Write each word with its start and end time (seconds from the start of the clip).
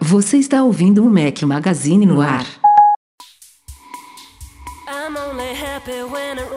Você 0.00 0.38
está 0.38 0.62
ouvindo 0.62 1.04
o 1.04 1.10
Mac 1.10 1.42
Magazine 1.42 2.04
no 2.04 2.20
ar. 2.20 2.44
I'm 4.88 5.16
only 5.16 5.54
happy 5.54 6.02
when 6.02 6.38
it 6.38 6.49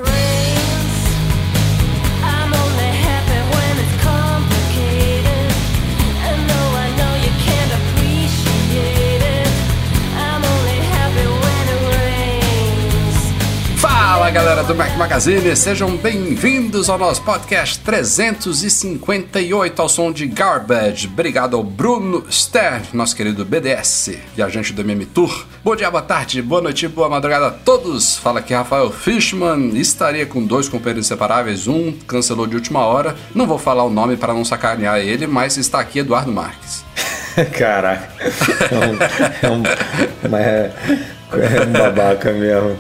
galera 14.54 14.68
do 14.68 14.75
Mac 14.75 14.96
Magazine, 14.98 15.56
sejam 15.56 15.98
bem-vindos 15.98 16.88
ao 16.88 16.96
nosso 16.96 17.24
podcast 17.24 17.80
358 17.80 19.82
ao 19.82 19.89
som 19.89 20.12
de 20.12 20.28
Garbage. 20.28 21.07
Obrigado 21.07 21.57
ao 21.57 21.64
Bruno 21.64 22.24
Stern, 22.29 22.86
nosso 22.93 23.16
querido 23.16 23.43
BDS, 23.43 24.12
viajante 24.36 24.71
do 24.71 24.82
MM 24.82 25.07
Tour. 25.07 25.48
Bom 25.64 25.76
dia, 25.76 25.89
boa 25.89 26.04
tarde, 26.04 26.39
boa 26.39 26.62
noite, 26.62 26.88
boa 26.88 27.10
madrugada 27.10 27.48
a 27.48 27.52
todos. 27.52 28.20
Fala 28.20 28.42
aqui 28.42 28.54
Rafael 28.54 28.92
Fishman. 28.92 29.76
Estaria 29.76 30.28
com 30.28 30.46
dois 30.46 30.70
companheiros 30.70 31.07
inseparáveis, 31.07 31.68
um 31.68 31.92
cancelou 32.08 32.45
de 32.45 32.56
última 32.56 32.86
hora. 32.86 33.16
Não 33.34 33.48
vou 33.48 33.58
falar 33.58 33.86
o 33.86 33.90
nome 33.90 34.17
para 34.17 34.36
não 34.36 34.45
sacanear 34.45 35.00
ele, 35.00 35.26
mas 35.26 35.58
está 35.58 35.80
aqui 35.80 35.98
Eduardo 35.98 36.31
Marques. 36.31 36.86
Caraca. 37.58 38.08
É 38.22 38.30
um, 38.78 39.42
é 39.42 40.30
um, 40.30 40.38
é, 40.38 40.72
é 41.38 41.66
um 41.67 41.72
babaca 41.72 42.31
mesmo. 42.31 42.78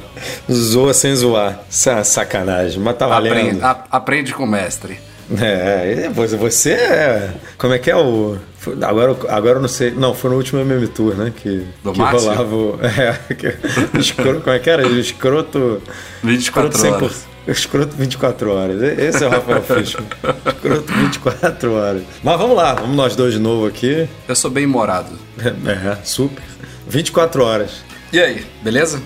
Zoa 0.51 0.93
sem 0.93 1.15
zoar. 1.15 1.59
Sa- 1.69 2.03
Sacanagem. 2.03 2.79
Mas 2.81 2.95
tá 2.97 3.07
valendo. 3.07 3.33
Aprende, 3.33 3.63
a- 3.63 3.83
aprende 3.91 4.33
com 4.33 4.43
o 4.43 4.47
mestre. 4.47 4.99
É, 5.41 6.05
é, 6.05 6.09
você- 6.09 6.71
é. 6.71 7.29
Como 7.57 7.73
é 7.73 7.79
que 7.79 7.89
é 7.89 7.95
o. 7.95 8.37
Agora, 8.81 9.15
agora 9.29 9.57
eu 9.57 9.61
não 9.61 9.67
sei. 9.69 9.91
Não, 9.91 10.13
foi 10.13 10.29
no 10.29 10.35
último 10.37 10.59
MM 10.61 10.85
Tour, 10.87 11.15
né? 11.15 11.31
Que, 11.35 11.65
Do 11.83 11.91
que 11.93 11.99
Márcio? 11.99 12.29
rolava. 12.29 12.55
o- 12.55 12.79
É, 12.83 13.33
que, 13.33 13.97
escroto, 13.97 14.41
como 14.41 14.55
é 14.55 14.59
que 14.59 14.69
era? 14.69 14.85
Escroto. 14.87 15.81
24 16.23 16.71
escroto 16.77 17.05
horas. 17.05 17.25
Escroto 17.47 17.95
24 17.97 18.51
horas. 18.53 18.81
Esse 18.81 19.23
é 19.23 19.27
o 19.27 19.29
Rafael 19.29 19.61
Fishman. 19.63 20.05
Escroto 20.45 20.93
24 20.93 21.73
horas. 21.73 22.03
Mas 22.23 22.37
vamos 22.37 22.55
lá, 22.55 22.73
vamos 22.73 22.95
nós 22.95 23.15
dois 23.15 23.33
de 23.33 23.39
novo 23.39 23.65
aqui. 23.65 24.07
Eu 24.27 24.35
sou 24.35 24.51
bem 24.51 24.65
humorado. 24.65 25.17
É, 25.39 25.97
super. 26.03 26.43
24 26.87 27.43
horas. 27.43 27.83
E 28.13 28.19
aí, 28.19 28.45
beleza? 28.61 29.01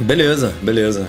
Beleza, 0.00 0.54
beleza. 0.62 1.08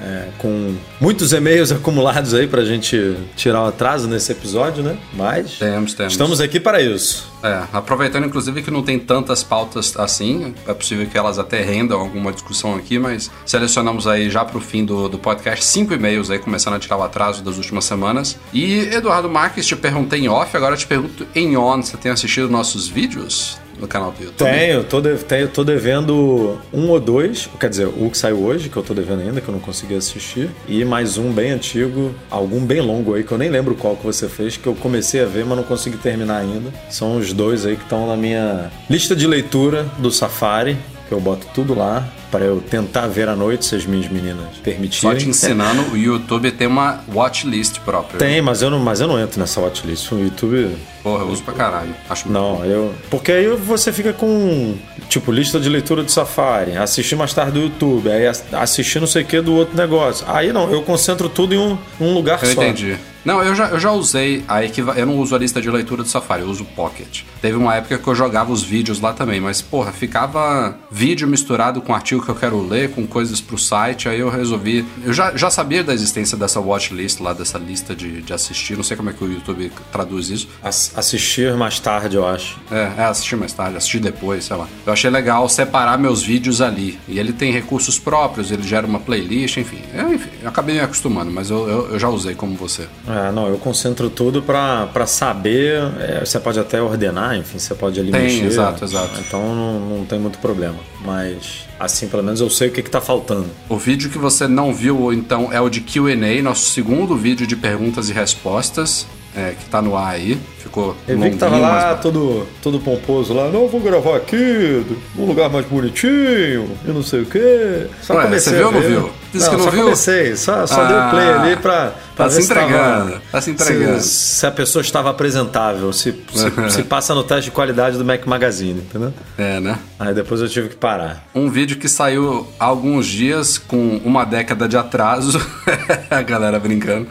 É, 0.00 0.28
com 0.38 0.74
muitos 0.98 1.30
e-mails 1.34 1.70
acumulados 1.70 2.32
aí 2.32 2.46
pra 2.46 2.64
gente 2.64 3.14
tirar 3.36 3.64
o 3.64 3.66
atraso 3.66 4.08
nesse 4.08 4.32
episódio, 4.32 4.82
né? 4.82 4.96
Mas 5.12 5.58
Temos, 5.58 5.92
temos. 5.92 6.14
estamos 6.14 6.40
aqui 6.40 6.58
para 6.58 6.80
isso. 6.80 7.30
É, 7.42 7.64
aproveitando 7.70 8.24
inclusive 8.24 8.62
que 8.62 8.70
não 8.70 8.82
tem 8.82 8.98
tantas 8.98 9.42
pautas 9.42 9.94
assim, 9.98 10.54
é 10.66 10.72
possível 10.72 11.06
que 11.06 11.18
elas 11.18 11.38
até 11.38 11.62
rendam 11.62 12.00
alguma 12.00 12.32
discussão 12.32 12.74
aqui, 12.74 12.98
mas 12.98 13.30
selecionamos 13.44 14.06
aí 14.06 14.30
já 14.30 14.42
pro 14.42 14.58
fim 14.58 14.82
do, 14.82 15.06
do 15.06 15.18
podcast 15.18 15.66
cinco 15.66 15.92
e-mails 15.92 16.30
aí, 16.30 16.38
começando 16.38 16.76
a 16.76 16.78
tirar 16.78 16.96
o 16.96 17.02
atraso 17.02 17.44
das 17.44 17.58
últimas 17.58 17.84
semanas. 17.84 18.38
E 18.54 18.88
Eduardo 18.90 19.28
Marques, 19.28 19.66
te 19.66 19.76
perguntei 19.76 20.20
em 20.20 20.28
off, 20.30 20.56
agora 20.56 20.72
eu 20.72 20.78
te 20.78 20.86
pergunto 20.86 21.26
em 21.34 21.58
on, 21.58 21.82
você 21.82 21.98
tem 21.98 22.10
assistido 22.10 22.48
nossos 22.48 22.88
vídeos 22.88 23.58
no 23.80 23.86
canal 23.86 24.10
do 24.12 24.22
YouTube? 24.22 24.48
Tenho, 24.50 24.84
tô, 24.84 25.00
de- 25.00 25.16
tenho, 25.24 25.48
tô 25.48 25.64
devendo 25.64 26.58
um 26.72 26.88
ou 26.90 27.00
dois, 27.00 27.48
quer 27.60 27.68
dizer, 27.70 27.86
o 27.86 28.10
que 28.10 28.16
saiu 28.18 28.38
hoje, 28.42 28.68
que 28.68 28.76
eu 28.76 28.82
tô 28.82 28.94
devendo 28.94 29.20
ainda, 29.22 29.40
que 29.40 29.48
eu 29.48 29.52
não 29.52 29.60
consegui 29.60 29.94
assistir, 29.94 30.50
e 30.68 30.84
mais 30.84 31.18
um 31.18 31.30
bem 31.32 31.50
antigo, 31.50 32.14
algum 32.30 32.60
bem 32.60 32.80
longo 32.80 33.14
aí, 33.14 33.22
que 33.24 33.32
eu 33.32 33.38
nem 33.38 33.48
lembro 33.50 33.74
qual 33.74 33.96
que 33.96 34.04
você 34.04 34.28
fez, 34.28 34.56
que 34.56 34.66
eu 34.66 34.74
comecei 34.74 35.22
a 35.22 35.26
ver, 35.26 35.44
mas 35.44 35.56
não 35.56 35.64
consegui 35.64 35.96
terminar 35.96 36.38
ainda. 36.38 36.70
São 36.90 37.16
os 37.16 37.32
dois 37.32 37.66
aí 37.66 37.76
que 37.76 37.82
estão 37.82 38.06
na 38.06 38.16
minha 38.16 38.70
lista 38.88 39.14
de 39.14 39.26
leitura 39.26 39.84
do 39.98 40.10
Safari, 40.10 40.76
que 41.08 41.12
eu 41.12 41.20
boto 41.20 41.46
tudo 41.54 41.74
lá, 41.74 42.06
para 42.30 42.44
eu 42.44 42.60
tentar 42.60 43.06
ver 43.06 43.28
à 43.28 43.36
noite, 43.36 43.64
se 43.64 43.74
as 43.74 43.84
minhas 43.86 44.08
meninas 44.10 44.56
permitirem. 44.62 45.10
Só 45.12 45.16
te 45.16 45.28
ensinando, 45.28 45.82
o 45.92 45.96
YouTube 45.96 46.50
tem 46.50 46.66
uma 46.66 47.00
watchlist 47.12 47.80
própria. 47.80 48.18
Tem, 48.18 48.40
mas 48.42 48.62
eu 48.62 48.70
não, 48.70 48.78
mas 48.78 49.00
eu 49.00 49.08
não 49.08 49.18
entro 49.20 49.38
nessa 49.40 49.60
watchlist. 49.60 50.10
O 50.12 50.18
YouTube 50.18 50.76
Porra, 51.02 51.22
eu 51.22 51.28
uso 51.28 51.42
pra 51.44 51.54
caralho. 51.54 51.94
Acho 52.10 52.28
Não, 52.28 52.64
eu. 52.64 52.92
Porque 53.08 53.30
aí 53.30 53.46
você 53.56 53.92
fica 53.92 54.12
com, 54.12 54.74
tipo, 55.08 55.30
lista 55.30 55.60
de 55.60 55.68
leitura 55.68 56.02
do 56.02 56.10
Safari, 56.10 56.76
assistir 56.76 57.14
mais 57.14 57.32
tarde 57.32 57.52
do 57.52 57.60
YouTube, 57.60 58.10
aí 58.10 58.26
ass- 58.26 58.44
assistir 58.52 58.98
não 58.98 59.06
sei 59.06 59.22
o 59.22 59.24
que 59.24 59.40
do 59.40 59.54
outro 59.54 59.76
negócio. 59.76 60.26
Aí 60.28 60.52
não, 60.52 60.68
eu 60.70 60.82
concentro 60.82 61.28
tudo 61.28 61.54
em 61.54 61.58
um, 61.58 61.78
um 62.00 62.12
lugar 62.12 62.42
Eu 62.42 62.52
só. 62.52 62.62
entendi. 62.62 62.96
Não, 63.24 63.42
eu 63.42 63.56
já, 63.56 63.68
eu 63.70 63.78
já 63.80 63.90
usei 63.90 64.44
a 64.46 64.64
equiva... 64.64 64.92
Eu 64.96 65.04
não 65.04 65.16
uso 65.18 65.34
a 65.34 65.38
lista 65.38 65.60
de 65.60 65.68
leitura 65.68 66.04
do 66.04 66.08
Safari, 66.08 66.42
eu 66.42 66.48
uso 66.48 66.62
o 66.62 66.66
Pocket. 66.66 67.22
Teve 67.42 67.56
uma 67.56 67.74
época 67.74 67.98
que 67.98 68.06
eu 68.06 68.14
jogava 68.14 68.52
os 68.52 68.62
vídeos 68.62 69.00
lá 69.00 69.12
também, 69.12 69.40
mas, 69.40 69.60
porra, 69.60 69.90
ficava 69.90 70.76
vídeo 70.92 71.26
misturado 71.26 71.80
com 71.80 71.92
artigo 71.92 72.15
que 72.22 72.28
eu 72.28 72.34
quero 72.34 72.60
ler, 72.66 72.90
com 72.90 73.06
coisas 73.06 73.40
pro 73.40 73.56
site, 73.58 74.08
aí 74.08 74.20
eu 74.20 74.28
resolvi. 74.28 74.84
Eu 75.04 75.12
já, 75.12 75.36
já 75.36 75.50
sabia 75.50 75.82
da 75.84 75.92
existência 75.94 76.36
dessa 76.36 76.60
watchlist 76.60 77.20
lá, 77.20 77.32
dessa 77.32 77.58
lista 77.58 77.94
de, 77.94 78.22
de 78.22 78.32
assistir, 78.32 78.76
não 78.76 78.82
sei 78.84 78.96
como 78.96 79.10
é 79.10 79.12
que 79.12 79.22
o 79.24 79.32
YouTube 79.32 79.70
traduz 79.92 80.28
isso. 80.30 80.48
Ass- 80.62 80.92
assistir 80.96 81.54
mais 81.54 81.78
tarde, 81.80 82.16
eu 82.16 82.26
acho. 82.26 82.58
É, 82.70 82.92
é, 82.98 83.04
assistir 83.04 83.36
mais 83.36 83.52
tarde, 83.52 83.76
assistir 83.76 83.98
depois, 84.00 84.44
sei 84.44 84.56
lá. 84.56 84.66
Eu 84.84 84.92
achei 84.92 85.10
legal 85.10 85.48
separar 85.48 85.98
meus 85.98 86.22
vídeos 86.22 86.60
ali. 86.60 86.98
E 87.08 87.18
ele 87.18 87.32
tem 87.32 87.52
recursos 87.52 87.98
próprios, 87.98 88.50
ele 88.50 88.62
gera 88.62 88.86
uma 88.86 89.00
playlist, 89.00 89.56
enfim. 89.58 89.80
Eu, 89.94 90.12
enfim, 90.14 90.30
eu 90.42 90.48
acabei 90.48 90.74
me 90.76 90.80
acostumando, 90.80 91.30
mas 91.30 91.50
eu, 91.50 91.68
eu, 91.68 91.88
eu 91.92 91.98
já 91.98 92.08
usei 92.08 92.34
como 92.34 92.54
você. 92.56 92.86
É, 93.08 93.30
não, 93.32 93.48
eu 93.48 93.58
concentro 93.58 94.08
tudo 94.10 94.42
pra, 94.42 94.86
pra 94.92 95.06
saber. 95.06 95.80
é, 96.00 96.24
você 96.24 96.38
pode 96.40 96.58
até 96.58 96.80
ordenar, 96.80 97.36
enfim, 97.36 97.58
você 97.58 97.74
pode 97.74 97.98
ali 98.00 98.10
Tem, 98.12 98.22
mexer. 98.22 98.44
exato, 98.46 98.84
exato. 98.84 99.20
Então 99.20 99.54
não, 99.54 99.80
não 99.98 100.04
tem 100.04 100.18
muito 100.18 100.38
problema. 100.38 100.76
Mas 101.04 101.66
assim, 101.78 102.08
pelo 102.08 102.22
menos 102.22 102.40
eu 102.40 102.50
sei 102.50 102.68
o 102.68 102.72
que, 102.72 102.82
que 102.82 102.90
tá 102.90 103.00
faltando. 103.00 103.48
O 103.68 103.76
vídeo 103.76 104.10
que 104.10 104.18
você 104.18 104.46
não 104.46 104.74
viu, 104.74 105.12
então, 105.12 105.52
é 105.52 105.60
o 105.60 105.68
de 105.68 105.80
QA, 105.80 106.42
nosso 106.42 106.70
segundo 106.70 107.16
vídeo 107.16 107.46
de 107.46 107.56
perguntas 107.56 108.08
e 108.08 108.12
respostas, 108.12 109.06
é, 109.36 109.52
que 109.58 109.66
tá 109.66 109.82
no 109.82 109.96
ar 109.96 110.14
aí. 110.14 110.38
Ficou 110.58 110.96
Eu 111.06 111.18
vi 111.20 111.30
que 111.30 111.36
tava 111.36 111.56
lá 111.58 111.90
mas- 111.92 112.00
todo, 112.00 112.44
todo 112.62 112.80
pomposo 112.80 113.32
lá, 113.32 113.48
não, 113.50 113.62
eu 113.62 113.68
vou 113.68 113.80
gravar 113.80 114.16
aqui, 114.16 114.84
num 115.14 115.24
lugar 115.26 115.48
mais 115.48 115.64
bonitinho, 115.66 116.68
e 116.84 116.88
não 116.88 117.02
sei 117.04 117.20
o 117.22 117.26
quê. 117.26 117.86
Só 118.02 118.14
Ué, 118.14 118.24
comecei 118.24 118.52
você 118.52 118.58
viu 118.58 118.66
ou 118.66 118.72
não 118.72 118.80
viu? 118.80 119.10
Disse 119.32 119.50
que 119.50 119.56
não 119.56 119.64
só 119.64 119.70
viu? 119.70 119.82
comecei, 119.84 120.36
só, 120.36 120.66
só 120.66 120.80
Ah, 120.82 120.84
dei 120.86 120.96
o 120.96 121.10
play 121.10 121.28
ali 121.52 121.56
pra, 121.56 121.92
pra 122.16 122.24
tá 122.24 122.28
ver 122.28 122.30
se 122.30 122.42
se 122.42 122.48
tava- 122.48 122.62
entregando, 122.66 123.20
tá 123.30 123.40
se 123.40 123.50
entregando. 123.50 124.00
Se, 124.00 124.08
se 124.08 124.46
a 124.46 124.50
pessoa 124.50 124.80
estava 124.82 125.10
apresentável, 125.10 125.92
se, 125.92 126.12
se, 126.34 126.50
se 126.72 126.82
passa 126.82 127.14
no 127.14 127.22
teste 127.22 127.44
de 127.44 127.50
qualidade 127.52 127.96
do 127.98 128.04
Mac 128.04 128.24
Magazine, 128.26 128.80
entendeu? 128.80 129.12
É, 129.38 129.60
né? 129.60 129.78
Aí 130.00 130.12
depois 130.14 130.40
eu 130.40 130.48
tive 130.48 130.70
que 130.70 130.76
parar. 130.76 131.24
Um 131.34 131.48
vídeo 131.50 131.76
que 131.76 131.88
saiu 131.88 132.46
há 132.58 132.64
alguns 132.64 133.06
dias 133.06 133.56
com 133.58 134.00
uma 134.04 134.24
década 134.24 134.66
de 134.68 134.76
atraso, 134.76 135.38
a 136.10 136.22
galera 136.22 136.58
brincando. 136.58 137.06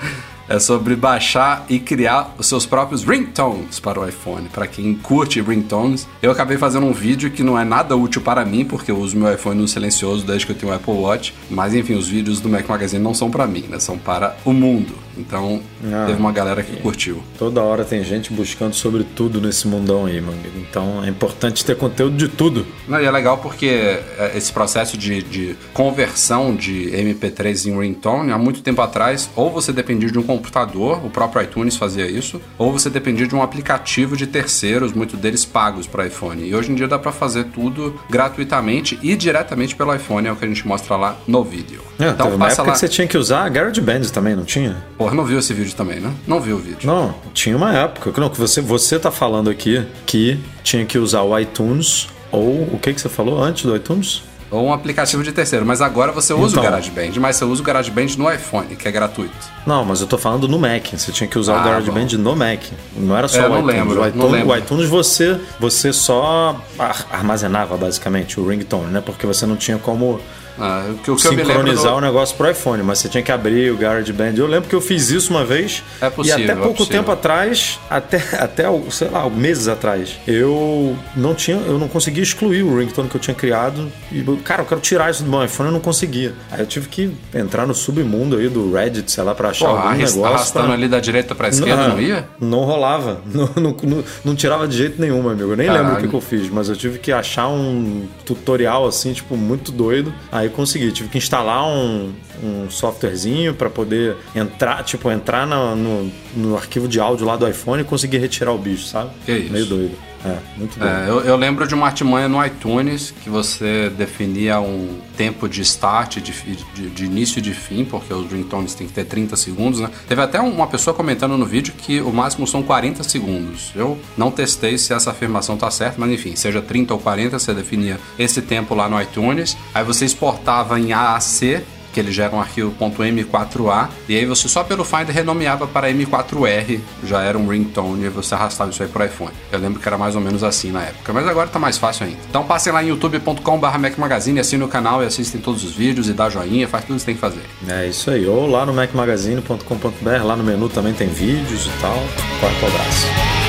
É 0.48 0.60
sobre 0.60 0.96
baixar 0.96 1.66
e 1.68 1.80
criar 1.80 2.36
os 2.38 2.48
seus 2.48 2.66
próprios 2.66 3.04
ringtones 3.04 3.80
para 3.80 4.00
o 4.00 4.08
iPhone. 4.08 4.48
Para 4.50 4.68
quem 4.68 4.94
curte 4.94 5.42
ringtones, 5.42 6.08
eu 6.22 6.32
acabei 6.32 6.58
fazendo 6.58 6.86
um 6.86 6.94
vídeo 6.94 7.32
que 7.32 7.44
não 7.44 7.58
é 7.58 7.66
nada 7.66 7.96
útil 7.96 8.22
para 8.22 8.46
mim, 8.46 8.64
porque 8.64 8.92
eu 8.92 8.98
uso 8.98 9.18
meu 9.18 9.34
iPhone 9.34 9.62
no 9.62 9.68
silencioso 9.68 10.26
desde 10.26 10.46
que 10.46 10.52
eu 10.52 10.56
tenho 10.56 10.72
o 10.72 10.76
Apple 10.76 10.94
Watch. 10.94 11.34
Mas 11.50 11.74
enfim, 11.74 11.96
os 11.96 12.08
vídeos 12.08 12.40
do 12.40 12.50
Mac 12.50 12.68
Magazine 12.68 13.04
não 13.04 13.14
são 13.14 13.32
para 13.32 13.48
mim, 13.48 13.66
né? 13.70 13.80
São 13.80 13.98
para 13.98 14.36
o 14.46 14.54
mundo. 14.54 15.05
Então, 15.18 15.62
Ah, 15.92 16.06
teve 16.08 16.20
uma 16.20 16.32
galera 16.32 16.62
que 16.64 16.76
curtiu. 16.78 17.22
Toda 17.38 17.62
hora 17.62 17.84
tem 17.86 18.04
gente 18.04 18.34
buscando 18.34 18.74
sobre 18.74 19.04
tudo 19.04 19.40
nesse 19.40 19.68
mundão 19.68 20.06
aí, 20.06 20.18
amigo. 20.18 20.36
Então 20.70 21.04
é 21.04 21.10
importante 21.10 21.64
ter 21.64 21.76
conteúdo 21.76 22.16
de 22.18 22.28
tudo. 22.28 22.66
Não, 22.88 23.00
e 23.02 23.06
é 23.06 23.12
legal 23.12 23.38
porque 23.38 23.66
é, 23.66 24.32
esse 24.36 24.52
processo 24.52 24.98
de, 24.98 25.22
de 25.24 25.56
conversão 25.74 26.56
de 26.56 26.90
MP3 26.92 27.68
em 27.68 27.80
ringtone, 27.80 28.32
há 28.32 28.38
muito 28.38 28.62
tempo 28.62 28.82
atrás, 28.82 29.30
ou 29.36 29.50
você 29.52 29.72
dependia 29.72 30.10
de 30.12 30.18
um 30.20 30.24
computador, 30.24 31.06
o 31.06 31.10
próprio 31.10 31.42
iTunes 31.44 31.78
fazia 31.78 32.06
isso, 32.10 32.42
ou 32.58 32.72
você 32.72 32.90
dependia 32.90 33.28
de 33.28 33.36
um 33.36 33.42
aplicativo 33.42 34.18
de 34.18 34.28
terceiros, 34.28 34.94
muitos 34.94 35.20
deles 35.20 35.46
pagos 35.46 35.88
para 35.88 36.06
iPhone. 36.08 36.44
E 36.48 36.54
hoje 36.56 36.72
em 36.72 36.76
dia 36.76 36.88
dá 36.88 36.98
para 37.00 37.12
fazer 37.12 37.46
tudo 37.46 38.00
gratuitamente 38.10 39.00
e 39.02 39.16
diretamente 39.16 39.76
pelo 39.76 39.94
iPhone, 39.96 40.28
é 40.28 40.32
o 40.32 40.36
que 40.36 40.46
a 40.46 40.48
gente 40.48 40.68
mostra 40.68 40.96
lá 40.96 41.16
no 41.28 41.44
vídeo. 41.44 41.82
É, 42.00 42.10
então 42.10 42.26
teve 42.26 42.36
uma 42.36 42.46
passa 42.48 42.56
época 42.62 42.68
lá. 42.68 42.74
que 42.74 42.80
você 42.80 42.88
tinha 42.90 43.08
que 43.08 43.18
usar 43.18 43.48
GarageBand 43.50 44.02
também, 44.14 44.36
não 44.36 44.44
tinha? 44.44 44.84
Porra, 45.06 45.16
não 45.16 45.24
viu 45.24 45.38
esse 45.38 45.54
vídeo 45.54 45.74
também, 45.76 46.00
né? 46.00 46.12
Não 46.26 46.42
viu 46.42 46.56
o 46.56 46.60
vídeo. 46.60 46.80
Não, 46.88 47.14
tinha 47.32 47.56
uma 47.56 47.72
época. 47.76 48.12
Não, 48.20 48.28
que 48.28 48.40
você, 48.40 48.60
você 48.60 48.98
tá 48.98 49.12
falando 49.12 49.52
aqui 49.52 49.86
que 50.04 50.40
tinha 50.64 50.84
que 50.84 50.98
usar 50.98 51.22
o 51.22 51.38
iTunes 51.38 52.08
ou 52.32 52.64
o 52.74 52.80
que 52.82 52.92
que 52.92 53.00
você 53.00 53.08
falou 53.08 53.40
antes 53.42 53.64
do 53.66 53.76
iTunes? 53.76 54.24
ou 54.52 54.68
um 54.68 54.72
aplicativo 54.74 55.22
de 55.24 55.32
terceiro. 55.34 55.66
Mas 55.66 55.82
agora 55.82 56.12
você 56.12 56.32
usa 56.34 56.54
Então. 56.54 56.62
o 56.62 56.64
GarageBand, 56.64 57.12
mas 57.20 57.36
você 57.36 57.44
usa 57.46 57.62
o 57.62 57.66
GarageBand 57.66 58.08
no 58.18 58.32
iPhone, 58.32 58.76
que 58.76 58.88
é 58.88 58.92
gratuito. 58.92 59.34
Não, 59.66 59.84
mas 59.84 60.00
eu 60.02 60.08
tô 60.08 60.18
falando 60.18 60.48
no 60.48 60.58
Mac. 60.58 60.86
Você 60.94 61.12
tinha 61.12 61.28
que 61.28 61.38
usar 61.38 61.58
Ah, 61.58 61.62
o 61.62 61.64
GarageBand 61.66 62.18
no 62.18 62.36
Mac. 62.36 62.62
Não 62.96 63.18
era 63.18 63.28
só 63.28 63.42
É, 63.42 63.46
o 63.48 63.50
não 63.50 63.58
iTunes. 63.60 63.76
lembro, 63.76 63.94
o, 63.96 64.02
não 64.02 64.08
iTunes 64.08 64.32
lembro. 64.32 64.54
o 64.54 64.58
iTunes 64.58 64.90
você, 64.90 65.40
você 65.60 65.92
só 65.92 66.60
ar- 66.80 67.06
armazenava 67.12 67.76
basicamente 67.76 68.40
o 68.40 68.48
ringtone, 68.48 68.92
né? 68.92 69.02
Porque 69.06 69.28
você 69.28 69.46
não 69.46 69.56
tinha 69.58 69.78
como 69.78 70.22
Ah, 70.60 70.86
o 70.90 70.96
que, 70.96 71.12
o 71.12 71.18
sincronizar 71.18 71.92
do- 71.94 71.98
o 71.98 72.02
negócio 72.02 72.36
pro 72.38 72.50
iPhone, 72.50 72.84
mas 72.84 73.00
você 73.00 73.10
tinha 73.10 73.22
que 73.24 73.32
abrir 73.32 73.72
o 73.72 73.78
GarageBand. 73.78 74.34
Eu 74.38 74.48
lembro 74.48 74.70
que 74.70 74.76
eu 74.76 74.82
fiz 74.82 75.10
isso 75.10 75.32
uma 75.32 75.44
vez. 75.46 75.84
É 76.02 76.10
possível, 76.10 76.40
E 76.40 76.44
até 76.44 76.54
é 76.54 76.56
pouco 76.56 76.78
possível. 76.78 77.00
tempo 77.00 77.12
atrás, 77.12 77.80
até, 77.90 78.18
até 78.40 78.64
sei 78.90 79.10
lá, 79.10 79.30
meses 79.30 79.68
atrás, 79.68 80.18
eu 80.28 80.96
não 81.16 81.34
tinha, 81.34 81.58
eu 81.58 81.78
não 81.78 81.88
conseguia 81.88 82.24
excluir 82.24 82.64
o 82.64 82.78
ringtone 82.78 83.10
que 83.10 83.16
eu 83.16 83.22
tinha 83.22 83.36
criado. 83.36 83.92
E, 84.12 84.24
cara, 84.44 84.62
eu 84.62 84.66
quero 84.66 84.82
tirar 84.82 85.12
isso 85.12 85.24
do 85.24 85.30
meu 85.30 85.44
iPhone, 85.44 85.70
eu 85.70 85.74
não 85.74 85.80
conseguia. 85.80 86.34
Aí 86.52 86.60
eu 86.62 86.66
tive 86.66 86.88
que 86.88 87.12
entrar 87.34 87.66
no 87.68 87.74
submundo 87.76 88.38
aí 88.38 88.48
do 88.50 88.72
Reddit, 88.74 89.12
sei 89.12 89.24
lá, 89.24 89.34
pra 89.36 89.50
achar 89.50 89.66
Porra, 89.68 89.78
algum 89.80 89.90
arras- 89.90 90.16
negócio. 90.16 90.26
arrastando 90.36 90.66
pra- 90.68 90.74
ali 90.76 90.88
da 90.88 91.00
direita 91.00 91.36
pra 91.36 91.50
esquerda, 91.50 91.88
não, 91.90 92.00
ia? 92.02 92.28
Não 92.40 92.60
rolava. 92.64 93.22
Não, 93.36 93.50
não, 93.56 93.76
não- 93.84 94.04
não 94.24 94.36
tirava 94.36 94.68
de 94.68 94.78
jeito 94.78 95.00
nenhum, 95.02 95.22
meu 95.22 95.32
amigo. 95.32 95.52
Eu 95.52 95.58
nem 95.58 95.68
Caralho. 95.68 95.84
lembro 95.86 96.00
o 96.00 96.04
que, 96.04 96.10
que 96.10 96.16
eu 96.16 96.22
fiz, 96.22 96.50
mas 96.50 96.70
eu 96.70 96.76
tive 96.76 97.00
que 97.00 97.12
achar 97.12 97.48
um 97.50 98.08
tutorial 98.26 98.88
assim, 98.88 99.12
tipo, 99.14 99.36
muito 99.36 99.72
doido. 99.72 100.14
Aí 100.32 100.45
consegui. 100.50 100.92
Tive 100.92 101.10
que 101.10 101.18
instalar 101.18 101.66
um, 101.68 102.14
um 102.44 102.70
softwarezinho 102.70 103.54
pra 103.54 103.70
poder 103.70 104.16
entrar, 104.36 104.84
tipo, 104.84 105.10
entrar 105.12 105.46
na- 105.48 105.76
no, 105.76 106.12
no 106.36 106.56
arquivo 106.58 106.88
de 106.88 107.00
áudio 107.00 107.26
lá 107.26 107.36
do 107.36 107.48
iPhone 107.48 107.82
e 107.82 107.86
conseguir 107.86 108.18
retirar 108.20 108.52
o 108.52 108.58
bicho, 108.58 108.86
sabe? 108.86 109.10
Que 109.26 109.32
isso. 109.34 109.52
Meio 109.54 109.66
doido. 109.66 109.92
É, 110.26 110.38
muito 110.58 110.80
doido. 110.80 110.92
É, 110.94 111.10
eu, 111.10 111.20
eu 111.22 111.36
lembro 111.36 111.68
de 111.68 111.76
uma 111.76 111.86
artimanha 111.86 112.28
no 112.28 112.44
iTunes 112.44 113.14
que 113.24 113.30
você 113.30 113.90
definia 113.96 114.60
um 114.60 115.00
tempo 115.16 115.48
de 115.48 115.62
start, 115.62 116.18
de, 116.18 116.32
de- 116.74 116.90
de 116.90 117.06
início 117.06 117.40
e 117.40 117.42
de 117.42 117.54
fim, 117.54 117.86
porque 117.86 118.14
os 118.14 118.32
ringtones 118.32 118.74
tem 118.74 118.88
que 118.88 118.94
ter 118.94 119.06
30 119.06 119.36
segundos, 119.36 119.80
né? 119.80 119.90
Teve 120.08 120.22
até 120.22 120.40
uma 120.42 120.68
pessoa 120.68 120.94
comentando 120.94 121.38
no 121.38 121.46
vídeo 121.46 121.74
que 121.78 122.02
o 122.02 122.12
máximo 122.12 122.48
são 122.48 122.64
40 122.64 123.04
segundos. 123.04 123.72
Eu 123.76 123.98
não 124.18 124.32
testei 124.32 124.78
se 124.78 124.94
essa 124.94 125.12
afirmação 125.12 125.56
tá 125.58 125.70
certa, 125.70 125.96
mas 126.00 126.10
enfim, 126.12 126.36
seja 126.36 126.62
30 126.62 126.94
ou 126.94 127.00
40, 127.00 127.38
você 127.40 127.54
definia 127.54 128.00
esse 128.18 128.42
tempo 128.42 128.74
lá 128.74 128.90
no 128.90 129.00
iTunes. 129.02 129.56
Aí 129.74 129.84
você 129.84 130.06
exportava 130.06 130.80
em 130.80 130.92
AAC, 130.92 131.62
que 131.96 132.00
ele 132.02 132.12
gera 132.12 132.36
um 132.36 132.42
arquivo 132.42 132.76
.m4a, 132.78 133.88
e 134.10 134.18
aí 134.18 134.26
você 134.26 134.50
só 134.50 134.66
pelo 134.66 134.84
Finder 134.84 135.16
renomeava 135.16 135.66
para 135.66 135.90
M4R, 135.90 136.82
já 137.06 137.22
era 137.22 137.38
um 137.38 137.48
ringtone, 137.48 138.04
e 138.04 138.10
você 138.10 138.36
arrastava 138.36 138.70
isso 138.70 138.84
aí 138.84 138.90
pro 138.90 139.06
iPhone. 139.06 139.32
Eu 139.50 139.60
lembro 139.60 139.80
que 139.80 139.88
era 139.88 139.98
mais 139.98 140.14
ou 140.14 140.20
menos 140.20 140.44
assim 140.44 140.74
na 140.74 140.84
época, 140.84 141.14
mas 141.14 141.26
agora 141.26 141.48
tá 141.48 141.58
mais 141.58 141.78
fácil 141.78 142.06
ainda. 142.06 142.20
Então 142.30 142.44
passem 142.44 142.74
lá 142.74 142.84
em 142.84 142.90
youtube.com.br 142.90 143.78
Mac 143.80 143.98
Magazine, 143.98 144.42
assinem 144.42 144.66
o 144.66 144.70
canal 144.70 145.02
e 145.02 145.06
assistem 145.06 145.40
todos 145.40 145.64
os 145.64 145.72
vídeos 145.72 146.10
e 146.10 146.14
dá 146.14 146.30
joinha, 146.30 146.68
faz 146.68 146.84
tudo 146.84 147.00
que 147.00 147.06
tem 147.06 147.16
que 147.16 147.22
fazer. 147.22 147.44
É 147.66 147.88
isso 147.88 148.12
aí. 148.12 148.28
Ou 148.28 148.46
lá 148.46 148.66
no 148.66 148.74
macmagazine.com.br, 148.74 150.24
lá 150.26 150.36
no 150.36 150.44
menu 150.44 150.68
também 150.68 150.94
tem 150.94 151.08
vídeos 151.08 151.66
e 151.66 151.82
tal. 151.82 151.98
Pro 152.42 152.68
abraço. 152.68 153.45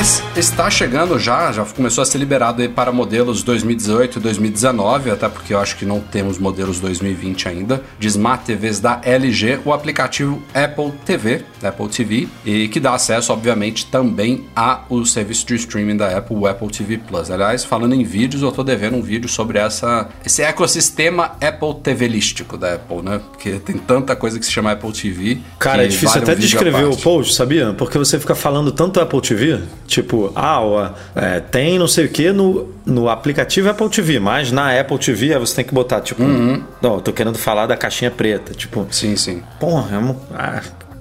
Mas 0.00 0.22
está 0.34 0.70
chegando 0.70 1.18
já, 1.18 1.52
já 1.52 1.62
começou 1.62 2.00
a 2.00 2.06
ser 2.06 2.16
liberado 2.16 2.62
aí 2.62 2.68
para 2.70 2.90
modelos 2.90 3.42
2018 3.42 4.18
e 4.18 4.22
2019, 4.22 5.10
até 5.10 5.28
porque 5.28 5.52
eu 5.52 5.58
acho 5.58 5.76
que 5.76 5.84
não 5.84 6.00
temos 6.00 6.38
modelos 6.38 6.80
2020 6.80 7.46
ainda, 7.46 7.82
de 7.98 8.08
Smart 8.08 8.42
TVs 8.42 8.80
da 8.80 8.98
LG, 9.04 9.60
o 9.62 9.74
aplicativo 9.74 10.42
Apple 10.54 10.92
TV, 11.04 11.44
Apple 11.62 11.88
TV, 11.88 12.28
e 12.46 12.68
que 12.68 12.80
dá 12.80 12.94
acesso, 12.94 13.30
obviamente, 13.30 13.84
também 13.86 14.46
ao 14.56 15.04
serviço 15.04 15.44
de 15.44 15.56
streaming 15.56 15.98
da 15.98 16.16
Apple, 16.16 16.34
o 16.34 16.46
Apple 16.46 16.68
TV 16.68 16.96
Plus. 16.96 17.30
Aliás, 17.30 17.62
falando 17.62 17.94
em 17.94 18.02
vídeos, 18.02 18.42
eu 18.42 18.50
tô 18.50 18.64
devendo 18.64 18.96
um 18.96 19.02
vídeo 19.02 19.28
sobre 19.28 19.58
essa, 19.58 20.08
esse 20.24 20.40
ecossistema 20.40 21.32
Apple 21.42 21.74
TV-lístico 21.82 22.56
da 22.56 22.76
Apple, 22.76 23.02
né? 23.02 23.20
Porque 23.30 23.58
tem 23.58 23.76
tanta 23.76 24.16
coisa 24.16 24.38
que 24.38 24.46
se 24.46 24.52
chama 24.52 24.72
Apple 24.72 24.92
TV. 24.92 25.38
Cara, 25.58 25.84
é 25.84 25.88
difícil 25.88 26.08
vale 26.08 26.20
um 26.20 26.22
até 26.22 26.32
à 26.32 26.34
descrever 26.36 26.84
o 26.84 26.96
post, 26.96 27.34
sabia? 27.34 27.74
Porque 27.74 27.98
você 27.98 28.18
fica 28.18 28.34
falando 28.34 28.72
tanto 28.72 28.98
Apple 28.98 29.20
TV, 29.20 29.60
tipo, 29.90 30.32
ah, 30.36 30.60
ó, 30.62 30.90
é, 31.16 31.40
tem 31.40 31.78
não 31.78 31.88
sei 31.88 32.06
o 32.06 32.08
que 32.08 32.30
no, 32.32 32.72
no 32.86 33.08
aplicativo 33.08 33.68
Apple 33.68 33.88
TV, 33.90 34.20
mas 34.20 34.50
na 34.52 34.78
Apple 34.80 34.98
TV 34.98 35.36
você 35.38 35.56
tem 35.56 35.64
que 35.64 35.74
botar, 35.74 36.00
tipo, 36.00 36.22
Uhum. 36.22 36.62
não, 36.80 36.94
eu 36.94 37.00
tô 37.00 37.12
querendo 37.12 37.36
falar 37.36 37.66
da 37.66 37.76
caixinha 37.76 38.10
preta, 38.10 38.54
tipo, 38.54 38.86
Sim, 38.90 39.16
sim. 39.16 39.42
porra, 39.58 39.88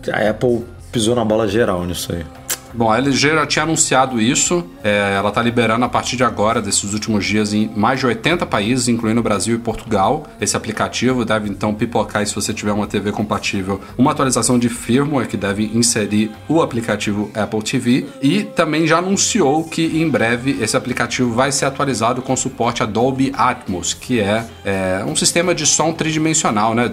é 0.08 0.12
a 0.12 0.30
Apple 0.32 0.66
pisou 0.92 1.16
na 1.16 1.24
bola 1.24 1.48
geral 1.48 1.86
nisso 1.86 2.12
aí. 2.12 2.26
Bom, 2.74 2.92
a 2.92 2.98
LG 2.98 3.30
já 3.30 3.45
tinha 3.45 3.63
anunciado 3.63 4.21
isso. 4.21 4.63
é, 4.83 5.16
ela 5.16 5.30
está 5.30 5.42
liberando 5.42 5.86
a 5.86 5.89
partir 5.89 6.16
de 6.16 6.24
agora, 6.24 6.62
desses 6.62 6.94
últimos 6.94 7.25
dias, 7.25 7.54
em 7.54 7.69
mais 7.75 8.00
de 8.00 8.06
80 8.06 8.45
países, 8.45 8.88
incluindo 8.88 9.21
Brasil 9.21 9.56
e 9.56 9.60
Portugal. 9.60 10.27
Esse 10.39 10.56
aplicativo 10.56 11.25
deve 11.25 11.50
então 11.50 11.74
pipocar, 11.74 12.25
se 12.25 12.36
você 12.36 12.54
tiver 12.54 12.71
uma 12.71 12.88
TV 12.88 13.12
compatível, 13.12 13.81
uma 13.98 14.12
atualização 14.12 14.57
de 14.57 14.69
firmware 14.69 15.27
que 15.27 15.38
deve 15.38 15.66
inserir 15.74 16.31
o 16.48 16.62
aplicativo 16.62 17.31
Apple 17.33 17.62
TV. 17.62 18.06
E 18.21 18.44
também 18.44 18.88
já 18.88 19.00
anunciou 19.00 19.63
que 19.63 20.01
em 20.01 20.10
breve 20.10 20.57
esse 20.62 20.77
aplicativo 20.77 21.33
vai 21.33 21.51
ser 21.51 21.66
atualizado 21.66 22.21
com 22.21 22.36
suporte 22.36 22.86
Dolby 22.86 23.31
Atmos, 23.36 23.94
que 23.94 24.19
é, 24.19 24.45
é, 24.63 25.04
um 25.06 25.16
sistema 25.16 25.54
de 25.54 25.66
som 25.66 25.94
tridimensional, 25.94 26.74
né? 26.74 26.89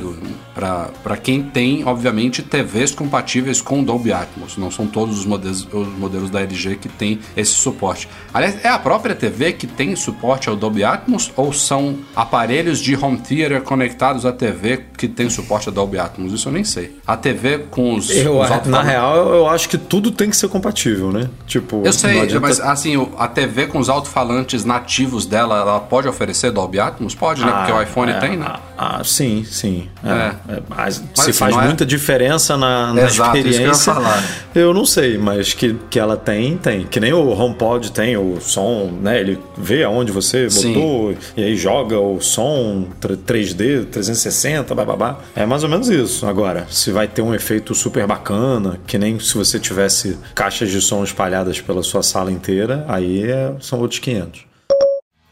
Para 0.55 1.17
quem 1.17 1.43
tem, 1.43 1.85
obviamente, 1.85 2.43
TVs 2.43 2.93
compatíveis 2.93 3.61
com 3.61 3.83
Dolby 3.85 4.13
Atmos. 4.13 4.57
Não 4.57 4.71
são 4.71 4.87
todos 4.87 5.19
os 5.19 5.27
modelos, 5.27 5.66
os 5.73 5.89
modelos 5.99 6.31
da 6.31 6.41
LG 6.41 6.77
que 6.77 6.89
tem 6.89 7.19
esse 7.37 7.53
suporte. 7.53 8.09
Aliás, 8.33 8.57
é 8.65 8.69
a 8.69 8.79
própria 8.79 9.15
TV 9.15 9.53
que 9.53 9.67
tem 9.67 9.95
suporte 9.97 10.49
ao 10.49 10.57
Dolby 10.57 10.85
Atmos 10.85 11.33
ou 11.37 11.53
são 11.53 11.97
aparelhos 12.15 12.81
de 12.81 12.95
home 12.97 13.19
theater 13.19 13.63
conectados 13.63 14.25
à 14.27 14.33
TV 14.33 14.85
que 14.97 15.07
tem 15.09 15.29
suporte 15.31 15.69
ao 15.69 15.75
Dolby 15.75 15.99
Atmos? 15.99 16.33
Isso 16.33 16.49
eu 16.49 16.53
nem 16.53 16.65
sei. 16.65 16.97
A 17.07 17.17
TV 17.17 17.59
com 17.71 17.95
os, 17.95 18.11
Eu, 18.11 18.41
os 18.41 18.49
na 18.49 18.55
alto-falantes- 18.57 18.91
real, 18.91 19.17
eu, 19.17 19.35
eu 19.37 19.49
acho 19.49 19.69
que 19.69 19.79
tudo 19.79 20.11
tem 20.11 20.31
que 20.31 20.37
ser 20.37 20.49
compatível, 20.49 21.13
né? 21.13 21.29
Tipo, 21.47 21.83
Eu 21.85 21.93
sei, 21.93 22.21
adianta- 22.21 22.41
mas 22.41 22.61
assim, 22.61 23.09
a 23.19 23.29
TV 23.29 23.67
com 23.67 23.79
os 23.79 23.89
alto-falantes 23.89 24.65
nativos 24.65 25.27
dela, 25.27 25.59
ela 25.61 25.81
pode 25.81 26.09
oferecer 26.09 26.51
Dolby 26.51 26.81
Atmos? 26.81 27.15
Pode, 27.15 27.45
né? 27.45 27.53
Porque 27.53 27.73
o 27.73 27.83
iPhone 27.83 28.13
é, 28.13 28.19
tem, 28.19 28.37
né? 28.37 28.47
Ah, 28.79 28.99
ah, 29.01 29.05
sim, 29.05 29.45
sim. 29.45 29.89
É, 30.05 30.09
É. 30.09 30.13
é, 30.57 30.63
mas 30.69 30.87
Mas, 30.87 30.95
se 31.15 31.31
assim, 31.31 31.33
faz 31.33 31.57
é- 31.57 31.61
muita 31.63 31.85
diferença 31.87 32.57
na, 32.57 32.93
na 32.93 33.03
Exato, 33.03 33.37
eu 33.37 33.47
experiência. 33.49 33.93
falar. 33.95 34.23
eu 34.55 34.73
não 34.75 34.85
sei, 34.87 35.19
mas 35.19 35.53
que, 35.57 35.75
que 35.91 35.99
ela 35.99 36.17
tem, 36.17 36.57
tem. 36.57 36.85
Que 36.87 37.01
nem 37.01 37.13
o 37.13 37.29
HomePod 37.31 37.91
tem 37.93 38.17
o 38.17 38.41
som, 38.41 38.91
né? 39.03 39.21
Ele 39.21 39.39
vê 39.57 39.83
aonde 39.85 40.13
você 40.13 40.49
Sim. 40.51 40.73
botou 40.75 41.15
e 41.37 41.43
aí 41.43 41.57
joga 41.57 41.99
o 41.99 42.21
som 42.21 42.87
tr- 43.01 43.15
3D, 43.27 43.87
360, 43.87 44.75
bababá. 44.75 45.19
É 45.35 45.45
mais 45.47 45.63
ou 45.65 45.69
menos 45.69 45.89
isso. 45.89 46.27
Agora, 46.27 46.67
se 46.71 46.91
vai 46.91 47.09
ter 47.09 47.23
um 47.23 47.35
efeito 47.35 47.75
super 47.75 48.07
bacana, 48.07 48.79
que 48.87 48.99
nem 48.99 49.19
se 49.19 49.35
você 49.37 49.59
tivesse 49.59 50.17
caixas 50.35 50.71
de 50.71 50.81
som 50.81 51.03
espalhadas 51.03 51.61
pela 51.61 51.83
sua 51.83 52.03
sala 52.03 52.31
inteira, 52.31 52.85
aí 52.89 53.25
é- 53.25 53.53
são 53.61 53.81
outros 53.81 53.99
500. 54.01 54.46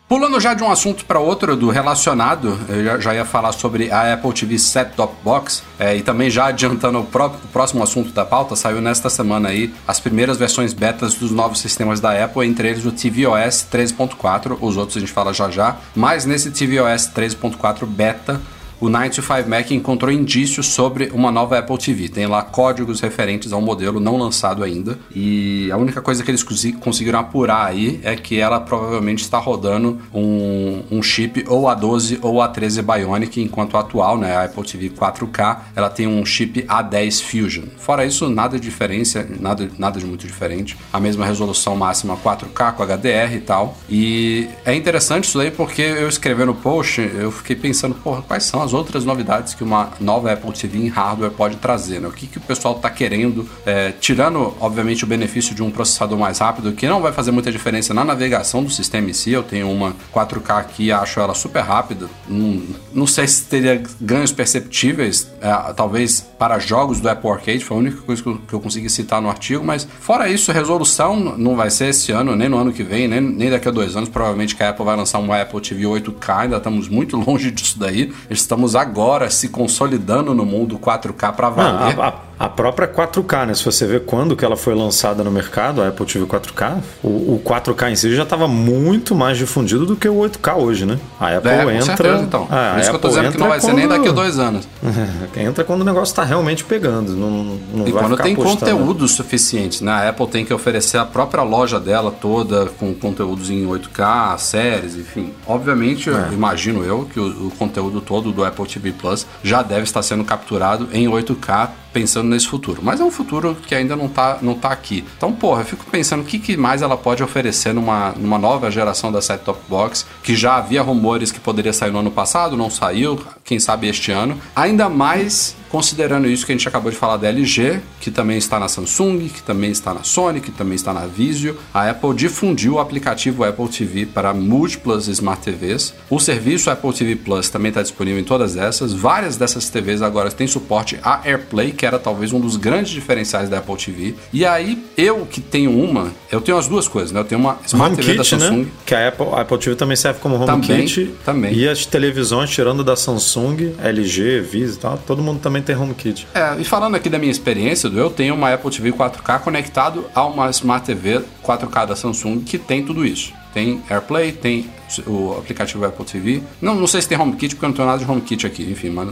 Pulando 0.06 0.38
já 0.38 0.52
de 0.52 0.62
um 0.62 0.70
assunto 0.70 1.06
para 1.06 1.18
outro 1.18 1.56
do 1.56 1.70
relacionado, 1.70 2.58
eu 2.68 3.00
já, 3.00 3.14
ia 3.14 3.24
falar 3.24 3.52
sobre 3.52 3.90
a 3.90 4.12
Apple 4.12 4.34
TV 4.34 4.58
Set 4.58 4.90
Top 4.94 5.14
Box 5.24 5.62
é, 5.78 5.96
e 5.96 6.02
também 6.02 6.28
já 6.28 6.46
adiantando 6.46 6.98
o, 6.98 7.02
o 7.02 7.48
próximo 7.48 7.82
assunto 7.82 8.12
da 8.12 8.22
pauta, 8.22 8.54
saiu 8.54 8.82
nesta 8.82 9.08
semana 9.08 9.48
aí 9.48 9.72
as 9.88 9.98
primeiras 9.98 10.36
versões 10.36 10.74
betas 10.74 11.14
dos 11.14 11.30
novos 11.30 11.58
sistemas 11.58 12.00
da 12.00 12.22
Apple, 12.22 12.46
entre 12.46 12.68
eles 12.68 12.84
o 12.84 12.92
tvOS 12.92 13.66
13.4, 13.72 14.58
os 14.60 14.76
outros 14.76 14.98
a 14.98 15.00
gente 15.00 15.10
fala 15.10 15.32
já 15.32 15.50
já, 15.50 15.76
mas 15.96 16.26
nesse 16.26 16.50
tvOS 16.50 17.10
13.4 17.10 17.86
beta 17.86 18.38
o 18.80 18.88
925 18.88 19.48
Mac 19.48 19.70
encontrou 19.70 20.10
indícios 20.12 20.66
sobre 20.66 21.10
uma 21.12 21.30
nova 21.30 21.58
Apple 21.58 21.78
TV. 21.78 22.08
Tem 22.08 22.26
lá 22.26 22.42
códigos 22.42 23.00
referentes 23.00 23.52
ao 23.52 23.60
modelo 23.60 24.00
não 24.00 24.16
lançado 24.16 24.62
ainda. 24.62 24.98
E 25.14 25.70
a 25.70 25.76
única 25.76 26.00
coisa 26.02 26.22
que 26.22 26.30
eles 26.30 26.42
conseguiram 26.80 27.18
apurar 27.18 27.66
aí 27.66 28.00
é 28.02 28.16
que 28.16 28.38
ela 28.38 28.60
provavelmente 28.60 29.22
está 29.22 29.38
rodando 29.38 29.98
um, 30.12 30.82
um 30.90 31.02
chip 31.02 31.44
ou 31.48 31.64
A12 31.64 32.18
ou 32.22 32.36
A13 32.36 32.82
Bionic, 32.82 33.40
enquanto 33.40 33.76
a 33.76 33.80
atual, 33.80 34.18
né, 34.18 34.36
a 34.36 34.44
Apple 34.44 34.64
TV 34.64 34.90
4K, 34.90 35.58
ela 35.76 35.90
tem 35.90 36.06
um 36.06 36.24
chip 36.24 36.62
A10 36.62 37.22
Fusion. 37.22 37.64
Fora 37.78 38.04
isso, 38.04 38.28
nada 38.28 38.58
de 38.58 38.64
diferença, 38.64 39.26
nada, 39.40 39.70
nada 39.78 39.98
de 39.98 40.06
muito 40.06 40.26
diferente. 40.26 40.76
A 40.92 40.98
mesma 40.98 41.24
resolução 41.24 41.76
máxima 41.76 42.16
4K 42.16 42.72
com 42.72 42.82
HDR 42.82 43.34
e 43.34 43.40
tal. 43.40 43.76
E 43.88 44.48
é 44.64 44.74
interessante 44.74 45.24
isso 45.24 45.38
aí 45.40 45.50
porque 45.50 45.82
eu 45.82 46.08
escrevendo 46.08 46.52
o 46.52 46.54
post, 46.54 47.00
eu 47.00 47.30
fiquei 47.30 47.56
pensando, 47.56 47.94
porra, 47.94 48.22
quais 48.22 48.44
são 48.44 48.63
as 48.64 48.72
outras 48.72 49.04
novidades 49.04 49.54
que 49.54 49.62
uma 49.62 49.90
nova 50.00 50.32
Apple 50.32 50.52
TV 50.52 50.78
em 50.78 50.88
hardware 50.88 51.30
pode 51.30 51.56
trazer, 51.56 52.00
né? 52.00 52.08
O 52.08 52.12
que, 52.12 52.26
que 52.26 52.38
o 52.38 52.40
pessoal 52.40 52.76
está 52.76 52.90
querendo, 52.90 53.48
é, 53.64 53.92
tirando, 53.92 54.54
obviamente, 54.60 55.04
o 55.04 55.06
benefício 55.06 55.54
de 55.54 55.62
um 55.62 55.70
processador 55.70 56.18
mais 56.18 56.38
rápido, 56.38 56.72
que 56.72 56.86
não 56.86 57.00
vai 57.00 57.12
fazer 57.12 57.30
muita 57.30 57.52
diferença 57.52 57.92
na 57.94 58.04
navegação 58.04 58.64
do 58.64 58.70
sistema 58.70 59.10
em 59.10 59.12
si. 59.12 59.30
Eu 59.30 59.42
tenho 59.42 59.70
uma 59.70 59.94
4K 60.12 60.58
aqui, 60.58 60.90
acho 60.90 61.20
ela 61.20 61.34
super 61.34 61.62
rápida. 61.62 62.08
Não, 62.28 62.62
não 62.92 63.06
sei 63.06 63.26
se 63.26 63.44
teria 63.44 63.82
ganhos 64.00 64.32
perceptíveis, 64.32 65.30
é, 65.40 65.72
talvez 65.74 66.20
para 66.38 66.58
jogos 66.58 67.00
do 67.00 67.08
Apple 67.08 67.30
Arcade, 67.30 67.64
foi 67.64 67.76
a 67.76 67.80
única 67.80 68.02
coisa 68.02 68.22
que 68.22 68.28
eu, 68.28 68.38
que 68.48 68.52
eu 68.54 68.60
consegui 68.60 68.90
citar 68.90 69.20
no 69.20 69.28
artigo, 69.28 69.64
mas 69.64 69.86
fora 70.00 70.28
isso, 70.28 70.52
resolução 70.52 71.16
não 71.36 71.56
vai 71.56 71.70
ser 71.70 71.88
esse 71.88 72.12
ano, 72.12 72.36
nem 72.36 72.48
no 72.48 72.58
ano 72.58 72.72
que 72.72 72.82
vem, 72.82 73.08
nem, 73.08 73.20
nem 73.20 73.50
daqui 73.50 73.68
a 73.68 73.70
dois 73.70 73.96
anos. 73.96 74.08
Provavelmente 74.08 74.54
que 74.54 74.62
a 74.62 74.70
Apple 74.70 74.84
vai 74.84 74.96
lançar 74.96 75.18
uma 75.18 75.40
Apple 75.40 75.60
TV 75.60 75.84
8K, 75.84 76.36
ainda 76.36 76.56
estamos 76.56 76.88
muito 76.88 77.16
longe 77.20 77.50
disso 77.50 77.78
daí. 77.78 78.12
Estamos 78.54 78.76
agora 78.76 79.28
se 79.30 79.48
consolidando 79.48 80.32
no 80.32 80.46
mundo 80.46 80.78
4K 80.78 81.32
para 81.32 81.50
valer. 81.50 81.98
A, 81.98 82.14
a- 82.38 82.48
própria 82.48 82.86
4K, 82.86 83.46
né? 83.46 83.54
Se 83.54 83.64
você 83.64 83.86
ver 83.86 84.04
quando 84.04 84.36
que 84.36 84.44
ela 84.44 84.56
foi 84.56 84.74
lançada 84.74 85.24
no 85.24 85.30
mercado, 85.30 85.80
a 85.82 85.88
Apple 85.88 86.04
TV 86.06 86.26
4K, 86.26 86.78
o, 87.02 87.08
o 87.08 87.42
4K 87.44 87.90
em 87.92 87.96
si 87.96 88.14
já 88.14 88.22
estava 88.24 88.46
muito 88.46 89.14
mais 89.14 89.38
difundido 89.38 89.86
do 89.86 89.96
que 89.96 90.08
o 90.08 90.14
8K 90.16 90.56
hoje, 90.56 90.84
né? 90.84 90.98
A 91.18 91.36
Apple 91.36 91.50
É, 91.50 91.62
entra. 91.76 91.96
certeza, 91.96 92.22
então. 92.22 92.42
Isso 92.42 92.50
a 92.50 92.80
que 92.80 92.88
eu 92.90 92.98
tô 92.98 93.08
Apple 93.08 93.08
dizendo 93.08 93.32
que 93.32 93.38
não 93.38 93.48
vai 93.48 93.60
ser 93.60 93.72
nem 93.72 93.88
daqui 93.88 94.08
a 94.08 94.12
dois 94.12 94.38
anos. 94.38 94.68
entra 95.36 95.64
quando 95.64 95.80
o 95.82 95.84
negócio 95.84 96.12
está 96.12 96.22
realmente 96.24 96.64
pegando. 96.64 97.12
Não, 97.16 97.30
não 97.74 97.88
E 97.88 97.92
quando 97.92 98.16
tem 98.16 98.34
postando. 98.36 98.58
conteúdo 98.60 99.08
suficiente, 99.08 99.82
né? 99.82 99.92
A 99.92 100.08
Apple 100.10 100.26
tem 100.28 100.44
que 100.44 100.52
oferecer 100.52 100.98
a 100.98 101.04
própria 101.04 101.42
loja 101.42 101.80
dela 101.80 102.10
toda 102.12 102.66
com 102.78 102.92
conteúdos 102.94 103.48
em 103.50 103.64
8K, 103.66 104.38
séries, 104.38 104.96
enfim. 104.96 105.32
Obviamente, 105.46 106.08
eu 106.08 106.32
imagino 106.32 106.84
eu 106.84 107.08
que 107.12 107.18
o, 107.18 107.46
o 107.46 107.52
conteúdo 107.58 108.00
todo 108.00 108.30
do 108.32 108.43
Apple 108.44 108.66
TV 108.66 108.92
Plus 108.92 109.26
já 109.42 109.62
deve 109.62 109.82
estar 109.82 110.02
sendo 110.02 110.24
capturado 110.24 110.88
em 110.92 111.06
8K 111.06 111.70
pensando 111.94 112.28
nesse 112.28 112.48
futuro. 112.48 112.80
Mas 112.82 113.00
é 113.00 113.04
um 113.04 113.10
futuro 113.10 113.56
que 113.66 113.74
ainda 113.74 113.94
não 113.94 114.08
tá, 114.08 114.38
não 114.42 114.54
tá 114.54 114.70
aqui. 114.70 115.04
Então, 115.16 115.32
porra, 115.32 115.62
eu 115.62 115.64
fico 115.64 115.86
pensando 115.86 116.22
o 116.22 116.24
que, 116.24 116.40
que 116.40 116.56
mais 116.56 116.82
ela 116.82 116.96
pode 116.96 117.22
oferecer 117.22 117.72
numa, 117.72 118.10
numa 118.12 118.36
nova 118.36 118.70
geração 118.70 119.12
da 119.12 119.22
set-top 119.22 119.60
box, 119.68 120.04
que 120.22 120.34
já 120.34 120.56
havia 120.56 120.82
rumores 120.82 121.30
que 121.30 121.38
poderia 121.38 121.72
sair 121.72 121.92
no 121.92 122.00
ano 122.00 122.10
passado, 122.10 122.56
não 122.56 122.68
saiu, 122.68 123.18
quem 123.44 123.60
sabe 123.60 123.88
este 123.88 124.10
ano. 124.10 124.38
Ainda 124.56 124.88
mais 124.88 125.54
considerando 125.74 126.28
isso 126.28 126.46
que 126.46 126.52
a 126.52 126.54
gente 126.54 126.68
acabou 126.68 126.88
de 126.88 126.96
falar 126.96 127.16
da 127.16 127.26
LG, 127.28 127.80
que 128.00 128.08
também 128.08 128.38
está 128.38 128.60
na 128.60 128.68
Samsung, 128.68 129.28
que 129.28 129.42
também 129.42 129.72
está 129.72 129.92
na 129.92 130.04
Sony, 130.04 130.40
que 130.40 130.52
também 130.52 130.76
está 130.76 130.94
na 130.94 131.04
Vizio, 131.04 131.58
a 131.74 131.90
Apple 131.90 132.14
difundiu 132.14 132.74
o 132.74 132.78
aplicativo 132.78 133.42
Apple 133.42 133.66
TV 133.66 134.06
para 134.06 134.32
múltiplas 134.32 135.08
Smart 135.08 135.42
TVs. 135.42 135.92
O 136.08 136.20
serviço 136.20 136.70
Apple 136.70 136.92
TV 136.92 137.16
Plus 137.16 137.48
também 137.48 137.70
está 137.70 137.82
disponível 137.82 138.20
em 138.20 138.24
todas 138.24 138.56
essas. 138.56 138.92
Várias 138.92 139.36
dessas 139.36 139.68
TVs 139.68 140.00
agora 140.00 140.30
têm 140.30 140.46
suporte 140.46 140.96
a 141.02 141.20
AirPlay, 141.26 141.72
que 141.72 141.83
era 141.84 141.98
talvez 141.98 142.32
um 142.32 142.40
dos 142.40 142.56
grandes 142.56 142.92
diferenciais 142.92 143.48
da 143.48 143.58
Apple 143.58 143.76
TV. 143.76 144.14
E 144.32 144.44
aí, 144.44 144.82
eu 144.96 145.26
que 145.26 145.40
tenho 145.40 145.70
uma, 145.78 146.12
eu 146.30 146.40
tenho 146.40 146.56
as 146.56 146.66
duas 146.68 146.88
coisas, 146.88 147.12
né? 147.12 147.20
Eu 147.20 147.24
tenho 147.24 147.40
uma 147.40 147.58
Smart 147.66 147.94
TV 147.96 148.14
da 148.14 148.22
HomeKit, 148.22 148.40
Samsung. 148.40 148.58
né? 148.64 148.66
Que 148.86 148.94
a 148.94 149.08
Apple, 149.08 149.26
a 149.32 149.40
Apple 149.40 149.58
TV 149.58 149.76
também 149.76 149.96
serve 149.96 150.20
como 150.20 150.36
HomeKit. 150.36 150.94
Também, 151.04 151.14
também. 151.24 151.54
E 151.54 151.68
as 151.68 151.86
televisões, 151.86 152.50
tirando 152.50 152.82
da 152.82 152.96
Samsung, 152.96 153.74
LG, 153.82 154.40
Visa 154.40 154.76
e 154.76 154.80
tal, 154.80 154.98
todo 154.98 155.22
mundo 155.22 155.40
também 155.40 155.62
tem 155.62 155.76
HomeKit. 155.76 156.26
É, 156.34 156.56
e 156.58 156.64
falando 156.64 156.94
aqui 156.94 157.08
da 157.08 157.18
minha 157.18 157.30
experiência, 157.30 157.88
eu 157.88 158.10
tenho 158.10 158.34
uma 158.34 158.52
Apple 158.52 158.70
TV 158.70 158.92
4K 158.92 159.40
conectado 159.40 160.04
a 160.14 160.24
uma 160.24 160.50
Smart 160.50 160.84
TV 160.86 161.20
4K 161.44 161.86
da 161.86 161.96
Samsung 161.96 162.40
que 162.40 162.58
tem 162.58 162.84
tudo 162.84 163.04
isso. 163.04 163.32
Tem 163.54 163.80
AirPlay, 163.88 164.32
tem 164.32 164.68
o 165.06 165.36
aplicativo 165.38 165.84
Apple 165.84 166.04
TV. 166.04 166.42
Não, 166.60 166.74
não 166.74 166.86
sei 166.88 167.00
se 167.00 167.08
tem 167.08 167.18
HomeKit, 167.18 167.54
porque 167.54 167.64
eu 167.64 167.68
não 167.68 167.76
tenho 167.76 167.88
nada 167.88 168.04
de 168.04 168.10
HomeKit 168.10 168.46
aqui. 168.46 168.64
Enfim, 168.70 168.90
mas 168.90 169.08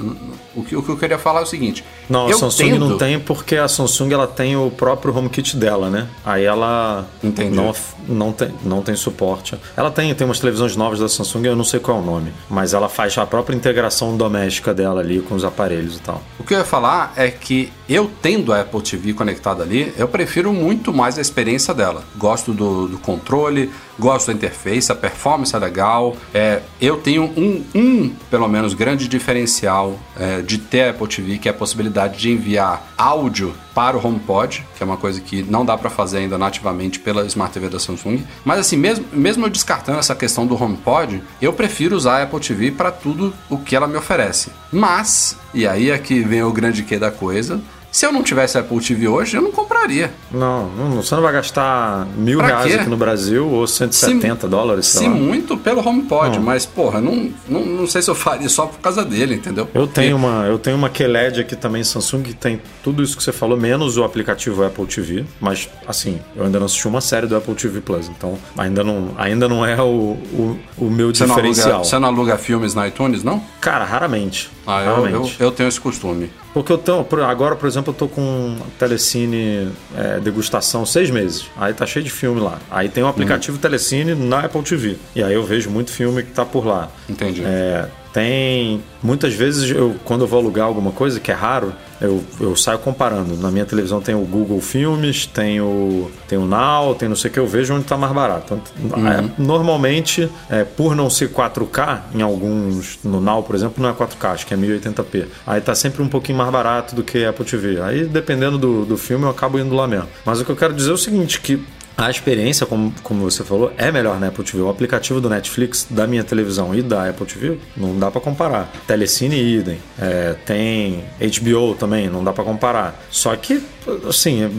o 0.55 0.63
que, 0.65 0.77
o 0.77 0.83
que 0.83 0.89
eu 0.89 0.97
queria 0.97 1.17
falar 1.19 1.41
é 1.41 1.43
o 1.45 1.47
seguinte. 1.47 1.85
Não, 2.11 2.27
a 2.27 2.33
Samsung 2.35 2.71
tendo- 2.73 2.89
não 2.91 2.99
tem 2.99 3.19
porque 3.21 3.57
a 3.57 3.69
Samsung 3.69 4.13
ela 4.13 4.27
tem 4.27 4.57
o 4.57 4.71
próprio 4.71 5.17
HomeKit 5.17 5.57
dela, 5.57 5.89
né? 5.89 6.09
Aí 6.25 6.45
ela 6.45 7.07
Entendi. 7.23 7.55
não, 7.57 7.73
não, 8.09 8.33
tem, 8.33 8.51
não 8.65 8.83
tem 8.83 8.97
suporte. 8.97 9.57
Ela 9.77 9.91
tem, 9.91 10.13
tem 10.15 10.25
umas 10.27 10.41
televisões 10.41 10.75
novas 10.77 10.99
da 10.99 11.09
Samsung, 11.09 11.47
eu 11.47 11.57
não 11.57 11.65
sei 11.65 11.79
qual 11.81 11.99
é 11.99 12.01
o 12.01 12.05
nome, 12.05 12.33
mas 12.51 12.75
ela 12.75 12.89
faz 12.89 13.17
a 13.17 13.25
própria 13.25 13.55
integração 13.55 14.17
doméstica 14.17 14.75
dela 14.75 15.01
ali 15.01 15.21
com 15.21 15.35
os 15.37 15.45
aparelhos 15.45 15.97
e 15.97 16.01
tal. 16.01 16.21
O 16.39 16.45
que 16.45 16.53
eu 16.55 16.59
ia 16.59 16.65
falar 16.65 17.13
é 17.17 17.31
que 17.31 17.73
eu 17.95 18.11
tendo 18.23 18.53
a 18.53 18.61
Apple 18.61 18.81
TV 18.81 19.13
conectada 19.13 19.63
ali, 19.63 19.93
eu 19.97 20.09
prefiro 20.09 20.53
muito 20.53 20.93
mais 20.93 21.19
a 21.19 21.21
experiência 21.21 21.75
dela. 21.75 22.05
Gosto 22.17 22.53
do, 22.53 22.89
do 22.89 22.99
controle, 22.99 23.71
gosto 23.99 24.29
da 24.29 24.33
interface, 24.33 24.91
a 24.91 24.95
performance 24.95 25.55
é 25.55 25.59
legal. 25.59 26.17
É, 26.33 26.61
eu 26.81 26.97
tenho 26.97 27.25
um, 27.25 27.65
um, 27.75 28.15
pelo 28.31 28.49
menos, 28.49 28.75
grande 28.75 29.09
diferencial 29.09 29.99
é, 30.19 30.41
de 30.43 30.59
ter 30.59 30.83
a 30.83 30.91
Apple 30.91 31.07
TV, 31.09 31.39
que 31.39 31.49
é 31.49 31.51
a 31.51 31.55
possibilidade 31.55 32.19
de 32.19 32.31
enviar 32.31 32.87
áudio 32.97 33.55
para 33.75 33.97
o 33.97 34.07
HomePod, 34.07 34.65
que 34.77 34.83
é 34.83 34.87
uma 34.87 34.97
coisa 34.97 35.21
que 35.21 35.43
não 35.43 35.65
dá 35.65 35.77
para 35.77 35.89
fazer 35.89 36.19
ainda 36.19 36.37
nativamente 36.37 36.99
pela 36.99 37.25
Smart 37.27 37.53
TV 37.53 37.69
da 37.69 37.79
Samsung. 37.79 38.23
Mas 38.45 38.59
assim, 38.59 38.77
mesmo, 38.77 39.05
mesmo 39.13 39.47
eu 39.47 39.51
descartando 39.51 39.99
essa 39.99 40.15
questão 40.15 40.47
do 40.47 40.61
HomePod, 40.63 41.23
eu 41.41 41.53
prefiro 41.53 41.97
usar 41.97 42.19
a 42.19 42.23
Apple 42.25 42.41
TV 42.41 42.71
para 42.71 42.91
tudo 42.91 43.33
o 43.49 43.59
que 43.59 43.75
ela 43.75 43.87
me 43.87 43.97
oferece. 43.97 44.51
Mas, 44.71 45.37
e 45.55 45.67
aí 45.67 45.91
é 45.91 45.99
que 45.99 46.21
vem 46.21 46.43
o 46.43 46.53
grande 46.53 46.83
quê 46.83 46.99
da 46.99 47.11
coisa, 47.11 47.61
se 47.93 48.05
eu 48.07 48.11
não 48.13 48.23
tivesse 48.25 48.57
Apple 48.59 48.81
TV 48.81 49.07
hoje, 49.07 49.37
eu 49.37 49.43
não 49.43 49.53
compraria. 49.53 50.11
Não, 50.31 50.67
não, 50.71 50.91
você 51.03 51.15
não 51.15 51.23
vai 51.23 51.33
gastar 51.35 52.07
mil 52.17 52.39
Pra 52.39 52.47
reais 52.49 52.73
quê? 52.73 52.81
aqui 52.81 52.89
no 52.91 52.97
Brasil 52.97 53.47
ou 53.49 53.67
170 53.67 54.49
dólares, 54.49 54.87
sei 54.87 55.03
Se 55.03 55.09
lá. 55.09 55.15
muito 55.15 55.57
pelo 55.59 55.87
HomePod, 55.87 56.39
Não. 56.39 56.45
mas 56.45 56.65
porra, 56.67 57.01
não, 57.01 57.31
não, 57.49 57.65
não 57.65 57.87
sei 57.87 58.01
se 58.03 58.11
eu 58.11 58.15
faria 58.15 58.49
só 58.49 58.67
por 58.67 58.79
causa 58.81 59.05
dele, 59.05 59.35
entendeu? 59.35 59.69
Eu 59.75 59.87
tenho 59.87 60.17
Porque- 60.19 60.27
uma, 60.35 60.47
eu 60.47 60.59
tenho 60.59 60.77
uma 60.77 60.89
QLED 60.89 61.41
aqui 61.43 61.55
também 61.55 61.85
Samsung 61.85 62.23
que 62.23 62.33
tem 62.33 62.61
tudo 62.83 63.03
isso 63.03 63.17
que 63.17 63.23
você 63.23 63.31
falou, 63.33 63.57
menos 63.59 63.97
o 63.99 64.05
aplicativo 64.05 64.65
Apple 64.65 64.87
TV, 64.87 65.25
mas 65.41 65.69
assim, 65.87 66.19
eu 66.35 66.45
ainda 66.45 66.59
não 66.59 66.67
assisti 66.67 66.89
uma 66.89 67.01
série 67.03 67.27
do 67.27 67.37
Apple 67.37 67.55
TV 67.55 67.81
Plus, 67.83 68.09
então 68.09 68.39
ainda 68.57 68.83
não, 68.83 69.11
ainda 69.19 69.47
não 69.49 69.67
é 69.67 69.81
o, 69.83 70.17
o, 70.33 70.59
o 70.79 70.85
meu 70.91 71.15
Você 71.15 71.27
não, 71.27 71.35
aluga, 71.35 71.49
diferencial. 71.51 71.85
você 71.85 71.99
não 71.99 72.09
aluga 72.09 72.39
filmes 72.39 72.75
na 72.75 72.89
iTunes, 72.89 73.23
não? 73.23 73.43
Cara, 73.61 73.85
raramente. 73.85 74.51
Ah, 74.67 74.81
eu, 74.83 74.87
eu, 74.91 74.95
raramente. 75.03 75.37
eu 75.39 75.51
tenho 75.51 75.69
esse 75.69 75.81
costume. 75.81 76.31
Porque 76.53 76.71
eu 76.71 76.79
tenho, 76.79 77.07
agora, 77.27 77.57
por 77.57 77.67
exemplo, 77.67 77.93
eu 77.93 77.97
tô 77.97 78.09
com 78.09 78.57
Telecine 78.79 79.71
é, 79.97 80.21
degustação 80.21 80.85
seis 80.85 81.11
meses. 81.11 81.47
Aí 81.57 81.73
tá 81.73 81.87
cheio 81.87 82.05
de 82.05 82.11
filme 82.11 82.41
lá. 82.41 82.59
Aí 82.71 82.89
tem 82.89 83.03
o 83.03 83.07
aplicativo 83.07 83.59
Telecine 83.59 84.15
na 84.15 84.41
Apple 84.41 84.63
TV. 84.63 84.97
E 85.15 85.23
aí 85.23 85.33
eu 85.33 85.43
vejo 85.43 85.71
muito 85.71 85.91
filme 85.91 86.23
que 86.23 86.33
tá 86.33 86.45
por 86.45 86.67
lá. 86.67 86.91
Entendi. 87.09 87.43
É, 87.45 87.89
tem. 88.13 88.83
Muitas 89.03 89.33
vezes, 89.35 89.71
eu, 89.71 89.97
quando 90.05 90.23
eu 90.23 90.27
vou 90.27 90.39
alugar 90.39 90.67
alguma 90.67 90.93
coisa, 90.93 91.19
que 91.19 91.31
é 91.31 91.35
raro, 91.35 91.73
eu, 92.03 92.23
eu 92.41 92.57
saio 92.57 92.79
comparando. 92.79 93.37
Na 93.37 93.51
minha 93.51 93.65
televisão 93.65 94.01
tem 94.01 94.15
o 94.15 94.21
Google 94.21 94.61
Filmes, 94.61 95.27
tem 95.27 95.61
o, 95.61 96.11
tem 96.29 96.39
o 96.39 96.45
Now, 96.45 96.95
tem 96.95 97.09
não 97.09 97.17
sei 97.17 97.31
o 97.31 97.35
que, 97.35 97.39
eu 97.39 97.47
vejo 97.47 97.75
onde 97.75 97.83
está 97.83 97.97
mais 97.97 98.13
barato. 98.13 98.61
Então, 98.77 99.09
é, 99.09 99.25
normalmente, 99.39 100.29
é, 100.51 100.65
por 100.65 100.97
não 100.97 101.09
ser 101.09 101.31
4K, 101.31 102.01
em 102.15 102.23
alguns. 102.23 102.99
No 103.05 103.21
Now, 103.21 103.43
por 103.43 103.55
exemplo, 103.55 103.83
não 103.83 103.89
é 103.89 103.93
4K, 103.93 104.33
acho 104.33 104.47
que 104.47 104.55
é 104.55 104.57
1080p. 104.57 105.27
Aí 105.47 105.61
tá 105.61 105.75
sempre 105.75 106.03
um 106.03 106.09
pouquinho 106.09 106.39
mais 106.39 106.51
barato 106.51 106.95
do 106.95 107.03
que 107.03 107.25
Apple 107.25 107.45
TV. 107.45 107.81
Aí, 107.81 108.05
dependendo 108.05 108.59
do, 108.59 108.85
do 108.85 108.97
filme, 108.97 109.25
eu 109.25 109.31
acabo 109.31 109.59
indo 109.59 109.75
lá 109.75 109.87
mesmo. 109.87 110.09
Mas 110.25 110.41
o 110.41 110.45
que 110.45 110.51
eu 110.51 110.57
quero 110.57 110.75
dizer 110.75 110.91
é 110.91 110.95
o 110.95 110.99
seguinte: 110.99 111.41
que 111.41 111.63
a 111.97 112.11
experiência, 112.11 112.67
como, 112.67 112.93
como 113.03 113.23
você 113.31 113.45
falou, 113.45 113.73
é 113.77 113.93
melhor 113.93 114.19
na 114.19 114.29
Apple 114.29 114.45
TV. 114.45 114.63
O 114.63 114.69
aplicativo 114.69 115.21
do 115.21 115.29
Netflix 115.29 115.87
da 115.89 116.07
minha 116.07 116.25
televisão 116.25 116.75
e 116.75 116.83
da 116.83 117.09
Apple 117.09 117.27
TV 117.27 117.59
não 117.77 117.99
dá 117.99 118.11
pra 118.11 118.21
comparar. 118.21 118.73
Telecine 118.87 119.37
idem. 119.37 119.79
É, 119.99 120.35
tem 120.45 121.05
HBO 121.21 121.75
também, 121.75 122.09
não 122.09 122.25
dá 122.25 122.33
pra 122.33 122.45
comparar. 122.45 123.01
Só 123.11 123.35
que, 123.37 123.63
assim, 124.09 124.43
é, 124.43 124.51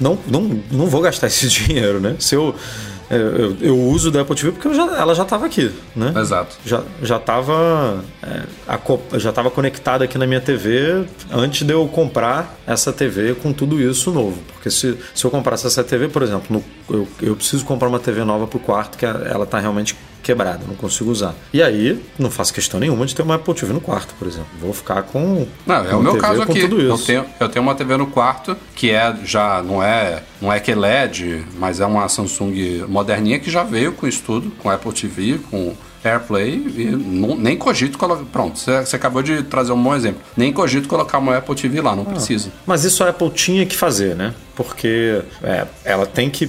não, 0.00 0.18
não, 0.26 0.60
não 0.70 0.86
vou 0.86 1.02
gastar 1.02 1.26
esse 1.28 1.46
dinheiro, 1.48 2.00
né? 2.00 2.16
Se 2.18 2.34
eu, 2.34 2.54
eu, 3.16 3.56
eu 3.60 3.76
uso 3.78 4.10
da 4.10 4.20
Apple 4.20 4.36
TV 4.36 4.52
porque 4.52 4.72
já- 4.74 4.96
ela 4.98 5.14
já 5.14 5.22
estava 5.24 5.46
aqui, 5.46 5.70
né? 5.96 6.12
Exato. 6.16 6.56
Já 6.64 6.82
já 7.02 7.16
estava 7.16 8.02
já 9.18 9.32
tava 9.32 9.50
conectada 9.50 10.04
aqui 10.04 10.16
na 10.16 10.26
minha 10.26 10.40
TV 10.40 11.04
antes 11.32 11.66
de 11.66 11.72
eu 11.72 11.86
comprar 11.88 12.56
essa 12.66 12.92
TV 12.92 13.34
com 13.34 13.52
tudo 13.52 13.80
isso 13.80 14.10
novo. 14.12 14.38
Porque 14.52 14.70
se, 14.70 14.96
se 15.14 15.24
eu 15.24 15.30
comprasse 15.30 15.66
essa 15.66 15.82
TV, 15.82 16.08
por 16.08 16.22
exemplo, 16.22 16.44
no- 16.88 16.96
eu, 16.96 17.08
eu 17.22 17.36
preciso 17.36 17.64
comprar 17.64 17.88
uma 17.88 17.98
TV 17.98 18.24
nova 18.24 18.46
pro 18.46 18.58
quarto 18.58 18.96
que 18.96 19.04
ela 19.06 19.44
está 19.44 19.58
realmente 19.58 19.96
quebrada, 20.22 20.60
não 20.66 20.74
consigo 20.74 21.10
usar. 21.10 21.34
E 21.52 21.62
aí, 21.62 22.00
não 22.18 22.30
faço 22.30 22.52
questão 22.52 22.80
nenhuma 22.80 23.06
de 23.06 23.14
ter 23.14 23.22
uma 23.22 23.36
Apple 23.36 23.54
TV 23.54 23.72
no 23.72 23.80
quarto, 23.80 24.14
por 24.18 24.26
exemplo. 24.26 24.48
Vou 24.60 24.72
ficar 24.72 25.02
com. 25.02 25.46
Não, 25.66 25.74
é 25.74 25.94
o 25.94 26.02
meu 26.02 26.12
TV 26.12 26.22
caso 26.22 26.42
aqui. 26.42 26.60
Eu 26.60 26.98
tenho, 26.98 27.24
eu 27.38 27.48
tenho 27.48 27.62
uma 27.62 27.74
TV 27.74 27.96
no 27.96 28.06
quarto 28.06 28.56
que 28.74 28.90
é 28.90 29.14
já 29.24 29.62
não 29.62 29.82
é 29.82 30.22
não 30.40 30.52
é 30.52 30.58
QLED, 30.58 31.44
mas 31.58 31.80
é 31.80 31.86
uma 31.86 32.08
Samsung 32.08 32.84
moderninha 32.88 33.38
que 33.38 33.50
já 33.50 33.62
veio 33.62 33.92
com 33.92 34.06
isso 34.06 34.22
tudo, 34.24 34.50
com 34.58 34.70
Apple 34.70 34.92
TV, 34.92 35.38
com 35.50 35.74
AirPlay 36.04 36.54
e 36.76 36.84
não- 36.86 37.36
nem 37.36 37.56
cogito 37.56 37.98
colocar. 37.98 38.24
Pronto, 38.32 38.58
você, 38.58 38.96
acabou 38.96 39.22
de 39.22 39.42
trazer 39.42 39.72
um 39.72 39.82
bom 39.82 39.94
exemplo. 39.94 40.20
Nem 40.36 40.52
cogito 40.52 40.88
colocar 40.88 41.18
uma 41.18 41.36
Apple 41.36 41.54
TV 41.54 41.80
lá, 41.80 41.94
não 41.94 42.04
precisa. 42.04 42.50
Mas 42.66 42.84
isso 42.84 43.02
a 43.04 43.08
Apple 43.10 43.30
tinha 43.30 43.66
que 43.66 43.76
fazer, 43.76 44.14
né? 44.16 44.34
Porque 44.56 45.22
é, 45.42 45.66
ela 45.84 46.06
tem 46.06 46.28
que. 46.28 46.46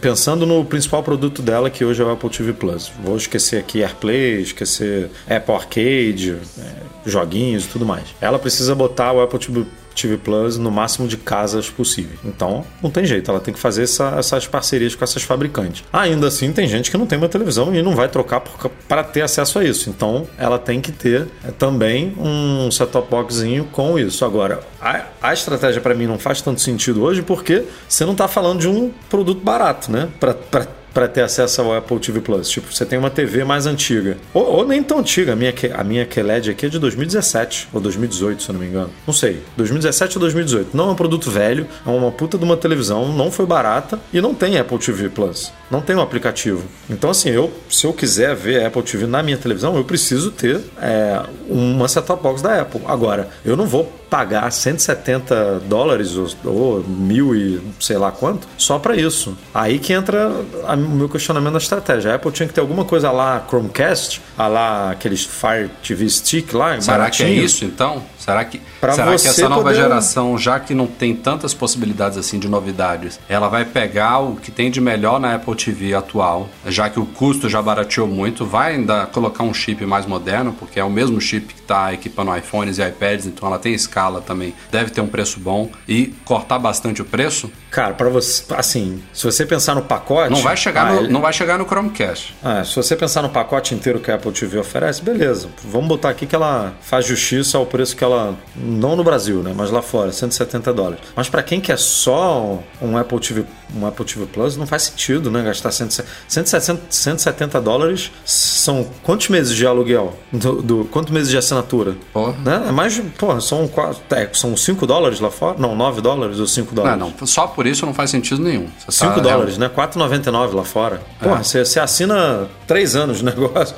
Pensando 0.00 0.44
no 0.46 0.64
principal 0.64 1.02
produto 1.02 1.40
dela, 1.42 1.70
que 1.70 1.84
hoje 1.84 2.02
é 2.02 2.04
o 2.04 2.10
Apple 2.10 2.28
TV 2.30 2.52
Plus. 2.52 2.90
Vou 3.02 3.16
esquecer 3.16 3.58
aqui 3.58 3.82
AirPlay, 3.82 4.40
esquecer 4.42 5.10
Apple 5.28 5.54
Arcade, 5.54 6.36
é, 6.58 6.62
joguinhos 7.06 7.64
e 7.64 7.68
tudo 7.68 7.86
mais. 7.86 8.04
Ela 8.20 8.38
precisa 8.38 8.74
botar 8.74 9.12
o 9.12 9.20
Apple 9.22 9.38
TV. 9.38 9.64
TV 10.02 10.16
Plus 10.18 10.56
no 10.58 10.70
máximo 10.70 11.06
de 11.08 11.16
casas 11.16 11.68
possível. 11.70 12.18
Então, 12.24 12.64
não 12.82 12.90
tem 12.90 13.04
jeito, 13.04 13.30
ela 13.30 13.40
tem 13.40 13.52
que 13.54 13.60
fazer 13.60 13.82
essa- 13.84 14.14
essas 14.18 14.46
parcerias 14.46 14.94
com 14.94 15.02
essas 15.04 15.22
fabricantes. 15.22 15.84
Ainda 15.92 16.26
assim, 16.28 16.52
tem 16.52 16.66
gente 16.68 16.90
que 16.90 16.96
não 16.96 17.06
tem 17.06 17.18
uma 17.18 17.28
televisão 17.28 17.74
e 17.74 17.82
não 17.82 17.94
vai 17.96 18.08
trocar 18.08 18.40
para 18.88 19.02
ter 19.04 19.22
acesso 19.22 19.58
a 19.58 19.64
isso. 19.64 19.88
Então, 19.90 20.26
ela 20.38 20.58
tem 20.58 20.80
que 20.80 20.92
ter 20.92 21.26
é, 21.44 21.50
também 21.50 22.14
um 22.18 22.70
set-top 22.70 23.10
boxzinho 23.10 23.64
com 23.72 23.98
isso. 23.98 24.24
Agora, 24.24 24.60
a, 24.80 25.02
a 25.22 25.32
estratégia 25.32 25.80
para 25.80 25.94
mim 25.94 26.06
não 26.06 26.18
faz 26.18 26.40
tanto 26.40 26.60
sentido 26.60 27.02
hoje 27.02 27.22
porque 27.22 27.64
você 27.88 28.04
não 28.04 28.12
está 28.12 28.28
falando 28.28 28.60
de 28.60 28.68
um 28.68 28.90
produto 29.08 29.40
barato, 29.42 29.90
né? 29.90 30.08
Para 30.20 30.66
para 30.96 31.06
ter 31.06 31.20
acesso 31.20 31.60
ao 31.60 31.74
Apple 31.74 31.98
TV 31.98 32.22
Plus. 32.22 32.48
Tipo, 32.48 32.72
você 32.72 32.86
tem 32.86 32.98
uma 32.98 33.10
TV 33.10 33.44
mais 33.44 33.66
antiga. 33.66 34.16
Ou, 34.32 34.44
ou 34.44 34.66
nem 34.66 34.82
tão 34.82 35.00
antiga. 35.00 35.34
A 35.34 35.36
minha, 35.36 35.52
a 35.74 35.84
minha 35.84 36.06
QLED 36.06 36.52
aqui 36.52 36.64
é 36.64 36.68
de 36.70 36.78
2017 36.78 37.68
ou 37.70 37.82
2018, 37.82 38.42
se 38.42 38.48
eu 38.48 38.54
não 38.54 38.60
me 38.60 38.66
engano. 38.66 38.88
Não 39.06 39.12
sei. 39.12 39.42
2017 39.58 40.16
ou 40.16 40.20
2018. 40.20 40.74
Não 40.74 40.88
é 40.88 40.92
um 40.92 40.94
produto 40.94 41.30
velho, 41.30 41.66
é 41.86 41.90
uma 41.90 42.10
puta 42.10 42.38
de 42.38 42.44
uma 42.44 42.56
televisão, 42.56 43.12
não 43.12 43.30
foi 43.30 43.44
barata 43.44 44.00
e 44.10 44.22
não 44.22 44.32
tem 44.32 44.56
Apple 44.56 44.78
TV 44.78 45.10
Plus. 45.10 45.52
Não 45.70 45.82
tem 45.82 45.94
um 45.94 46.00
aplicativo. 46.00 46.64
Então, 46.88 47.10
assim, 47.10 47.28
eu, 47.28 47.52
se 47.68 47.86
eu 47.86 47.92
quiser 47.92 48.34
ver 48.34 48.64
Apple 48.64 48.82
TV 48.82 49.06
na 49.06 49.22
minha 49.22 49.36
televisão, 49.36 49.76
eu 49.76 49.84
preciso 49.84 50.30
ter 50.30 50.62
é, 50.80 51.20
uma 51.46 51.88
set-top 51.88 52.22
box 52.22 52.40
da 52.40 52.62
Apple. 52.62 52.80
Agora, 52.86 53.28
eu 53.44 53.54
não 53.54 53.66
vou 53.66 53.92
pagar 54.10 54.50
170 54.52 55.60
dólares 55.68 56.16
ou, 56.16 56.28
ou 56.44 56.84
mil 56.84 57.34
e 57.34 57.60
sei 57.80 57.96
lá 57.98 58.10
quanto 58.12 58.46
só 58.56 58.78
para 58.78 58.94
isso. 58.96 59.36
Aí 59.54 59.78
que 59.78 59.92
entra 59.92 60.30
a- 60.66 60.74
o 60.74 60.78
meu 60.78 61.08
questionamento 61.08 61.52
da 61.54 61.58
estratégia. 61.58 62.12
A 62.12 62.14
Apple 62.14 62.30
tinha 62.30 62.46
que 62.46 62.54
ter 62.54 62.60
alguma 62.60 62.84
coisa 62.84 63.10
lá 63.10 63.44
Chromecast, 63.48 64.20
a 64.38 64.46
lá 64.46 64.90
aqueles 64.92 65.24
Fire 65.24 65.70
TV 65.82 66.08
Stick 66.08 66.52
lá, 66.54 66.80
Será 66.80 67.10
que 67.10 67.22
é 67.22 67.26
baratinho. 67.26 67.44
isso 67.44 67.64
então? 67.64 68.02
Será 68.26 68.44
que, 68.44 68.60
Pra 68.80 68.92
será 68.92 69.06
que 69.16 69.28
essa 69.28 69.48
nova 69.48 69.62
poder- 69.62 69.76
geração, 69.76 70.36
já 70.36 70.58
que 70.58 70.74
não 70.74 70.88
tem 70.88 71.14
tantas 71.14 71.54
possibilidades 71.54 72.18
assim 72.18 72.40
de 72.40 72.48
novidades, 72.48 73.20
ela 73.28 73.48
vai 73.48 73.64
pegar 73.64 74.18
o 74.18 74.34
que 74.34 74.50
tem 74.50 74.68
de 74.68 74.80
melhor 74.80 75.20
na 75.20 75.36
Apple 75.36 75.54
TV 75.54 75.94
atual, 75.94 76.48
já 76.66 76.90
que 76.90 76.98
o 76.98 77.06
custo 77.06 77.48
já 77.48 77.62
barateou 77.62 78.08
muito, 78.08 78.44
vai 78.44 78.74
ainda 78.74 79.06
colocar 79.06 79.44
um 79.44 79.54
chip 79.54 79.86
mais 79.86 80.06
moderno, 80.06 80.52
porque 80.58 80.80
é 80.80 80.84
o 80.84 80.90
mesmo 80.90 81.20
chip 81.20 81.54
que 81.54 81.60
está 81.60 81.94
equipando 81.94 82.36
iPhones 82.36 82.78
e 82.78 82.82
iPads, 82.86 83.26
então 83.26 83.46
ela 83.46 83.60
tem 83.60 83.72
escala 83.72 84.20
também, 84.20 84.52
deve 84.72 84.90
ter 84.90 85.00
um 85.00 85.06
preço 85.06 85.38
bom 85.38 85.70
e 85.88 86.12
cortar 86.24 86.58
bastante 86.58 87.00
o 87.00 87.04
preço? 87.04 87.48
Cara, 87.76 87.92
para 87.92 88.08
você, 88.08 88.42
assim, 88.54 89.02
se 89.12 89.22
você 89.22 89.44
pensar 89.44 89.74
no 89.74 89.82
pacote, 89.82 90.30
Não 90.30 90.40
vai 90.40 90.56
chegar, 90.56 90.86
ah, 90.86 90.92
no, 90.94 91.00
ele- 91.00 91.12
não 91.12 91.20
vai 91.20 91.30
chegar 91.30 91.58
no 91.58 91.66
Chromecast. 91.66 92.34
Ah, 92.42 92.64
se 92.64 92.74
você 92.74 92.96
pensar 92.96 93.20
no 93.20 93.28
pacote 93.28 93.74
inteiro 93.74 94.00
que 94.00 94.10
a 94.10 94.14
Apple 94.14 94.32
TV 94.32 94.58
oferece, 94.58 95.02
beleza. 95.02 95.50
Vamos 95.62 95.86
botar 95.86 96.08
aqui 96.08 96.24
que 96.24 96.34
ela 96.34 96.72
faz 96.80 97.04
justiça 97.04 97.58
ao 97.58 97.66
preço 97.66 97.94
que 97.94 98.02
ela. 98.02 98.34
Não 98.56 98.96
no 98.96 99.04
Brasil, 99.04 99.42
né? 99.42 99.52
Mas 99.54 99.70
lá 99.70 99.82
fora, 99.82 100.10
170 100.10 100.72
dólares. 100.72 101.00
Mas 101.14 101.28
para 101.28 101.42
quem 101.42 101.60
quer 101.60 101.76
só 101.78 102.58
um 102.80 102.96
Apple 102.96 103.20
TV, 103.20 103.44
um 103.76 103.86
Apple 103.86 104.06
TV 104.06 104.24
Plus, 104.24 104.56
não 104.56 104.66
faz 104.66 104.84
sentido, 104.84 105.30
né? 105.30 105.42
Gastar 105.42 105.70
170, 105.70 106.08
170, 106.28 106.82
170 106.88 107.60
dólares 107.60 108.10
são 108.24 108.86
quantos 109.02 109.28
meses 109.28 109.54
de 109.54 109.66
aluguel? 109.66 110.18
Do, 110.32 110.62
do- 110.62 110.84
quantos 110.86 111.12
meses 111.12 111.28
de 111.28 111.36
assinatura? 111.36 111.94
Porra. 112.10 112.32
Né? 112.42 112.64
É 112.68 112.72
mais. 112.72 112.98
Porra, 113.18 113.38
são, 113.42 113.68
quatro, 113.68 114.00
é, 114.16 114.26
são 114.32 114.56
5 114.56 114.86
dólares 114.86 115.20
lá 115.20 115.30
fora? 115.30 115.56
Não, 115.58 115.76
9 115.76 116.00
dólares 116.00 116.38
ou 116.40 116.46
5 116.46 116.74
Não, 116.74 116.82
dólares? 116.82 116.98
não, 117.20 117.26
só 117.26 117.46
por 117.46 117.65
isso 117.70 117.86
não 117.86 117.94
faz 117.94 118.10
sentido 118.10 118.42
nenhum. 118.42 118.66
Você 118.78 119.04
5 119.04 119.14
tá- 119.14 119.20
dólares, 119.20 119.58
né? 119.58 119.68
4,99 119.68 120.54
lá 120.54 120.64
fora. 120.64 121.00
Porra, 121.20 121.42
você, 121.42 121.64
você 121.64 121.80
assina 121.80 122.46
3 122.66 122.96
anos 122.96 123.18
de 123.18 123.24
negócio. 123.24 123.74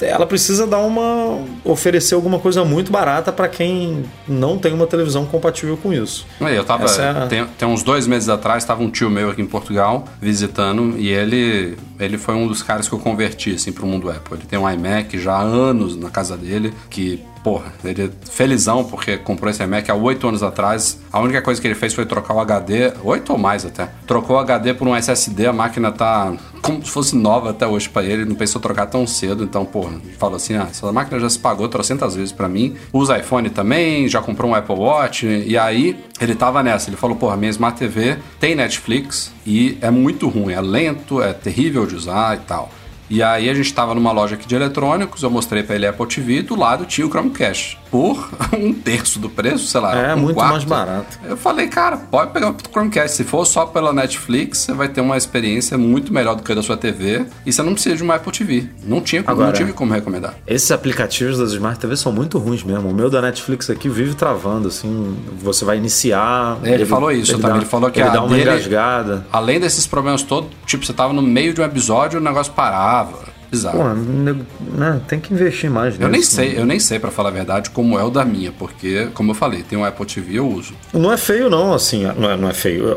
É. 0.00 0.06
Ela 0.06 0.26
precisa 0.26 0.66
dar 0.66 0.78
uma. 0.78 1.38
oferecer 1.64 2.14
alguma 2.14 2.38
coisa 2.38 2.64
muito 2.64 2.92
barata 2.92 3.32
para 3.32 3.48
quem 3.48 4.04
não 4.28 4.58
tem 4.58 4.72
uma 4.72 4.86
televisão 4.86 5.24
compatível 5.26 5.76
com 5.76 5.92
isso. 5.92 6.26
Eu 6.40 6.64
tava. 6.64 6.84
É 6.84 7.26
Tem, 7.26 7.44
tem 7.46 7.68
uns 7.68 7.82
dois 7.82 8.06
meses 8.06 8.28
atrás, 8.28 8.62
estava 8.62 8.82
um 8.82 8.90
tio 8.90 9.10
meu 9.10 9.30
aqui 9.30 9.42
em 9.42 9.46
Portugal 9.46 10.04
visitando 10.20 10.94
e 10.98 11.08
ele, 11.08 11.76
ele 11.98 12.18
foi 12.18 12.34
um 12.34 12.46
dos 12.46 12.62
caras 12.62 12.88
que 12.88 12.94
eu 12.94 12.98
converti 12.98 13.54
assim, 13.54 13.72
pro 13.72 13.86
mundo 13.86 14.10
Apple. 14.10 14.38
Ele 14.38 14.46
tem 14.46 14.58
um 14.58 14.68
iMac 14.70 15.18
já 15.18 15.32
há 15.34 15.42
anos 15.42 15.96
na 15.96 16.10
casa 16.10 16.36
dele, 16.36 16.72
que, 16.90 17.22
porra, 17.44 17.74
ele 17.84 18.04
é 18.04 18.10
felizão 18.30 18.82
porque 18.82 19.18
comprou 19.18 19.50
esse 19.50 19.62
iMac 19.62 19.90
há 19.90 19.94
oito 19.94 20.26
anos 20.26 20.42
atrás. 20.42 20.98
A 21.12 21.20
única 21.20 21.42
coisa 21.42 21.60
que 21.60 21.66
ele 21.66 21.74
fez 21.74 21.92
foi 21.92 22.06
trocar 22.06 22.34
o 22.34 22.40
HD, 22.40 22.94
oito 23.04 23.32
ou 23.32 23.38
mais 23.38 23.66
até. 23.66 23.90
Trocou 24.06 24.36
o 24.36 24.38
HD 24.38 24.72
por 24.72 24.88
um 24.88 24.96
SSD, 24.96 25.46
a 25.46 25.52
máquina 25.52 25.92
tá 25.92 26.32
como 26.62 26.82
se 26.82 26.90
fosse 26.90 27.14
nova 27.14 27.50
até 27.50 27.66
hoje 27.66 27.90
pra 27.90 28.02
ele, 28.02 28.24
não 28.24 28.34
pensou 28.34 28.58
trocar 28.58 28.86
tão 28.86 29.06
cedo, 29.06 29.44
então, 29.44 29.66
porra, 29.66 30.00
falou 30.18 30.36
assim: 30.36 30.56
ah, 30.56 30.66
essa 30.70 30.90
máquina 30.90 31.20
já 31.20 31.28
se 31.28 31.38
pagou 31.38 31.68
trocentas 31.68 32.16
vezes 32.16 32.32
pra 32.32 32.48
mim. 32.48 32.74
Usa 32.90 33.18
iPhone 33.18 33.50
também, 33.50 34.08
já 34.08 34.22
comprou 34.22 34.50
um 34.50 34.54
Apple 34.54 34.76
Watch, 34.76 35.26
e 35.26 35.58
aí 35.58 36.02
ele 36.18 36.34
tava 36.34 36.62
nessa. 36.62 36.88
Ele 36.88 36.96
falou: 36.96 37.16
porra, 37.16 37.36
minha 37.36 37.50
Smart 37.50 37.78
TV 37.78 38.16
tem 38.40 38.54
Netflix 38.54 39.30
e 39.46 39.76
é 39.82 39.90
muito 39.90 40.26
ruim, 40.28 40.54
é 40.54 40.60
lento, 40.62 41.20
é 41.20 41.34
terrível 41.34 41.84
de 41.84 41.94
usar 41.94 42.36
e 42.36 42.40
tal. 42.40 42.70
E 43.08 43.22
aí 43.22 43.50
a 43.50 43.54
gente 43.54 43.72
tava 43.72 43.94
numa 43.94 44.12
loja 44.12 44.34
aqui 44.34 44.46
de 44.46 44.54
eletrônicos, 44.54 45.22
eu 45.22 45.30
mostrei 45.30 45.62
pra 45.62 45.74
ele 45.76 45.86
a 45.86 45.90
Apple 45.90 46.06
TV 46.06 46.42
do 46.42 46.56
lado 46.56 46.86
tinha 46.86 47.06
o 47.06 47.10
Chromecast. 47.10 47.78
Por 47.94 48.28
um 48.58 48.72
terço 48.72 49.20
do 49.20 49.30
preço, 49.30 49.66
sei 49.68 49.80
lá. 49.80 49.96
É, 49.96 50.14
um 50.14 50.18
muito 50.18 50.34
quarto. 50.34 50.50
mais 50.50 50.64
barato. 50.64 51.16
Eu 51.24 51.36
falei, 51.36 51.68
cara, 51.68 51.96
pode 51.96 52.32
pegar 52.32 52.50
o 52.50 52.56
Chromecast. 52.72 53.16
Se 53.16 53.22
for 53.22 53.44
só 53.44 53.66
pela 53.66 53.92
Netflix, 53.92 54.58
você 54.58 54.72
vai 54.72 54.88
ter 54.88 55.00
uma 55.00 55.16
experiência 55.16 55.78
muito 55.78 56.12
melhor 56.12 56.34
do 56.34 56.42
que 56.42 56.50
a 56.50 56.56
da 56.56 56.62
sua 56.62 56.76
TV. 56.76 57.24
E 57.46 57.52
você 57.52 57.62
não 57.62 57.72
precisa 57.72 57.94
de 57.94 58.02
uma 58.02 58.16
Apple 58.16 58.32
TV. 58.32 58.68
Não 58.84 59.00
tinha 59.00 59.22
como, 59.22 59.32
Agora- 59.32 59.46
não 59.46 59.54
tive 59.54 59.72
como 59.72 59.92
recomendar. 59.94 60.34
Esses 60.44 60.72
aplicativos 60.72 61.38
das 61.38 61.52
Smart 61.52 61.78
TV 61.78 61.96
são 61.96 62.10
muito 62.10 62.36
ruins 62.38 62.64
mesmo. 62.64 62.88
O 62.90 62.94
meu 62.94 63.08
da 63.08 63.22
Netflix 63.22 63.70
aqui 63.70 63.88
vive 63.88 64.14
travando, 64.16 64.66
assim. 64.66 65.16
Você 65.40 65.64
vai 65.64 65.76
iniciar. 65.76 66.58
Ele 66.64 66.84
falou 66.84 67.12
isso 67.12 67.30
também, 67.32 67.50
dá- 67.52 67.56
ele 67.58 67.66
falou 67.66 67.90
que 67.92 68.00
ele 68.00 68.08
a 68.08 68.12
dá 68.12 68.22
uma 68.24 68.36
dele- 68.36 68.50
engasgada. 68.50 69.24
Além 69.32 69.60
desses 69.60 69.86
problemas 69.86 70.22
todos, 70.22 70.50
tipo, 70.66 70.84
você 70.84 70.92
tava 70.92 71.12
no 71.12 71.22
meio 71.22 71.54
de 71.54 71.60
um 71.60 71.64
episódio 71.64 72.16
e 72.16 72.20
o 72.20 72.24
negócio 72.24 72.52
parava. 72.52 73.32
Bizarro. 73.54 73.78
Pô, 73.78 74.76
né, 74.76 75.00
tem 75.06 75.20
que 75.20 75.32
investir 75.32 75.70
mais 75.70 75.98
eu 75.98 76.08
nem 76.08 76.20
nisso, 76.20 76.32
sei, 76.32 76.58
eu 76.58 76.66
nem 76.66 76.78
sei, 76.78 76.98
pra 76.98 77.10
falar 77.10 77.28
a 77.28 77.32
verdade, 77.32 77.70
como 77.70 77.98
é 77.98 78.04
o 78.04 78.10
da 78.10 78.24
minha, 78.24 78.52
porque, 78.52 79.08
como 79.14 79.30
eu 79.30 79.34
falei, 79.34 79.62
tem 79.62 79.78
um 79.78 79.84
Apple 79.84 80.06
TV 80.06 80.38
eu 80.38 80.48
uso. 80.48 80.74
Não 80.92 81.12
é 81.12 81.16
feio, 81.16 81.48
não, 81.48 81.72
assim, 81.72 82.04
não 82.16 82.30
é, 82.30 82.36
não 82.36 82.48
é 82.48 82.54
feio. 82.54 82.96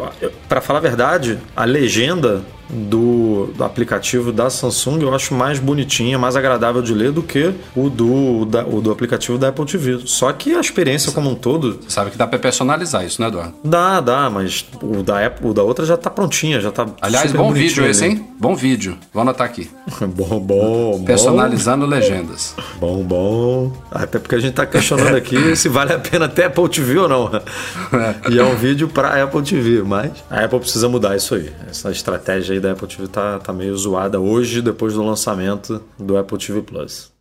Pra 0.49 0.61
falar 0.61 0.79
a 0.79 0.81
verdade, 0.81 1.37
a 1.55 1.63
legenda 1.65 2.43
do, 2.69 3.49
do 3.55 3.63
aplicativo 3.63 4.31
da 4.31 4.49
Samsung 4.49 5.01
eu 5.01 5.13
acho 5.13 5.33
mais 5.33 5.59
bonitinha, 5.59 6.17
mais 6.19 6.35
agradável 6.35 6.81
de 6.81 6.93
ler 6.93 7.11
do 7.11 7.23
que 7.23 7.53
o 7.75 7.89
do, 7.89 8.45
da- 8.45 8.65
o 8.65 8.81
do 8.81 8.91
aplicativo 8.91 9.37
da 9.37 9.49
Apple 9.49 9.65
TV. 9.65 9.99
Só 10.05 10.31
que 10.33 10.53
a 10.53 10.59
experiência 10.59 11.11
como 11.11 11.29
um 11.29 11.35
todo 11.35 11.79
Você 11.81 11.89
sabe 11.89 12.11
que 12.11 12.17
dá 12.17 12.27
pra 12.27 12.37
personalizar 12.39 13.05
isso, 13.05 13.21
né, 13.21 13.27
Eduardo? 13.27 13.53
dá, 13.63 13.99
dá, 14.01 14.29
mas 14.29 14.65
o 14.81 15.03
da, 15.03 15.25
Apple, 15.25 15.49
o 15.49 15.53
da 15.53 15.63
outra 15.63 15.85
já 15.85 15.95
tá 15.97 16.09
prontinha, 16.09 16.59
já 16.59 16.71
tá. 16.71 16.85
Aliás, 17.01 17.31
bom 17.31 17.51
vídeo 17.53 17.85
esse, 17.85 18.05
hein? 18.05 18.25
Bom 18.39 18.55
vídeo. 18.55 18.97
Vou 19.13 19.21
anotar 19.21 19.45
aqui. 19.47 19.69
bom, 20.15 20.39
bom, 20.39 21.03
Personalizando 21.05 21.85
legendas. 21.85 22.55
Bom, 22.79 23.03
bom. 23.03 23.73
Até 23.91 24.19
porque 24.19 24.35
a 24.35 24.39
gente 24.39 24.53
tá 24.53 24.65
questionando 24.65 25.15
aqui 25.17 25.55
se 25.55 25.69
vale 25.69 25.93
a 25.93 25.99
pena 25.99 26.25
até 26.25 26.45
Apple 26.45 26.67
TV 26.69 26.97
ou 26.99 27.07
não. 27.09 27.31
E 28.29 28.37
é 28.39 28.43
um 28.43 28.55
vídeo 28.55 28.87
pra 28.87 29.23
Apple 29.23 29.41
TV, 29.41 29.81
mas 29.83 30.11
a 30.29 30.43
Apple 30.43 30.59
precisa 30.59 30.89
mudar 30.89 31.15
isso 31.15 31.35
aí. 31.35 31.49
Essa 31.69 31.89
estratégia 31.91 32.55
aí 32.57 32.61
da 32.61 32.73
Apple 32.73 32.87
TV 32.87 33.07
tá, 33.07 33.39
tá 33.39 33.53
meio 33.53 33.75
zoada 33.77 34.19
hoje, 34.19 34.61
depois 34.61 34.93
do 34.93 35.03
lançamento 35.03 35.81
do 35.97 36.17
Apple 36.17 36.37
TV 36.37 36.61
Plus. 36.61 37.16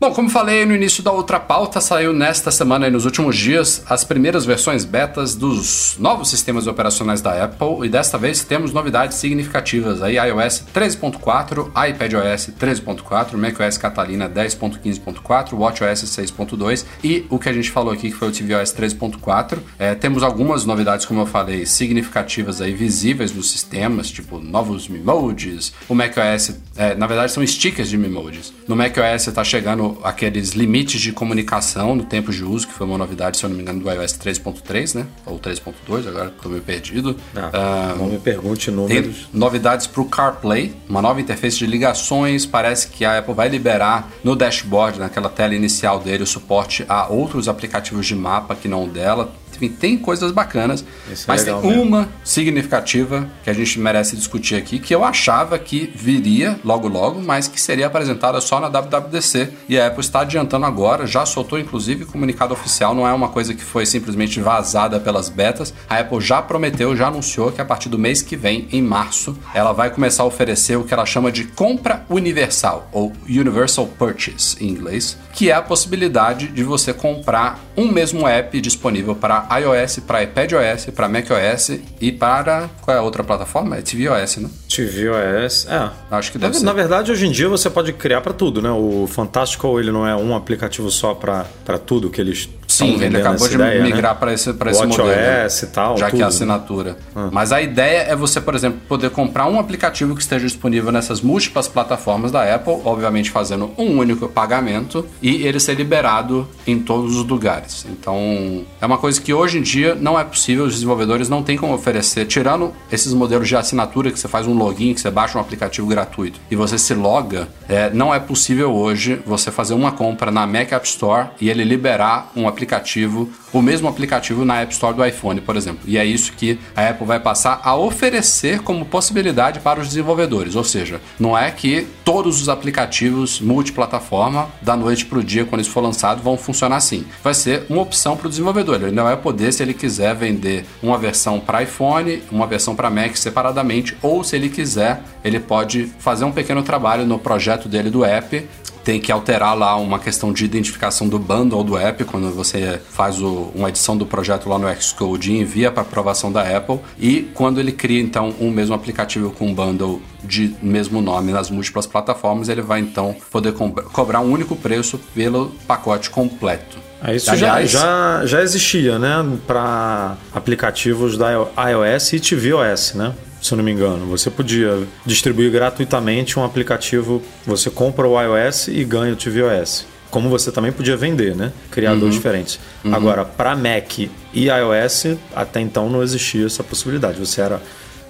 Bom, 0.00 0.14
como 0.14 0.30
falei 0.30 0.64
no 0.64 0.74
início 0.74 1.02
da 1.02 1.12
outra 1.12 1.38
pauta, 1.38 1.78
saiu 1.78 2.10
nesta 2.10 2.50
semana 2.50 2.88
e 2.88 2.90
nos 2.90 3.04
últimos 3.04 3.36
dias 3.36 3.82
as 3.86 4.02
primeiras 4.02 4.46
versões 4.46 4.82
betas 4.82 5.34
dos 5.34 5.96
novos 5.98 6.30
sistemas 6.30 6.66
operacionais 6.66 7.20
da 7.20 7.44
Apple 7.44 7.84
e 7.84 7.88
desta 7.90 8.16
vez 8.16 8.42
temos 8.42 8.72
novidades 8.72 9.18
significativas 9.18 10.00
aí 10.00 10.14
iOS 10.14 10.64
13.4, 10.74 11.68
iPadOS 11.90 12.48
13.4, 12.58 13.36
macOS 13.36 13.76
Catalina 13.76 14.26
10.15.4, 14.26 15.52
WatchOS 15.52 16.04
6.2 16.04 16.86
e 17.04 17.26
o 17.28 17.38
que 17.38 17.50
a 17.50 17.52
gente 17.52 17.70
falou 17.70 17.92
aqui 17.92 18.10
que 18.10 18.16
foi 18.16 18.28
o 18.28 18.32
tvOS 18.32 18.72
13.4. 18.72 19.58
É, 19.78 19.94
temos 19.94 20.22
algumas 20.22 20.64
novidades, 20.64 21.04
como 21.04 21.20
eu 21.20 21.26
falei, 21.26 21.66
significativas 21.66 22.62
aí 22.62 22.72
visíveis 22.72 23.34
nos 23.34 23.50
sistemas, 23.50 24.10
tipo 24.10 24.38
novos 24.38 24.88
Memojis, 24.88 25.74
o 25.90 25.94
macOS, 25.94 26.54
é, 26.74 26.94
na 26.94 27.06
verdade 27.06 27.32
são 27.32 27.46
stickers 27.46 27.90
de 27.90 27.98
Memojis. 27.98 28.50
No 28.66 28.74
macOS 28.74 29.26
está 29.26 29.44
chegando 29.44 29.89
aqueles 30.02 30.50
limites 30.50 31.00
de 31.00 31.12
comunicação 31.12 31.94
no 31.94 32.04
tempo 32.04 32.32
de 32.32 32.44
uso, 32.44 32.66
que 32.68 32.72
foi 32.74 32.86
uma 32.86 32.98
novidade, 32.98 33.36
se 33.38 33.44
eu 33.44 33.48
não 33.50 33.56
me 33.56 33.62
engano, 33.62 33.80
do 33.80 33.90
iOS 33.90 34.12
3.3, 34.18 34.94
né? 34.94 35.06
Ou 35.26 35.38
3.2, 35.38 36.06
agora 36.08 36.32
tô 36.42 36.48
meio 36.48 36.62
perdido. 36.62 37.16
Ah, 37.36 37.50
Ah, 37.52 37.94
não 37.98 38.06
me 38.06 38.18
pergunte 38.18 38.70
números. 38.70 39.28
novidades 39.32 39.86
para 39.86 40.00
o 40.00 40.04
CarPlay, 40.04 40.74
uma 40.88 41.00
nova 41.02 41.20
interface 41.20 41.58
de 41.58 41.66
ligações. 41.66 42.46
Parece 42.46 42.88
que 42.88 43.04
a 43.04 43.18
Apple 43.18 43.34
vai 43.34 43.48
liberar 43.48 44.10
no 44.24 44.34
dashboard, 44.36 44.98
naquela 44.98 45.28
tela 45.28 45.54
inicial 45.54 45.98
dele, 46.00 46.22
o 46.22 46.26
suporte 46.26 46.84
a 46.88 47.06
outros 47.08 47.48
aplicativos 47.48 48.06
de 48.06 48.14
mapa 48.14 48.54
que 48.54 48.68
não 48.68 48.88
dela. 48.88 49.32
Enfim, 49.60 49.68
tem 49.68 49.98
coisas 49.98 50.32
bacanas, 50.32 50.84
Isso 51.12 51.24
é 51.24 51.24
mas 51.28 51.44
tem 51.44 51.54
legal 51.54 51.70
mesmo. 51.70 51.84
uma 51.84 52.08
significativa 52.24 53.28
que 53.44 53.50
a 53.50 53.52
gente 53.52 53.78
merece 53.78 54.16
discutir 54.16 54.56
aqui, 54.56 54.78
que 54.78 54.94
eu 54.94 55.04
achava 55.04 55.58
que 55.58 55.92
viria 55.94 56.58
logo 56.64 56.88
logo, 56.88 57.20
mas 57.20 57.46
que 57.46 57.60
seria 57.60 57.86
apresentada 57.86 58.40
só 58.40 58.58
na 58.58 58.68
WWDC. 58.68 59.50
E 59.68 59.78
a 59.78 59.86
Apple 59.86 60.00
está 60.00 60.20
adiantando 60.20 60.64
agora, 60.64 61.06
já 61.06 61.26
soltou 61.26 61.58
inclusive 61.58 62.06
comunicado 62.06 62.54
oficial, 62.54 62.94
não 62.94 63.06
é 63.06 63.12
uma 63.12 63.28
coisa 63.28 63.54
que 63.54 63.62
foi 63.62 63.84
simplesmente 63.84 64.40
vazada 64.40 64.98
pelas 64.98 65.28
betas. 65.28 65.74
A 65.88 65.98
Apple 65.98 66.20
já 66.20 66.40
prometeu, 66.40 66.96
já 66.96 67.08
anunciou 67.08 67.52
que 67.52 67.60
a 67.60 67.64
partir 67.64 67.88
do 67.88 67.98
mês 67.98 68.22
que 68.22 68.36
vem, 68.36 68.66
em 68.72 68.82
março, 68.82 69.36
ela 69.52 69.72
vai 69.72 69.90
começar 69.90 70.22
a 70.22 70.26
oferecer 70.26 70.76
o 70.76 70.84
que 70.84 70.94
ela 70.94 71.04
chama 71.04 71.30
de 71.30 71.44
compra 71.44 72.04
universal, 72.08 72.88
ou 72.92 73.12
Universal 73.28 73.86
Purchase 73.86 74.56
em 74.60 74.68
inglês, 74.68 75.18
que 75.34 75.50
é 75.50 75.54
a 75.54 75.62
possibilidade 75.62 76.48
de 76.48 76.62
você 76.64 76.92
comprar 76.92 77.60
um 77.76 77.90
mesmo 77.90 78.26
app 78.26 78.60
disponível 78.60 79.14
para 79.14 79.46
iOS, 79.58 80.00
para 80.00 80.22
iPadOS, 80.22 80.86
para 80.94 81.08
macOS 81.08 81.70
e 82.00 82.12
para 82.12 82.70
qual 82.80 82.96
é 82.96 83.00
a 83.00 83.02
outra 83.02 83.24
plataforma? 83.24 83.76
É 83.76 83.82
tvOS, 83.82 84.36
né? 84.36 84.48
tvOS, 84.70 85.66
é. 85.68 85.90
Acho 86.10 86.30
que 86.32 86.38
Na, 86.38 86.46
deve 86.46 86.58
ser. 86.58 86.64
na 86.64 86.72
verdade, 86.72 87.10
hoje 87.10 87.26
em 87.26 87.30
dia 87.32 87.48
você 87.48 87.68
pode 87.68 87.92
criar 87.92 88.20
para 88.20 88.32
tudo, 88.32 88.62
né? 88.62 88.70
O 88.70 89.06
Fantastical 89.08 89.80
ele 89.80 89.90
não 89.90 90.06
é 90.06 90.14
um 90.14 90.34
aplicativo 90.34 90.90
só 90.90 91.12
para 91.14 91.44
tudo 91.84 92.08
que 92.08 92.20
eles 92.20 92.48
Sim, 92.68 93.02
ele 93.02 93.16
acabou 93.16 93.48
de 93.48 93.54
ideia, 93.56 93.82
migrar 93.82 94.14
né? 94.14 94.20
para 94.20 94.32
esse, 94.32 94.52
pra 94.52 94.70
esse 94.70 94.86
modelo. 94.86 95.08
né? 95.08 95.46
e 95.62 95.66
tal, 95.66 95.96
Já 95.98 96.08
que 96.08 96.16
é 96.16 96.18
tudo. 96.20 96.28
assinatura. 96.28 96.96
Mas 97.32 97.52
a 97.52 97.60
ideia 97.60 98.02
é 98.02 98.16
você, 98.16 98.40
por 98.40 98.54
exemplo, 98.54 98.80
poder 98.88 99.10
comprar 99.10 99.46
um 99.46 99.58
aplicativo 99.58 100.14
que 100.14 100.22
esteja 100.22 100.46
disponível 100.46 100.92
nessas 100.92 101.20
múltiplas 101.20 101.66
plataformas 101.66 102.30
da 102.30 102.54
Apple, 102.54 102.80
obviamente 102.84 103.30
fazendo 103.30 103.70
um 103.76 103.98
único 103.98 104.28
pagamento 104.28 105.04
e 105.20 105.44
ele 105.46 105.58
ser 105.58 105.74
liberado 105.74 106.48
em 106.66 106.78
todos 106.78 107.16
os 107.16 107.26
lugares. 107.26 107.84
Então, 107.90 108.64
é 108.80 108.86
uma 108.86 108.98
coisa 108.98 109.20
que 109.20 109.34
hoje 109.34 109.58
em 109.58 109.62
dia 109.62 109.94
não 109.96 110.18
é 110.18 110.22
possível, 110.24 110.64
os 110.64 110.74
desenvolvedores 110.74 111.28
não 111.28 111.42
têm 111.42 111.56
como 111.56 111.74
oferecer, 111.74 112.24
tirando 112.26 112.72
esses 112.90 113.12
modelos 113.12 113.48
de 113.48 113.56
assinatura 113.56 114.10
que 114.12 114.18
você 114.18 114.28
faz 114.28 114.46
um 114.46 114.54
login, 114.62 114.94
que 114.94 115.00
você 115.00 115.10
baixa 115.10 115.38
um 115.38 115.40
aplicativo 115.40 115.86
gratuito 115.86 116.40
e 116.50 116.56
você 116.56 116.78
se 116.78 116.94
loga, 116.94 117.48
é, 117.68 117.90
não 117.90 118.14
é 118.14 118.18
possível 118.18 118.72
hoje 118.72 119.20
você 119.26 119.50
fazer 119.50 119.74
uma 119.74 119.92
compra 119.92 120.30
na 120.30 120.46
Mac 120.46 120.72
App 120.72 120.86
Store 120.86 121.28
e 121.40 121.48
ele 121.48 121.64
liberar 121.64 122.30
um 122.36 122.46
aplicativo, 122.46 123.28
o 123.52 123.62
mesmo 123.62 123.88
aplicativo 123.88 124.44
na 124.44 124.60
App 124.60 124.72
Store 124.72 124.94
do 124.94 125.04
iPhone, 125.04 125.40
por 125.40 125.56
exemplo. 125.56 125.80
E 125.86 125.96
é 125.96 126.04
isso 126.04 126.32
que 126.32 126.58
a 126.76 126.88
Apple 126.88 127.06
vai 127.06 127.18
passar 127.18 127.60
a 127.64 127.74
oferecer 127.74 128.60
como 128.60 128.84
possibilidade 128.84 129.60
para 129.60 129.80
os 129.80 129.88
desenvolvedores. 129.88 130.54
Ou 130.56 130.64
seja, 130.64 131.00
não 131.18 131.36
é 131.36 131.50
que 131.50 131.86
todos 132.04 132.40
os 132.40 132.48
aplicativos 132.48 133.40
multiplataforma, 133.40 134.48
da 134.60 134.76
noite 134.76 135.06
para 135.06 135.18
o 135.18 135.24
dia, 135.24 135.44
quando 135.44 135.60
isso 135.60 135.70
for 135.70 135.80
lançado, 135.80 136.22
vão 136.22 136.36
funcionar 136.36 136.76
assim. 136.76 137.04
Vai 137.22 137.34
ser 137.34 137.64
uma 137.68 137.82
opção 137.82 138.16
para 138.16 138.26
o 138.26 138.30
desenvolvedor. 138.30 138.82
Ele 138.82 138.90
não 138.90 139.04
vai 139.04 139.16
poder, 139.16 139.52
se 139.52 139.62
ele 139.62 139.74
quiser, 139.74 140.14
vender 140.14 140.66
uma 140.82 140.98
versão 140.98 141.40
para 141.40 141.62
iPhone, 141.62 142.22
uma 142.30 142.46
versão 142.46 142.74
para 142.74 142.90
Mac 142.90 143.16
separadamente, 143.16 143.96
ou 144.02 144.22
se 144.22 144.36
ele 144.36 144.48
quiser, 144.50 145.00
ele 145.24 145.40
pode 145.40 145.90
fazer 145.98 146.24
um 146.24 146.32
pequeno 146.32 146.62
trabalho 146.62 147.06
no 147.06 147.18
projeto 147.18 147.68
dele 147.68 147.88
do 147.90 148.04
app 148.04 148.46
tem 148.82 148.98
que 148.98 149.12
alterar 149.12 149.54
lá 149.54 149.76
uma 149.76 149.98
questão 149.98 150.32
de 150.32 150.42
identificação 150.42 151.06
do 151.06 151.18
bundle 151.18 151.62
do 151.62 151.76
app 151.76 152.02
quando 152.04 152.30
você 152.34 152.80
faz 152.90 153.20
o- 153.20 153.50
uma 153.54 153.68
edição 153.68 153.94
do 153.94 154.06
projeto 154.06 154.48
lá 154.48 154.58
no 154.58 154.74
Xcode 154.80 155.30
e 155.32 155.38
envia 155.38 155.70
para 155.70 155.82
aprovação 155.82 156.32
da 156.32 156.40
Apple 156.56 156.80
e 156.98 157.28
quando 157.34 157.60
ele 157.60 157.72
cria 157.72 158.00
então 158.00 158.34
um 158.40 158.50
mesmo 158.50 158.74
aplicativo 158.74 159.30
com 159.32 159.48
um 159.48 159.54
bundle 159.54 160.00
de 160.24 160.56
mesmo 160.62 161.02
nome 161.02 161.30
nas 161.30 161.50
múltiplas 161.50 161.86
plataformas 161.86 162.48
ele 162.48 162.62
vai 162.62 162.80
então 162.80 163.14
poder 163.30 163.52
co- 163.52 163.68
cobrar 163.70 164.20
um 164.20 164.32
único 164.32 164.56
preço 164.56 164.98
pelo 165.14 165.52
pacote 165.66 166.08
completo. 166.08 166.78
É, 167.04 167.14
Isso 167.14 167.30
Aliás, 167.30 167.70
já, 167.70 167.80
já, 168.20 168.26
já 168.26 168.42
existia, 168.42 168.98
né? 168.98 169.24
Para 169.46 170.16
aplicativos 170.34 171.16
da 171.18 171.30
iOS 171.32 172.12
e 172.14 172.20
tvOS, 172.20 172.94
né? 172.94 173.12
Se 173.40 173.52
eu 173.52 173.56
não 173.56 173.64
me 173.64 173.72
engano. 173.72 174.06
Você 174.06 174.30
podia 174.30 174.82
distribuir 175.06 175.50
gratuitamente 175.50 176.38
um 176.38 176.44
aplicativo, 176.44 177.22
você 177.46 177.70
compra 177.70 178.06
o 178.06 178.20
iOS 178.20 178.68
e 178.68 178.84
ganha 178.84 179.12
o 179.12 179.16
tvOS. 179.16 179.86
Como 180.10 180.28
você 180.28 180.50
também 180.50 180.72
podia 180.72 180.96
vender, 180.96 181.34
né? 181.36 181.52
Criar 181.70 181.92
Uhum. 181.94 182.10
diferentes. 182.10 182.58
Agora, 182.92 183.24
para 183.24 183.54
Mac 183.56 183.98
e 183.98 184.10
iOS, 184.48 185.16
até 185.34 185.60
então 185.60 185.88
não 185.88 186.02
existia 186.02 186.44
essa 186.46 186.62
possibilidade. 186.64 187.18
Você 187.20 187.40
era, 187.40 187.62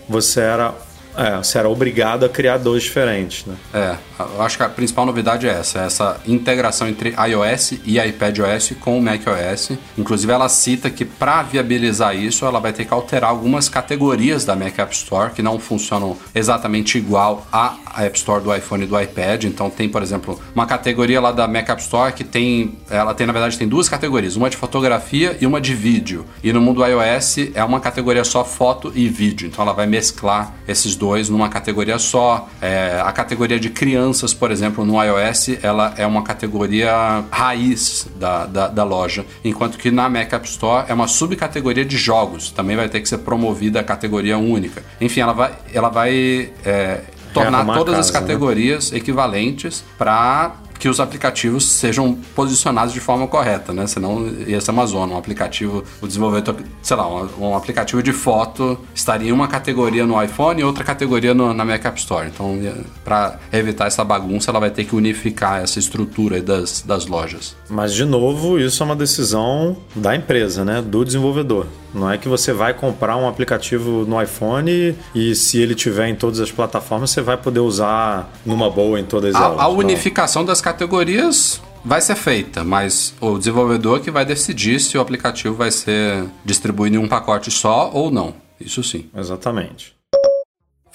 você 0.09 0.41
era, 0.41 0.75
é, 1.17 1.37
você 1.37 1.59
era 1.59 1.69
obrigado 1.69 2.25
a 2.25 2.29
criar 2.29 2.59
dois 2.59 2.83
diferentes, 2.83 3.45
né? 3.47 3.55
É, 3.73 3.97
eu 4.19 4.43
acho 4.43 4.57
que 4.57 4.63
a 4.63 4.69
principal 4.69 5.07
novidade 5.07 5.49
é 5.49 5.51
essa, 5.51 5.81
essa 5.81 6.21
integração 6.27 6.89
entre 6.89 7.15
iOS 7.29 7.73
e 7.85 7.99
iPadOS 7.99 8.73
com 8.81 8.99
o 8.99 9.03
macOS. 9.03 9.73
Inclusive 9.97 10.33
ela 10.33 10.49
cita 10.49 10.91
que 10.91 11.05
para 11.05 11.43
viabilizar 11.43 12.17
isso, 12.17 12.45
ela 12.45 12.61
vai 12.61 12.73
ter 12.73 12.85
que 12.85 12.93
alterar 12.93 13.31
algumas 13.31 13.69
categorias 13.69 14.45
da 14.45 14.55
Mac 14.55 14.79
App 14.79 14.95
Store 14.95 15.33
que 15.33 15.43
não 15.43 15.59
funcionam 15.59 16.17
exatamente 16.35 16.99
igual 16.99 17.47
à 17.53 17.77
App 17.99 18.17
Store 18.17 18.43
do 18.43 18.55
iPhone 18.55 18.85
e 18.85 18.87
do 18.87 19.01
iPad. 19.01 19.45
Então 19.45 19.71
tem, 19.71 19.89
por 19.89 20.03
exemplo, 20.03 20.41
uma 20.55 20.67
categoria 20.67 21.21
lá 21.21 21.33
da 21.33 21.49
Mac 21.49 21.69
App 21.69 21.81
Store 21.83 22.13
que 22.13 22.25
tem, 22.25 22.79
ela 22.91 23.15
tem 23.15 23.27
na 23.27 23.33
verdade 23.33 23.59
tem 23.59 23.69
duas 23.69 23.89
categorias, 23.89 24.37
uma 24.37 24.51
de 24.51 24.57
fotografia 24.57 25.37
e 25.41 25.47
uma 25.47 25.61
de 25.61 25.75
vídeo. 25.75 26.25
E 26.43 26.53
no 26.53 26.61
mundo 26.61 26.85
iOS 26.85 27.51
é 27.55 27.65
uma 27.65 27.81
categoria 27.81 28.25
só 28.25 28.45
foto 28.45 28.93
e 28.95 29.09
vídeo. 29.09 29.49
Então 29.49 29.65
ela 29.65 29.73
vai 29.73 29.87
mesclar 29.87 30.55
esses 30.69 30.95
dois 31.01 31.31
numa 31.31 31.49
categoria 31.49 31.99
só. 31.99 32.47
É, 32.61 33.01
a 33.03 33.11
categoria 33.11 33.59
de 33.59 33.71
crianças, 33.71 34.35
por 34.35 34.51
exemplo, 34.51 34.85
no 34.85 35.03
iOS, 35.03 35.57
ela 35.63 35.95
é 35.97 36.07
uma 36.07 36.23
categoria 36.23 37.25
raiz 37.31 38.07
da, 38.17 38.45
da, 38.45 38.69
da 38.69 38.85
loja, 38.85 39.25
enquanto 39.43 39.79
que 39.79 39.91
na 39.91 40.11
Mac 40.11 40.31
App 40.33 40.47
Store 40.47 40.85
é 40.89 40.93
uma 40.93 41.09
subcategoria 41.09 41.85
de 41.85 41.97
jogos. 41.97 42.51
Também 42.51 42.77
vai 42.77 42.89
ter 42.89 43.01
que 43.01 43.09
ser 43.09 43.19
promovida 43.19 43.81
a 43.81 43.85
categoria 43.85 44.37
única. 44.37 44.83
Enfim, 45.01 45.21
ela 45.21 45.33
vai, 45.33 45.53
ela 45.73 45.89
vai 45.89 46.51
é, 46.65 47.01
tornar 47.33 47.65
todas 47.65 47.99
as 47.99 48.13
né? 48.13 48.21
categorias 48.21 48.93
equivalentes 48.93 49.83
para 49.97 50.55
que 50.81 50.89
os 50.89 50.99
aplicativos 50.99 51.65
sejam 51.65 52.15
posicionados 52.35 52.93
de 52.93 52.99
forma 52.99 53.29
correta, 53.29 53.73
né? 53.73 53.87
Senão 53.87 54.27
ia 54.47 54.61
ser 54.61 54.73
uma 54.73 54.87
zona. 54.87 55.15
Um 55.15 55.19
aplicativo, 55.19 55.85
o 56.01 56.07
desenvolvedor, 56.09 56.57
sei 56.83 56.97
lá, 56.97 57.07
um, 57.07 57.29
um 57.51 57.55
aplicativo 57.55 58.03
de 58.03 58.13
foto 58.13 58.77
estaria 58.95 59.29
em 59.29 59.33
uma 59.33 59.47
categoria 59.47 60.07
no 60.07 60.21
iPhone 60.23 60.61
e 60.61 60.65
outra 60.65 60.83
categoria 60.83 61.35
no- 61.35 61.53
na 61.55 61.65
Mac 61.65 61.85
App 61.85 62.01
Store. 62.01 62.27
Então, 62.27 62.59
para 63.05 63.39
evitar 63.53 63.87
essa 63.87 64.03
bagunça, 64.03 64.51
ela 64.51 64.59
vai 64.59 64.71
ter 64.71 64.85
que 64.85 64.97
unificar 64.97 65.63
essa 65.63 65.79
estrutura 65.79 66.41
das, 66.41 66.81
das 66.81 67.07
lojas. 67.07 67.55
Mas, 67.69 67.93
de 67.95 68.05
novo, 68.07 68.59
isso 68.59 68.83
é 68.83 68.87
uma 68.87 68.97
decisão 68.97 69.77
da 69.95 70.17
empresa, 70.17 70.65
né? 70.65 70.81
Do 70.81 71.05
desenvolvedor. 71.05 71.67
Não 71.95 72.11
é 72.11 72.17
que 72.19 72.29
você 72.29 72.53
vai 72.53 72.73
comprar 72.75 73.17
um 73.17 73.29
aplicativo 73.29 74.05
no 74.07 74.21
iPhone 74.23 74.97
e, 75.15 75.35
se 75.35 75.61
ele 75.61 75.75
tiver 75.75 76.09
em 76.09 76.15
todas 76.15 76.41
as 76.41 76.51
plataformas, 76.51 77.11
você 77.11 77.21
vai 77.21 77.37
poder 77.37 77.61
usar 77.61 78.31
numa 78.47 78.71
boa 78.71 78.99
em 79.01 79.05
todas 79.05 79.35
elas. 79.35 79.59
A, 79.59 79.65
a 79.65 79.69
Não. 79.69 79.77
unificação 79.77 80.45
das 80.45 80.61
categorias 80.61 81.61
vai 81.85 82.01
ser 82.01 82.15
feita, 82.15 82.63
mas 82.63 83.15
o 83.21 83.39
desenvolvedor 83.39 84.01
que 84.01 84.11
vai 84.11 84.25
decidir 84.25 84.81
se 84.81 84.97
o 84.97 85.01
aplicativo 85.01 85.55
vai 85.55 85.71
ser 85.71 86.25
distribuído 86.45 86.97
em 86.97 86.99
um 86.99 87.09
pacote 87.09 87.51
só 87.51 87.91
ou 87.93 88.11
não. 88.11 88.35
Isso 88.61 88.83
sim. 88.83 89.09
Exatamente. 89.17 89.95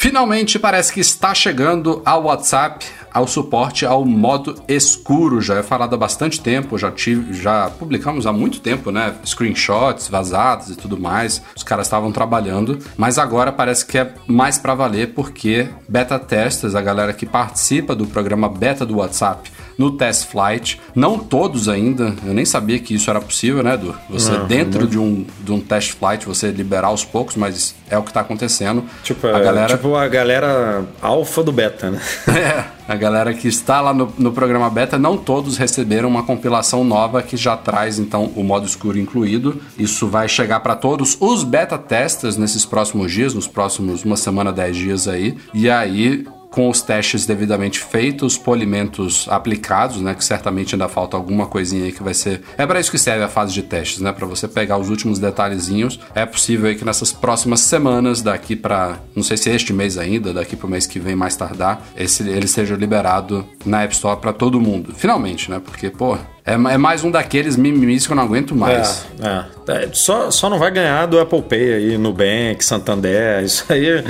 Finalmente 0.06 0.60
parece 0.60 0.94
que 0.94 1.00
está 1.00 1.34
chegando 1.34 2.00
ao 2.06 2.26
WhatsApp 2.26 2.86
ao 3.12 3.26
suporte 3.26 3.88
ao 3.88 4.06
modo 4.06 4.62
escuro. 4.68 5.42
Já 5.42 5.56
é 5.56 5.64
falado 5.64 5.96
há 5.96 5.98
bastante 5.98 6.40
tempo, 6.40 6.78
já 6.78 6.92
tive, 6.92 7.34
já 7.34 7.72
publicamos 7.72 8.28
há 8.28 8.32
muito 8.32 8.60
tempo, 8.60 8.92
né? 8.92 9.16
Screenshots 9.26 10.08
vazados 10.08 10.70
e 10.70 10.76
tudo 10.76 11.00
mais. 11.00 11.42
Os 11.56 11.64
caras 11.64 11.88
estavam 11.88 12.12
trabalhando, 12.12 12.78
mas 12.96 13.18
agora 13.18 13.52
parece 13.52 13.84
que 13.86 13.98
é 13.98 14.14
mais 14.28 14.60
para 14.60 14.76
valer 14.76 15.14
porque 15.16 15.70
beta 15.90 16.20
testers, 16.20 16.76
a 16.76 16.82
galera 16.82 17.12
que 17.12 17.26
participa 17.26 17.96
do 17.96 18.06
programa 18.06 18.48
beta 18.48 18.86
do 18.86 18.98
WhatsApp 18.98 19.50
no 19.78 19.92
test 19.92 20.28
flight, 20.28 20.80
não 20.94 21.18
todos 21.18 21.68
ainda, 21.68 22.16
eu 22.26 22.34
nem 22.34 22.46
sabia 22.46 22.80
que 22.80 22.94
isso 22.94 23.10
era 23.10 23.20
possível, 23.20 23.64
né, 23.64 23.74
Edu? 23.74 23.96
Você 24.10 24.32
Não, 24.32 24.48
dentro 24.48 24.88
de 24.88 24.98
um, 24.98 25.26
de 25.44 25.52
um 25.52 25.60
test 25.60 25.94
flight, 25.94 26.26
você 26.26 26.52
liberar 26.52 26.88
aos 26.88 27.04
poucos, 27.04 27.36
mas 27.36 27.76
é 27.90 27.98
o 27.98 28.04
que 28.04 28.10
está 28.10 28.22
acontecendo. 28.22 28.84
Tipo, 29.04 29.28
a 29.28 29.40
é, 29.40 29.44
galera 29.44 29.68
tipo 29.76 29.96
a 29.96 30.08
galera 30.08 30.86
alfa 31.02 31.44
do 31.44 31.52
beta, 31.52 31.92
né? 31.92 32.02
é, 32.28 32.66
a 32.88 32.96
galera 32.96 33.34
que 33.34 33.48
está 33.48 33.82
lá 33.82 33.94
no, 33.94 34.14
no 34.18 34.32
programa 34.32 34.70
beta, 34.70 34.98
não 34.98 35.18
todos 35.18 35.58
receberam 35.58 36.08
uma 36.10 36.24
compilação 36.24 36.84
nova 36.84 37.22
que 37.22 37.36
já 37.36 37.58
traz 37.58 38.00
então 38.00 38.32
o 38.36 38.44
modo 38.44 38.66
escuro 38.66 38.98
incluído. 38.98 39.62
Isso 39.78 40.08
vai 40.08 40.28
chegar 40.28 40.60
para 40.60 40.76
todos 40.76 41.18
os 41.20 41.44
beta 41.44 41.78
testers 41.78 42.38
nesses 42.38 42.66
próximos 42.66 43.12
dias, 43.12 43.34
nos 43.34 43.48
próximos 43.48 44.04
uma 44.04 44.18
semana, 44.18 44.52
dez 44.52 44.76
dias 44.76 45.08
aí. 45.08 45.38
E 45.54 45.70
aí 45.70 46.26
com 46.56 46.70
os 46.70 46.82
testes 46.82 47.26
devidamente 47.26 47.82
feitos, 47.82 48.38
polimentos 48.38 49.28
aplicados, 49.30 50.00
né? 50.00 50.16
Que 50.16 50.24
certamente 50.24 50.74
ainda 50.74 50.88
falta 50.88 51.18
alguma 51.18 51.48
coisinha 51.48 51.84
aí 51.84 51.92
que 51.92 52.02
vai 52.02 52.14
ser. 52.14 52.42
É 52.58 52.66
para 52.66 52.80
isso 52.80 52.90
que 52.90 52.98
serve 52.98 53.26
a 53.26 53.28
fase 53.28 53.54
de 53.54 53.62
testes, 53.62 54.00
né? 54.00 54.14
Para 54.14 54.26
você 54.26 54.48
pegar 54.48 54.78
os 54.78 54.90
últimos 54.90 55.20
detalhezinhos. 55.20 56.00
É 56.16 56.26
possível 56.26 56.70
aí 56.70 56.76
que 56.76 56.86
nessas 56.86 57.12
próximas 57.12 57.60
semanas, 57.60 58.22
daqui 58.22 58.56
para, 58.56 59.00
não 59.14 59.22
sei 59.22 59.36
se 59.36 59.50
este 59.50 59.74
mês 59.74 59.98
ainda, 59.98 60.34
daqui 60.34 60.56
pro 60.56 60.70
mês 60.70 60.88
que 60.88 60.98
vem 60.98 61.14
mais 61.14 61.36
tardar, 61.36 61.86
esse 61.94 62.24
ele 62.24 62.48
seja 62.48 62.74
liberado 62.76 63.46
na 63.66 63.84
App 63.84 63.94
Store 63.94 64.22
para 64.22 64.32
todo 64.32 64.62
mundo. 64.62 64.94
Finalmente, 64.96 65.52
né? 65.52 65.60
Porque, 65.60 65.90
pô, 65.90 66.18
é, 66.46 66.54
é 66.54 66.78
mais 66.78 67.04
um 67.04 67.10
daqueles 67.10 67.56
mimimis 67.58 68.06
que 68.06 68.14
eu 68.14 68.16
não 68.16 68.24
aguento 68.24 68.56
mais. 68.56 69.06
É, 69.20 69.28
é. 69.28 69.46
É, 69.68 69.90
Só, 69.94 70.30
só 70.30 70.48
não 70.48 70.60
vai 70.60 70.70
ganhar 70.70 71.08
do 71.08 71.20
Apple 71.20 71.42
Pay 71.42 71.74
aí, 71.74 71.98
Nubank, 71.98 72.64
Santander. 72.64 73.42
Isso 73.46 73.66
aí, 73.70 74.04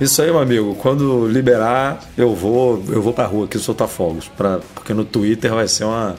isso 0.00 0.22
aí, 0.22 0.28
meu 0.30 0.40
amigo, 0.40 0.74
quando 0.76 1.26
liberar, 1.28 2.00
eu 2.16 2.34
vou, 2.34 2.82
eu 2.88 3.02
vou 3.02 3.12
pra 3.12 3.26
rua 3.26 3.44
aqui 3.44 3.58
soltar 3.58 3.88
fogos. 3.88 4.26
Pra, 4.28 4.58
porque 4.74 4.94
no 4.94 5.04
Twitter 5.04 5.52
vai 5.52 5.68
ser 5.68 5.84
uma, 5.84 6.14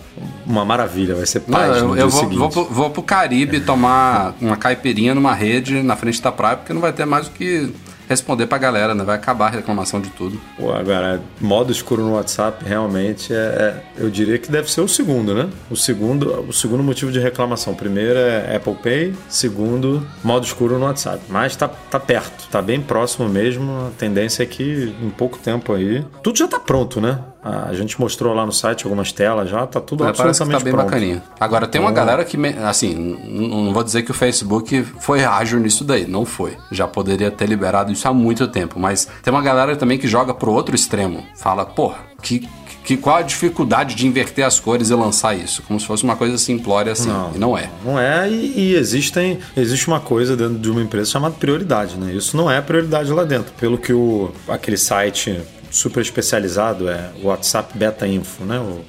uma 0.46 0.64
maravilha, 0.64 1.16
vai 1.16 1.26
ser 1.26 1.42
Não, 1.48 1.58
paz 1.58 1.78
eu 1.78 1.88
no 1.88 1.98
eu 1.98 2.08
dia 2.08 2.20
vou, 2.28 2.30
vou, 2.38 2.50
pro- 2.50 2.66
vou 2.74 2.90
pro 2.92 3.02
Caribe 3.02 3.60
tomar 3.62 4.36
uma 4.40 4.56
caipirinha 4.56 5.16
numa 5.16 5.34
rede 5.34 5.82
na 5.82 5.96
frente 5.96 6.22
da 6.22 6.32
praia, 6.32 6.58
porque 6.58 6.72
não 6.72 6.82
vai 6.82 6.94
ter 6.94 7.06
mais 7.06 7.26
o 7.28 7.32
que 7.32 7.74
responder 8.14 8.48
pra 8.48 8.58
galera, 8.58 8.94
né? 8.96 9.04
Vai 9.04 9.16
acabar 9.16 9.48
a 9.48 9.50
reclamação 9.50 10.00
de 10.00 10.10
tudo. 10.12 10.40
Pô, 10.58 10.72
agora, 10.72 11.22
modo 11.42 11.72
escuro 11.72 12.04
no 12.04 12.14
WhatsApp 12.14 12.64
realmente 12.66 13.34
é, 13.34 13.36
é- 13.38 13.84
eu 13.98 14.10
diria 14.10 14.38
que 14.38 14.52
deve 14.52 14.72
ser 14.72 14.82
o 14.82 14.88
segundo, 14.88 15.34
né? 15.34 15.50
O 15.70 15.76
segundo, 15.76 16.46
o 16.48 16.54
segundo 16.54 16.82
motivo 16.84 17.12
de 17.12 17.20
reclamação. 17.20 17.74
Primeiro 17.76 18.18
é 18.18 18.56
Apple 18.56 18.76
Pay, 18.76 19.14
segundo, 19.28 20.06
modo 20.24 20.46
escuro 20.46 20.78
no 20.78 20.86
WhatsApp. 20.86 21.20
Mas 21.30 21.56
tá, 21.56 21.68
tá 21.68 22.00
perto, 22.00 22.48
tá 22.50 22.62
bem 22.62 22.80
próximo 22.82 23.28
mesmo. 23.28 23.88
A 23.88 23.92
tendência 23.98 24.44
é 24.44 24.46
que 24.46 24.96
em 25.02 25.10
pouco 25.10 25.38
tempo 25.40 25.74
aí. 25.74 26.06
Tudo 26.22 26.38
já 26.38 26.48
tá 26.48 26.60
pronto, 26.60 27.02
né? 27.02 27.20
A 27.44 27.74
gente 27.74 28.00
mostrou 28.00 28.34
lá 28.34 28.46
no 28.46 28.54
site 28.54 28.86
algumas 28.86 29.12
telas 29.12 29.50
já, 29.50 29.68
tá 29.68 29.82
tudo 29.82 30.06
É, 30.06 30.12
que 30.12 30.18
tá 30.18 30.24
absolutamente 30.24 30.64
bem 30.64 30.74
pronto. 30.74 30.86
bacaninha. 30.86 31.24
Agora, 31.40 31.68
tem 31.68 31.82
uma 31.82 31.92
galera 31.92 32.24
que, 32.24 32.38
assim, 32.66 32.96
não 33.28 33.74
vou 33.74 33.84
dizer 33.84 34.04
que 34.04 34.12
o 34.12 34.14
Facebook 34.14 34.82
foi 35.00 35.26
ágil 35.26 35.60
nisso 35.60 35.84
daí, 35.84 36.08
não 36.08 36.24
foi. 36.26 36.56
Já 36.72 36.88
poderia 36.88 37.30
ter 37.30 37.46
liberado 37.48 37.92
isso 37.92 38.08
há 38.08 38.14
muito 38.14 38.48
tempo, 38.48 38.80
mas 38.80 39.10
tem 39.22 39.34
uma 39.34 39.42
galera 39.42 39.76
também 39.76 39.98
que 39.98 40.08
joga 40.08 40.34
pro 40.34 40.52
outro 40.54 40.74
extremo. 40.74 41.26
Fala, 41.36 41.66
porra, 41.66 41.98
que, 42.22 42.48
que, 42.86 42.96
qual 42.96 43.18
a 43.18 43.22
dificuldade 43.22 43.94
de 43.96 44.08
inverter 44.08 44.46
as 44.46 44.58
cores 44.58 44.90
e 44.90 44.94
lançar 44.96 45.36
isso? 45.38 45.62
Como 45.64 45.78
se 45.78 45.86
fosse 45.86 46.06
uma 46.06 46.16
coisa 46.16 46.38
simplória 46.38 46.94
assim, 46.94 47.12
e 47.36 47.38
não 47.38 47.58
é. 47.58 47.70
Não 47.84 48.00
é, 48.00 48.30
e, 48.30 48.54
e 48.72 48.76
existem, 48.76 49.40
existe 49.58 49.88
uma 49.90 50.00
coisa 50.00 50.38
dentro 50.38 50.58
de 50.60 50.70
uma 50.72 50.82
empresa 50.82 51.12
chamada 51.12 51.36
prioridade, 51.38 51.98
né? 51.98 52.14
Isso 52.14 52.38
não 52.38 52.50
é 52.50 52.62
prioridade 52.62 53.12
lá 53.12 53.26
dentro. 53.26 53.52
Pelo 53.60 53.78
que 53.78 53.92
o, 53.92 54.32
aquele 54.48 54.78
site 54.78 55.42
super 55.74 56.02
especializado 56.02 56.88
é 56.88 57.10
o 57.22 57.28
WhatsApp 57.28 57.76
Beta 57.78 58.08
Info, 58.08 58.46
né? 58.46 58.60
O- 58.60 58.86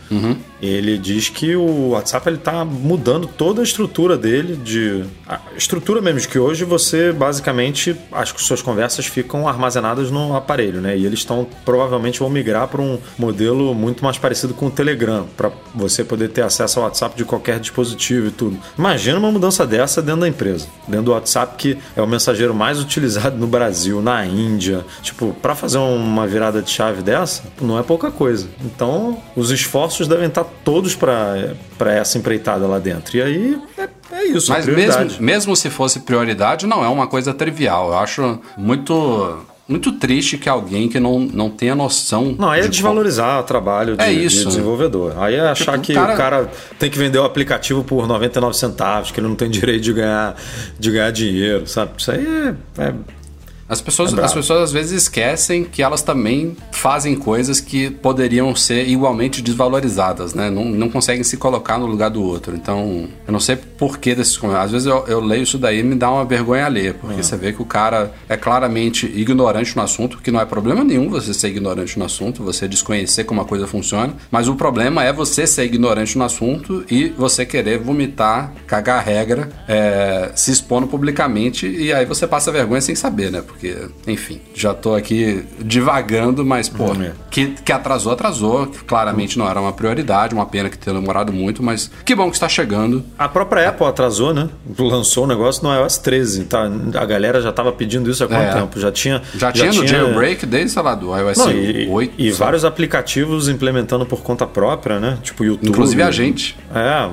Ele 0.62 0.96
diz 0.96 1.28
que 1.28 1.54
o 1.56 1.88
WhatsApp 1.90 2.26
ele 2.28 2.38
tá 2.38 2.64
mudando 2.64 3.26
toda 3.26 3.60
a 3.60 3.64
estrutura 3.64 4.16
dele 4.16 4.56
de 4.56 5.04
a 5.26 5.38
estrutura 5.56 6.00
mesmo 6.00 6.20
de 6.20 6.28
que 6.28 6.38
hoje 6.38 6.64
você 6.64 7.12
basicamente 7.12 7.94
as 8.12 8.30
suas 8.38 8.62
conversas 8.62 9.04
ficam 9.06 9.46
armazenadas 9.48 10.10
no 10.10 10.34
aparelho, 10.34 10.80
né? 10.80 10.96
E 10.96 11.04
eles 11.04 11.18
estão 11.18 11.46
provavelmente 11.66 12.18
vão 12.20 12.30
migrar 12.30 12.68
para 12.68 12.80
um 12.80 12.98
modelo 13.18 13.74
muito 13.74 14.02
mais 14.04 14.16
parecido 14.16 14.54
com 14.54 14.66
o 14.66 14.70
Telegram, 14.70 15.26
para 15.36 15.50
você 15.74 16.02
poder 16.04 16.28
ter 16.28 16.42
acesso 16.42 16.78
ao 16.78 16.84
WhatsApp 16.86 17.14
de 17.16 17.24
qualquer 17.24 17.58
dispositivo 17.60 18.28
e 18.28 18.30
tudo. 18.30 18.58
Imagina 18.78 19.18
uma 19.18 19.30
mudança 19.32 19.66
dessa 19.66 20.00
dentro 20.00 20.22
da 20.22 20.28
empresa, 20.28 20.66
dentro 20.88 21.06
do 21.06 21.10
WhatsApp 21.12 21.56
que 21.58 21.76
é 21.96 22.00
o 22.00 22.06
mensageiro 22.06 22.54
mais 22.54 22.78
utilizado 22.84 23.36
no 23.36 23.46
Brasil, 23.46 24.00
na 24.00 24.24
Índia. 24.24 24.84
Tipo, 25.02 25.34
para 25.42 25.54
fazer 25.54 25.78
uma 25.78 26.26
virada 26.26 26.62
de 26.62 26.70
chave 26.74 27.02
dessa, 27.02 27.42
não 27.60 27.78
é 27.78 27.82
pouca 27.82 28.10
coisa. 28.10 28.48
Então, 28.64 29.18
os 29.37 29.50
esforços 29.50 30.08
devem 30.08 30.26
estar 30.26 30.44
todos 30.64 30.94
para 30.96 31.54
essa 31.92 32.18
empreitada 32.18 32.66
lá 32.66 32.78
dentro. 32.78 33.16
E 33.16 33.22
aí 33.22 33.58
é, 33.78 33.88
é 34.12 34.24
isso, 34.26 34.52
é 34.52 34.56
Mas 34.56 34.66
mesmo, 34.66 35.10
mesmo 35.20 35.56
se 35.56 35.70
fosse 35.70 36.00
prioridade, 36.00 36.66
não 36.66 36.84
é 36.84 36.88
uma 36.88 37.06
coisa 37.06 37.32
trivial. 37.32 37.88
Eu 37.88 37.98
acho 37.98 38.40
muito, 38.56 39.38
muito 39.68 39.92
triste 39.92 40.37
que 40.37 40.48
alguém 40.48 40.88
que 40.88 40.98
não, 40.98 41.20
não 41.20 41.48
tenha 41.50 41.74
noção. 41.74 42.34
Não, 42.38 42.50
aí 42.50 42.60
é 42.60 42.62
de 42.64 42.70
desvalorizar 42.70 43.40
o 43.40 43.42
trabalho 43.44 43.96
de, 43.96 44.02
É 44.04 44.08
de 44.08 44.24
isso, 44.24 44.40
né? 44.40 44.50
desenvolvedor. 44.50 45.14
Aí 45.18 45.34
é 45.37 45.40
achar 45.48 45.72
Tipo, 45.78 45.84
que 45.84 45.92
o 45.92 45.94
cara- 45.94 46.14
o 46.14 46.16
cara 46.16 46.50
tem 46.78 46.90
que 46.90 46.98
vender 46.98 47.18
o 47.18 47.24
aplicativo 47.24 47.84
por 47.84 48.06
99 48.06 48.56
centavos, 48.56 49.10
que 49.10 49.20
ele 49.20 49.28
não 49.28 49.37
tem 49.37 49.48
direito 49.48 49.82
de 49.82 49.92
ganhar, 49.92 50.34
de 50.78 50.90
ganhar 50.90 51.10
dinheiro, 51.12 51.66
sabe? 51.66 51.92
Isso 51.98 52.10
aí 52.10 52.26
é. 52.78 52.82
é- 52.82 52.94
As 53.68 53.81
pessoas, 53.81 54.12
É 54.12 54.20
as 54.22 54.35
pessoas 54.35 54.62
às 54.62 54.72
vezes 54.72 55.03
esquecem 55.03 55.64
que 55.64 55.83
elas 55.83 56.03
também 56.03 56.57
fazem 56.70 57.14
coisas 57.14 57.61
que 57.61 57.90
poderiam 57.90 58.55
ser 58.55 58.87
igualmente 58.88 59.40
desvalorizadas, 59.40 60.35
né? 60.35 60.50
Não, 60.50 60.64
não 60.66 60.90
conseguem 60.90 61.24
se 61.24 61.37
colocar 61.37 61.79
no 61.79 61.87
lugar 61.87 62.11
do 62.11 62.22
outro. 62.22 62.55
Então, 62.55 63.09
eu 63.27 63.33
não 63.33 63.40
sei 63.40 63.57
por 63.57 63.98
que 63.98 64.14
desses 64.14 64.37
comentários. 64.37 64.66
Às 64.66 64.72
vezes 64.72 64.87
eu, 64.87 65.05
eu 65.07 65.20
leio 65.20 65.42
isso 65.42 65.59
daí 65.59 65.81
e 65.81 65.83
me 65.83 65.94
dá 65.94 66.11
uma 66.11 66.24
vergonha 66.24 66.66
alheia, 66.66 66.94
porque 66.94 67.22
você 67.22 67.37
vê 67.37 67.53
que 67.53 67.62
o 67.62 67.64
cara 67.64 68.12
é 68.29 68.37
claramente 68.37 69.07
ignorante 69.07 69.74
no 69.77 69.83
assunto, 69.83 70.18
que 70.18 70.31
não 70.31 70.40
é 70.40 70.44
problema 70.44 70.85
nenhum 70.85 71.09
você 71.09 71.33
ser 71.33 71.48
ignorante 71.48 71.98
no 71.98 72.05
assunto, 72.05 72.42
você 72.42 72.68
desconhecer 72.68 73.24
como 73.24 73.40
a 73.40 73.44
coisa 73.44 73.66
funciona, 73.66 74.14
mas 74.31 74.48
o 74.48 74.55
problema 74.55 75.03
é 75.05 75.12
você 75.12 75.46
ser 75.46 75.64
ignorante 75.64 76.18
no 76.18 76.24
assunto 76.24 76.85
e 76.90 77.09
você 77.09 77.46
querer 77.46 77.79
vomitar, 77.79 78.53
cagar 78.66 78.98
a 78.98 79.03
regra, 79.03 79.48
é, 79.66 80.33
se 80.35 80.50
expondo 80.50 80.87
publicamente 80.87 81.66
e 81.66 81.92
aí 81.92 82.05
você 82.05 82.27
passa 82.27 82.53
vergonha 82.53 82.81
sem 82.81 82.94
saber, 82.94 83.31
né? 83.31 83.42
Porque, 83.54 83.88
enfim, 84.06 84.40
já 84.52 84.74
tô 84.74 84.94
aqui 84.94 85.44
divagando, 85.60 86.44
mas, 86.44 86.68
pô, 86.68 86.92
Hum, 86.92 87.02
é. 87.02 87.12
que, 87.30 87.46
que 87.64 87.72
atrasou, 87.72 88.12
atrasou. 88.12 88.66
que 88.66 88.84
Claramente 88.84 89.38
não 89.38 89.48
era 89.48 89.60
uma 89.60 89.72
prioridade, 89.72 90.34
uma 90.34 90.44
pena 90.44 90.68
que 90.68 90.76
tenha 90.76 90.98
demorado 90.98 91.32
muito, 91.32 91.62
mas 91.62 91.90
que 92.04 92.14
bom 92.14 92.28
que 92.28 92.36
está 92.36 92.48
chegando. 92.48 93.04
A 93.18 93.28
própria 93.28 93.68
Apple 93.68 93.86
atrasou, 93.86 94.34
né? 94.34 94.48
Lançou 94.78 95.24
o 95.24 95.26
negócio 95.26 95.62
no 95.62 95.72
iOS 95.74 95.98
13. 95.98 96.44
Tá? 96.44 96.68
A 96.94 97.04
galera 97.06 97.40
já 97.40 97.52
tava 97.52 97.72
pedindo 97.72 98.10
isso 98.10 98.24
há 98.24 98.28
quanto 98.28 98.40
É. 98.42 98.52
tempo? 98.52 98.78
Já 98.80 98.90
tinha. 98.92 99.22
Já, 99.36 99.52
tinha 99.52 99.72
no 99.72 99.86
jailbreak 99.86 100.44
desde, 100.46 100.70
sei 100.72 100.82
lá, 100.82 100.94
do 100.94 101.16
iOS 101.16 101.38
Não, 101.38 101.50
e, 101.52 101.88
8. 101.88 102.14
e 102.18 102.30
sabe? 102.30 102.38
vários 102.44 102.64
aplicativos 102.64 103.48
implementando 103.48 104.04
por 104.04 104.20
conta 104.22 104.46
própria, 104.46 104.98
né? 105.00 105.18
Tipo 105.22 105.44
YouTube. 105.44 105.68
Inclusive 105.70 106.02
a 106.02 106.10
gente. 106.10 106.56
É, 106.74 107.06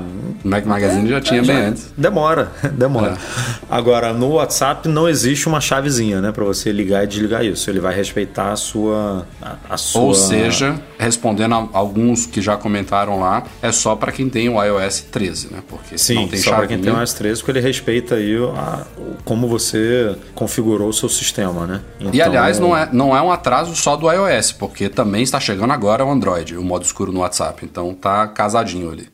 O 0.44 0.48
Mac 0.48 0.66
Magazine 0.66 1.08
já 1.10 1.22
tinha 1.22 1.42
bem 1.44 1.56
antes. 1.56 1.94
Demora, 1.96 2.52
demora. 2.74 3.14
É. 3.14 3.52
Agora, 3.70 4.12
no 4.14 4.32
WhatsApp 4.34 4.88
não 4.88 5.08
existe 5.08 5.48
uma 5.48 5.62
chavezinha, 5.62 6.20
né? 6.22 6.31
Pra 6.32 6.44
você 6.46 6.72
ligar 6.72 7.04
e 7.04 7.08
desligar 7.08 7.44
isso. 7.46 7.70
Ele 7.70 7.80
vai 7.80 7.94
respeitar 7.96 8.52
a 8.52 8.56
sua. 8.56 9.28
A, 9.42 9.56
a 9.72 9.78
sua... 9.78 10.02
Ou 10.02 10.14
seja, 10.14 10.82
respondendo 10.98 11.54
a 11.56 11.68
alguns 11.74 12.26
que 12.26 12.42
já 12.42 12.56
comentaram 12.58 13.20
lá, 13.20 13.44
é 13.62 13.72
só 13.72 13.96
para 13.96 14.12
quem 14.12 14.30
tem 14.30 14.50
o 14.50 14.62
iOS 14.64 15.02
13, 15.12 15.52
né? 15.52 15.60
Porque 15.68 15.98
Sim, 15.98 16.16
não 16.16 16.28
tem 16.28 16.40
só 16.40 16.56
para 16.56 16.68
quem 16.68 16.80
tem 16.80 16.92
o 16.94 16.98
iOS 17.00 17.14
13, 17.14 17.42
porque 17.42 17.52
ele 17.52 17.60
respeita 17.66 18.16
aí 18.16 18.36
a- 18.56 18.86
como 19.26 19.48
você 19.48 20.16
configurou 20.36 20.90
o 20.90 20.94
seu 20.94 21.10
sistema, 21.10 21.66
né? 21.68 21.82
E 22.00 22.08
Então, 22.08 22.26
aliás, 22.26 22.60
não 22.60 22.76
é, 22.78 22.90
não 22.92 23.16
é 23.16 23.22
um 23.22 23.32
atraso 23.32 23.76
só 23.76 23.96
do 23.96 24.12
iOS, 24.12 24.52
porque 24.52 24.90
também 24.90 25.24
está 25.24 25.40
chegando 25.40 25.72
agora 25.72 26.06
o 26.06 26.10
Android, 26.12 26.58
o 26.58 26.64
modo 26.64 26.84
escuro 26.86 27.12
no 27.12 27.20
WhatsApp. 27.22 27.64
Então 27.66 27.94
tá 27.94 28.28
casadinho 28.28 28.92
ali. 28.92 29.08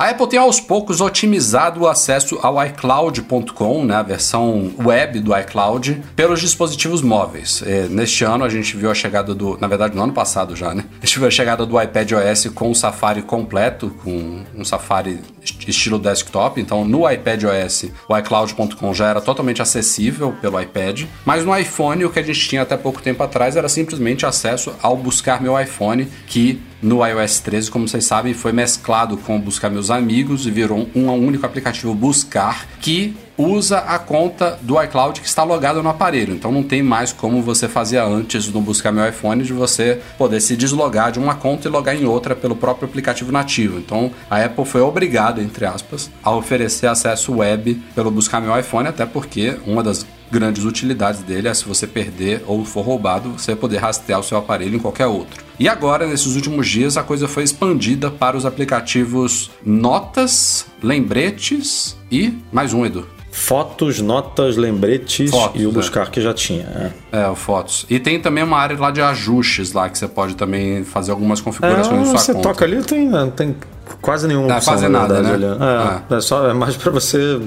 A 0.00 0.08
Apple 0.08 0.26
tem 0.26 0.38
aos 0.38 0.58
poucos 0.58 1.02
otimizado 1.02 1.82
o 1.82 1.86
acesso 1.86 2.38
ao 2.40 2.56
iCloud.com, 2.64 3.84
né, 3.84 3.96
a 3.96 4.02
versão 4.02 4.72
web 4.82 5.20
do 5.20 5.38
iCloud, 5.38 6.02
pelos 6.16 6.40
dispositivos 6.40 7.02
móveis. 7.02 7.62
É, 7.66 7.86
neste 7.86 8.24
ano 8.24 8.42
a 8.42 8.48
gente 8.48 8.74
viu 8.78 8.90
a 8.90 8.94
chegada 8.94 9.34
do. 9.34 9.58
Na 9.60 9.68
verdade, 9.68 9.94
no 9.94 10.02
ano 10.02 10.14
passado 10.14 10.56
já, 10.56 10.74
né? 10.74 10.86
A 11.02 11.04
gente 11.04 11.18
viu 11.18 11.28
a 11.28 11.30
chegada 11.30 11.66
do 11.66 11.78
iPad 11.78 12.12
OS 12.12 12.46
com 12.54 12.70
o 12.70 12.74
Safari 12.74 13.20
completo, 13.20 13.94
com 14.02 14.42
um 14.56 14.64
Safari 14.64 15.20
estilo 15.66 15.98
desktop. 15.98 16.60
Então, 16.60 16.84
no 16.84 17.10
iPad 17.10 17.44
OS, 17.44 17.86
o 18.08 18.16
iCloud.com 18.16 18.94
já 18.94 19.08
era 19.08 19.20
totalmente 19.20 19.62
acessível 19.62 20.32
pelo 20.40 20.60
iPad. 20.60 21.04
Mas 21.24 21.44
no 21.44 21.56
iPhone, 21.56 22.04
o 22.04 22.10
que 22.10 22.18
a 22.18 22.22
gente 22.22 22.48
tinha 22.48 22.62
até 22.62 22.76
pouco 22.76 23.02
tempo 23.02 23.22
atrás 23.22 23.56
era 23.56 23.68
simplesmente 23.68 24.26
acesso 24.26 24.72
ao 24.82 24.96
Buscar 24.96 25.42
Meu 25.42 25.60
iPhone, 25.60 26.08
que 26.26 26.60
no 26.82 27.06
iOS 27.06 27.40
13, 27.40 27.70
como 27.70 27.86
vocês 27.86 28.04
sabem, 28.04 28.32
foi 28.32 28.52
mesclado 28.52 29.16
com 29.18 29.38
Buscar 29.38 29.70
Meus 29.70 29.90
Amigos 29.90 30.46
e 30.46 30.50
virou 30.50 30.88
um 30.94 31.10
único 31.10 31.44
aplicativo 31.44 31.94
Buscar 31.94 32.66
que 32.80 33.14
usa 33.40 33.78
a 33.78 33.98
conta 33.98 34.58
do 34.62 34.80
iCloud 34.82 35.20
que 35.20 35.26
está 35.26 35.42
logada 35.42 35.82
no 35.82 35.88
aparelho. 35.88 36.34
Então 36.34 36.52
não 36.52 36.62
tem 36.62 36.82
mais 36.82 37.12
como 37.12 37.42
você 37.42 37.68
fazia 37.68 38.04
antes 38.04 38.48
no 38.48 38.60
Buscar 38.60 38.92
Meu 38.92 39.08
iPhone 39.08 39.42
de 39.42 39.52
você 39.52 40.00
poder 40.18 40.40
se 40.40 40.56
deslogar 40.56 41.12
de 41.12 41.18
uma 41.18 41.34
conta 41.34 41.68
e 41.68 41.70
logar 41.70 41.96
em 41.96 42.04
outra 42.04 42.34
pelo 42.36 42.54
próprio 42.54 42.88
aplicativo 42.88 43.32
nativo. 43.32 43.78
Então 43.78 44.10
a 44.28 44.44
Apple 44.44 44.64
foi 44.64 44.80
obrigada, 44.80 45.42
entre 45.42 45.64
aspas, 45.64 46.10
a 46.22 46.30
oferecer 46.30 46.86
acesso 46.86 47.36
web 47.36 47.74
pelo 47.94 48.10
Buscar 48.10 48.40
Meu 48.40 48.58
iPhone, 48.58 48.88
até 48.88 49.06
porque 49.06 49.56
uma 49.66 49.82
das 49.82 50.04
grandes 50.30 50.64
utilidades 50.64 51.22
dele 51.22 51.48
é 51.48 51.54
se 51.54 51.64
você 51.64 51.86
perder 51.86 52.44
ou 52.46 52.64
for 52.64 52.82
roubado, 52.82 53.30
você 53.30 53.56
poder 53.56 53.78
rastrear 53.78 54.20
o 54.20 54.22
seu 54.22 54.38
aparelho 54.38 54.76
em 54.76 54.78
qualquer 54.78 55.06
outro. 55.06 55.44
E 55.58 55.68
agora, 55.68 56.06
nesses 56.06 56.36
últimos 56.36 56.68
dias, 56.68 56.96
a 56.96 57.02
coisa 57.02 57.26
foi 57.26 57.42
expandida 57.42 58.10
para 58.10 58.36
os 58.36 58.46
aplicativos 58.46 59.50
Notas, 59.64 60.66
Lembretes 60.82 61.96
e 62.10 62.38
mais 62.52 62.72
um, 62.72 62.86
Edu. 62.86 63.19
Fotos, 63.40 64.00
notas, 64.00 64.56
lembretes 64.56 65.30
Fotos, 65.30 65.60
e 65.60 65.64
o 65.66 65.70
é. 65.70 65.72
buscar 65.72 66.10
que 66.10 66.20
já 66.20 66.34
tinha. 66.34 66.92
é. 67.10 67.20
É, 67.22 67.28
o 67.28 67.34
fotos. 67.34 67.86
E 67.88 67.98
tem 67.98 68.20
também 68.20 68.44
uma 68.44 68.58
área 68.58 68.78
lá 68.78 68.90
de 68.90 69.00
ajustes 69.00 69.72
lá 69.72 69.88
que 69.88 69.98
você 69.98 70.06
pode 70.06 70.36
também 70.36 70.84
fazer 70.84 71.10
algumas 71.10 71.40
configurações 71.40 71.86
É, 71.88 71.96
na 72.00 72.04
sua 72.04 72.18
você 72.18 72.32
conta. 72.34 72.48
toca 72.48 72.64
ali, 72.64 72.82
tem, 72.82 73.08
não 73.08 73.30
tem 73.30 73.56
quase 74.00 74.26
nenhuma 74.26 74.52
é 74.52 74.56
opção, 74.56 74.74
fazer 74.74 74.88
na 74.88 75.00
nada, 75.00 75.14
verdade, 75.22 75.38
né? 75.38 75.46
ali. 75.52 76.04
É, 76.10 76.16
é 76.16 76.20
só, 76.20 76.48
é 76.48 76.52
mais 76.52 76.76
pra 76.76 76.90
você 76.90 77.40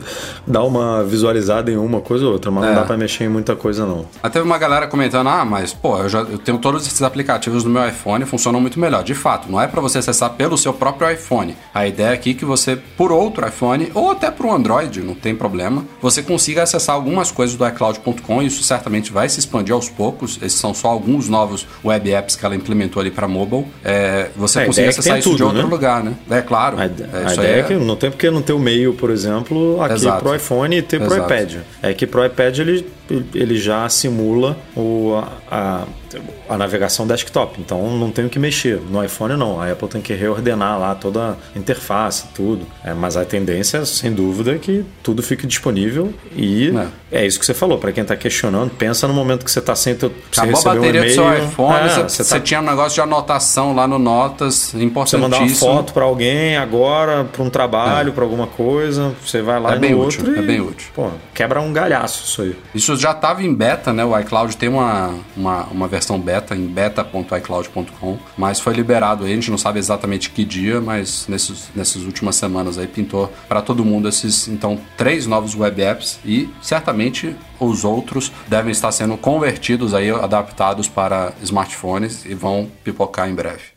dar 0.46 0.64
uma 0.64 1.04
visualizada 1.04 1.72
em 1.72 1.78
uma 1.78 2.02
coisa 2.02 2.26
ou 2.26 2.34
outra, 2.34 2.52
mas 2.52 2.64
É. 2.64 2.68
não 2.68 2.76
dá 2.76 2.82
pra 2.84 2.98
mexer 2.98 3.26
em 3.26 3.30
muita 3.30 3.56
coisa, 3.56 3.86
não. 3.86 4.06
Aí 4.22 4.30
teve 4.30 4.46
uma 4.46 4.58
galera 4.58 4.88
comentando, 4.88 5.28
ah, 5.28 5.46
mas 5.46 5.74
pô, 5.74 5.98
eu 6.00 6.10
já 6.10 6.20
eu 6.20 6.38
tenho 6.38 6.58
todos 6.58 6.86
esses 6.86 7.02
aplicativos 7.02 7.64
no 7.64 7.70
meu 7.70 7.88
iPhone, 7.88 8.26
funcionam 8.26 8.60
muito 8.62 8.80
melhor. 8.80 9.04
De 9.04 9.14
fato, 9.14 9.52
não 9.52 9.60
é 9.60 9.68
pra 9.68 9.82
você 9.82 9.98
acessar 10.00 10.32
pelo 10.32 10.58
seu 10.58 10.74
próprio 10.74 11.10
iPhone. 11.12 11.56
A 11.74 11.88
ideia 11.88 12.12
aqui 12.14 12.32
é 12.32 12.34
que 12.34 12.46
você, 12.46 12.76
por 12.76 13.12
outro 13.12 13.48
iPhone, 13.48 13.92
ou 13.94 14.12
até 14.12 14.30
por 14.32 14.46
um 14.46 14.54
Android, 14.54 15.02
não 15.02 15.14
tem 15.16 15.36
problema, 15.36 15.86
você 16.02 16.22
consiga 16.22 16.64
acessar 16.64 16.96
algumas 16.96 17.32
coisas 17.32 17.56
do 17.56 17.68
iCloud.com 17.68 18.42
e 18.42 18.48
isso 18.48 18.64
certamente 18.64 19.12
vai 19.12 19.28
se 19.30 19.40
expandir 19.40 19.74
aos 19.74 19.90
poucos. 19.90 20.38
Esses 20.42 20.60
são 20.60 20.74
só 20.74 20.88
alguns 20.90 21.28
novos 21.30 21.66
web 21.84 22.12
apps 22.14 22.36
que 22.36 22.46
ela 22.46 22.56
implementou 22.56 23.00
ali 23.02 23.12
pra 23.12 23.28
mobile. 23.28 23.66
É, 23.84 24.30
você 24.36 24.60
É, 24.62 24.66
consiga 24.66 24.88
é 24.88 24.90
acessar 24.90 25.20
isso 25.20 25.30
de 25.30 25.38
tudo, 25.38 25.46
outro 25.48 25.64
né? 25.64 25.68
lugar, 25.70 26.04
né? 26.04 26.14
É 26.38 26.42
claro. 26.42 26.78
A, 26.78 26.86
É, 26.86 27.28
a 27.28 27.34
ideia 27.34 27.56
é 27.56 27.60
é- 27.60 27.64
que 27.64 27.74
não 27.76 27.96
tem 27.96 28.10
porque 28.10 28.30
não 28.30 28.42
ter 28.42 28.54
o 28.54 28.60
meio, 28.60 28.94
por 28.94 29.10
exemplo, 29.10 29.82
aqui 29.82 29.94
Exato. 29.96 30.24
pro 30.24 30.36
iPhone 30.36 30.76
e 30.78 30.82
ter 30.82 31.00
pro 31.00 31.14
Exato. 31.14 31.34
iPad. 31.34 31.56
É 31.82 31.94
que 31.94 32.08
pro 32.08 32.26
iPad 32.26 32.60
ele, 32.60 32.88
ele 33.34 33.58
já 33.58 33.88
simula 33.90 34.58
o, 34.76 35.22
a, 35.50 35.86
a 36.50 36.58
navegação 36.58 37.08
desktop, 37.08 37.60
então 37.60 37.98
não 37.98 38.12
tem 38.12 38.26
o 38.26 38.30
que 38.30 38.40
mexer. 38.40 38.80
No 38.90 39.04
iPhone 39.04 39.36
não, 39.36 39.62
a 39.62 39.72
Apple 39.72 39.88
tem 39.88 40.02
que 40.02 40.14
reordenar 40.14 40.80
lá 40.80 40.96
toda 40.96 41.38
a 41.56 41.58
interface, 41.58 42.26
tudo. 42.36 42.66
É, 42.84 42.94
mas 42.94 43.18
a 43.18 43.26
tendência, 43.26 43.86
sem 43.86 44.12
dúvida, 44.12 44.56
é 44.56 44.58
que 44.58 44.86
tudo 45.02 45.22
fique 45.24 45.46
disponível 45.48 46.14
e 46.36 46.72
é, 47.12 47.26
isso 47.26 47.40
que 47.40 47.46
você 47.46 47.54
falou. 47.54 47.78
Para 47.78 47.92
quem 47.92 48.04
tá 48.04 48.16
questionando, 48.16 48.72
pensa 48.72 49.08
no 49.08 49.14
momento 49.14 49.44
que 49.44 49.52
você 49.52 49.62
tá 49.62 49.76
sem 49.76 49.96
teu, 49.96 50.10
você 50.10 50.42
Acabou 50.42 50.52
a 50.52 50.56
recebeu 50.56 50.72
um 50.72 50.86
bateria 50.86 51.04
do 51.04 51.10
seu 51.12 51.46
iPhone, 51.46 51.76
é, 51.88 51.90
você, 52.08 52.24
você 52.24 52.36
tá 52.36 52.40
tinha 52.40 52.60
um 52.60 52.66
negócio 52.66 52.94
de 52.94 53.02
anotação 53.02 53.74
lá 53.76 53.88
no 53.88 53.98
Notas, 54.00 54.74
você 54.74 54.78
mandar 55.18 55.38
uma 55.38 55.46
importantíssimo. 55.46 55.74
foto 55.74 55.94
pra 55.94 56.04
alguém 56.04 56.58
agora, 56.58 57.24
pra 57.26 57.44
um 57.44 57.50
trabalho, 57.50 58.14
pra 58.14 58.24
alguma 58.24 58.48
coisa, 58.48 59.14
você 59.26 59.42
vai 59.42 59.60
lá 59.60 59.74
É 59.74 59.76
e 59.76 59.80
bem 59.80 59.92
no 59.92 60.06
útil, 60.06 60.22
outro 60.22 60.36
é 60.40 60.44
e, 60.44 60.46
bem 60.46 60.62
útil. 60.62 60.88
Pô, 60.94 61.10
quebra 61.34 61.62
um 61.62 61.72
galhaço 61.72 62.24
isso 62.26 62.42
aí. 62.42 62.56
Isso 62.74 62.96
já 63.04 63.12
estava 63.12 63.44
em 63.44 63.54
beta, 63.54 63.92
né? 63.92 64.06
O 64.06 64.18
iCloud 64.18 64.56
tem 64.56 64.70
uma, 64.70 65.14
uma, 65.36 65.64
uma 65.66 65.88
versão 65.90 66.18
beta 66.18 66.56
em 66.56 66.66
beta.icloud.com, 66.66 68.18
mas 68.38 68.62
foi 68.62 68.74
liberado 68.74 69.26
aí, 69.26 69.34
a 69.34 69.36
gente 69.36 69.52
não 69.52 69.58
sabe 69.58 69.78
exatamente 69.78 70.30
que 70.30 70.46
dia, 70.46 70.80
mas 70.80 71.28
nesses, 71.28 71.70
nessas 71.76 72.04
últimas 72.04 72.38
semanas 72.38 72.78
aí 72.78 72.88
pintou 72.88 73.30
para 73.50 73.62
todo 73.62 73.84
mundo 73.84 74.08
esses, 74.08 74.48
então, 74.48 74.80
três 74.96 75.28
novos 75.28 75.54
web 75.54 75.82
apps 75.82 76.18
e 76.24 76.50
certamente 76.62 77.36
os 77.60 77.84
outros 77.84 78.32
devem 78.48 78.72
estar 78.72 78.92
sendo 78.94 79.18
convertidos 79.18 79.94
aí, 79.94 80.10
adaptados 80.10 80.88
para 80.88 81.34
smartphones 81.42 82.24
e 82.26 82.34
vão 82.34 82.72
pipocar 82.86 83.30
em 83.30 83.36
breve. 83.36 83.73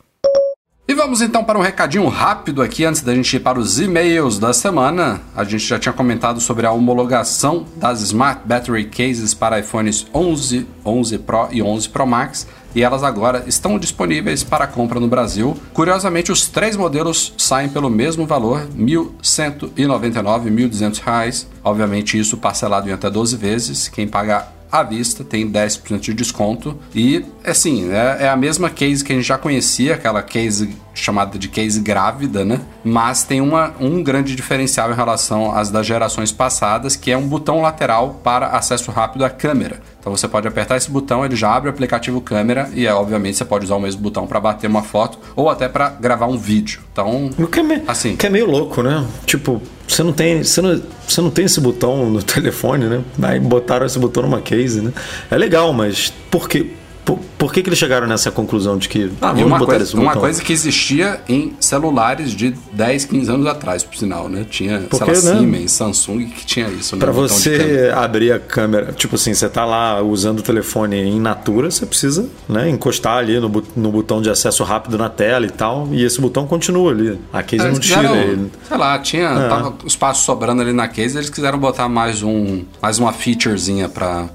E 0.88 0.94
vamos 0.94 1.20
então 1.20 1.42
para 1.42 1.58
um 1.58 1.62
recadinho 1.62 2.06
rápido 2.06 2.62
aqui 2.62 2.84
antes 2.84 3.02
da 3.02 3.12
gente 3.12 3.34
ir 3.34 3.40
para 3.40 3.58
os 3.58 3.80
e-mails 3.80 4.38
da 4.38 4.52
semana. 4.52 5.20
A 5.34 5.42
gente 5.42 5.66
já 5.66 5.80
tinha 5.80 5.92
comentado 5.92 6.40
sobre 6.40 6.64
a 6.64 6.70
homologação 6.70 7.66
das 7.74 8.02
Smart 8.02 8.42
Battery 8.44 8.84
Cases 8.84 9.34
para 9.34 9.58
iPhones 9.58 10.06
11, 10.14 10.64
11 10.84 11.18
Pro 11.18 11.48
e 11.50 11.60
11 11.60 11.88
Pro 11.88 12.06
Max. 12.06 12.46
E 12.72 12.84
elas 12.84 13.02
agora 13.02 13.42
estão 13.48 13.80
disponíveis 13.80 14.44
para 14.44 14.68
compra 14.68 15.00
no 15.00 15.08
Brasil. 15.08 15.56
Curiosamente, 15.72 16.30
os 16.30 16.46
três 16.46 16.76
modelos 16.76 17.34
saem 17.36 17.68
pelo 17.68 17.90
mesmo 17.90 18.24
valor, 18.24 18.60
R$ 18.60 18.68
1.199, 18.78 20.44
1.200 20.44 21.00
reais. 21.02 21.48
Obviamente, 21.64 22.16
isso 22.16 22.36
parcelado 22.36 22.88
em 22.88 22.92
até 22.92 23.10
12 23.10 23.36
vezes. 23.36 23.88
Quem 23.88 24.06
pagar 24.06 24.55
à 24.70 24.82
vista, 24.82 25.24
tem 25.24 25.50
10% 25.50 26.00
de 26.00 26.14
desconto. 26.14 26.78
E, 26.94 27.24
assim, 27.44 27.90
é, 27.90 28.24
é 28.24 28.28
a 28.28 28.36
mesma 28.36 28.70
case 28.70 29.04
que 29.04 29.12
a 29.12 29.16
gente 29.16 29.26
já 29.26 29.38
conhecia, 29.38 29.94
aquela 29.94 30.22
case 30.22 30.74
chamada 30.96 31.38
de 31.38 31.46
case 31.48 31.78
grávida, 31.80 32.44
né? 32.44 32.60
Mas 32.82 33.22
tem 33.22 33.40
uma, 33.40 33.74
um 33.78 34.02
grande 34.02 34.34
diferencial 34.34 34.90
em 34.90 34.94
relação 34.94 35.54
às 35.54 35.70
das 35.70 35.86
gerações 35.86 36.32
passadas, 36.32 36.96
que 36.96 37.10
é 37.10 37.16
um 37.16 37.28
botão 37.28 37.60
lateral 37.60 38.20
para 38.24 38.46
acesso 38.48 38.90
rápido 38.90 39.24
à 39.24 39.30
câmera. 39.30 39.80
Então 40.00 40.16
você 40.16 40.26
pode 40.26 40.46
apertar 40.48 40.76
esse 40.76 40.90
botão, 40.90 41.24
ele 41.24 41.36
já 41.36 41.54
abre 41.54 41.68
o 41.68 41.72
aplicativo 41.72 42.20
câmera 42.20 42.70
e, 42.72 42.86
é, 42.86 42.94
obviamente, 42.94 43.36
você 43.36 43.44
pode 43.44 43.64
usar 43.64 43.74
o 43.76 43.80
mesmo 43.80 44.00
botão 44.00 44.26
para 44.26 44.40
bater 44.40 44.68
uma 44.70 44.82
foto 44.82 45.18
ou 45.34 45.50
até 45.50 45.68
para 45.68 45.90
gravar 45.90 46.26
um 46.26 46.38
vídeo. 46.38 46.80
Então, 46.92 47.30
O 47.38 47.46
que 47.46 47.60
é, 47.60 47.62
me- 47.62 47.82
Assim. 47.86 48.16
que 48.16 48.26
é 48.26 48.30
meio 48.30 48.48
louco, 48.50 48.82
né? 48.82 49.04
Tipo, 49.26 49.60
você 49.86 50.02
não 50.02 50.12
tem, 50.12 50.42
você 50.44 50.62
não, 50.62 50.80
você 51.06 51.20
não 51.20 51.30
tem 51.30 51.44
esse 51.44 51.60
botão 51.60 52.08
no 52.08 52.22
telefone, 52.24 52.86
né? 52.86 53.02
Aí 53.22 53.38
botaram 53.40 53.84
esse 53.84 53.98
botão 53.98 54.22
numa 54.22 54.40
case, 54.40 54.80
né? 54.80 54.92
É 55.30 55.36
legal, 55.36 55.72
mas 55.72 56.12
por 56.30 56.48
que, 56.48 56.72
por, 57.06 57.20
por 57.38 57.52
que, 57.52 57.62
que 57.62 57.68
eles 57.68 57.78
chegaram 57.78 58.06
nessa 58.08 58.32
conclusão 58.32 58.76
de 58.76 58.88
que 58.88 59.10
ah, 59.22 59.28
vamos 59.28 59.44
uma, 59.44 59.58
botar 59.58 59.72
coisa, 59.72 59.84
esse 59.84 59.94
uma 59.94 60.06
botão? 60.06 60.20
coisa 60.22 60.42
que 60.42 60.52
existia 60.52 61.20
em 61.28 61.54
celulares 61.60 62.32
de 62.32 62.50
10, 62.72 63.04
15 63.04 63.30
anos 63.30 63.46
atrás, 63.46 63.84
por 63.84 63.96
sinal, 63.96 64.28
né? 64.28 64.44
Tinha, 64.50 64.80
Porque, 64.90 65.14
sei 65.14 65.30
lá, 65.30 65.34
né? 65.34 65.38
Siemens, 65.38 65.70
Samsung 65.70 66.26
que 66.26 66.44
tinha 66.44 66.68
isso. 66.68 66.96
né? 66.96 67.00
Câmera. 67.06 67.12
você 67.28 67.92
abrir 67.94 68.32
a 68.32 68.40
câmera, 68.40 68.92
tipo 68.92 69.14
assim, 69.14 69.32
você 69.32 69.48
tá 69.48 69.64
lá 69.64 70.02
usando 70.02 70.40
o 70.40 70.42
telefone 70.42 70.96
em 70.96 71.20
natura, 71.20 71.70
você 71.70 71.86
precisa 71.86 72.28
né, 72.48 72.68
encostar 72.68 73.18
ali 73.18 73.38
no, 73.38 73.62
no 73.76 73.92
botão 73.92 74.20
de 74.20 74.28
acesso 74.28 74.64
rápido 74.64 74.98
na 74.98 75.08
tela 75.08 75.46
e 75.46 75.50
tal, 75.50 75.88
e 75.92 76.04
esse 76.04 76.20
botão 76.20 76.44
continua 76.44 76.90
ali. 76.90 77.16
A 77.32 77.40
case 77.40 77.64
Eles 77.64 77.74
não 77.74 77.80
tira 77.80 78.16
ele. 78.16 78.50
Sei 78.66 78.76
lá, 78.76 78.98
tinha 78.98 79.28
É. 79.28 79.48
tava 79.48 79.74
espaço 79.86 80.24
sobrando 80.24 80.60
ali 80.60 80.72
na 80.72 80.88
case, 80.88 81.16
eles 81.16 81.30
quiseram 81.30 81.56
botar 81.58 81.88
mais 81.88 82.24
um, 82.24 82.64
mais 82.82 82.98
uma 82.98 83.12
featurezinha 83.12 83.88
pra 83.88 84.26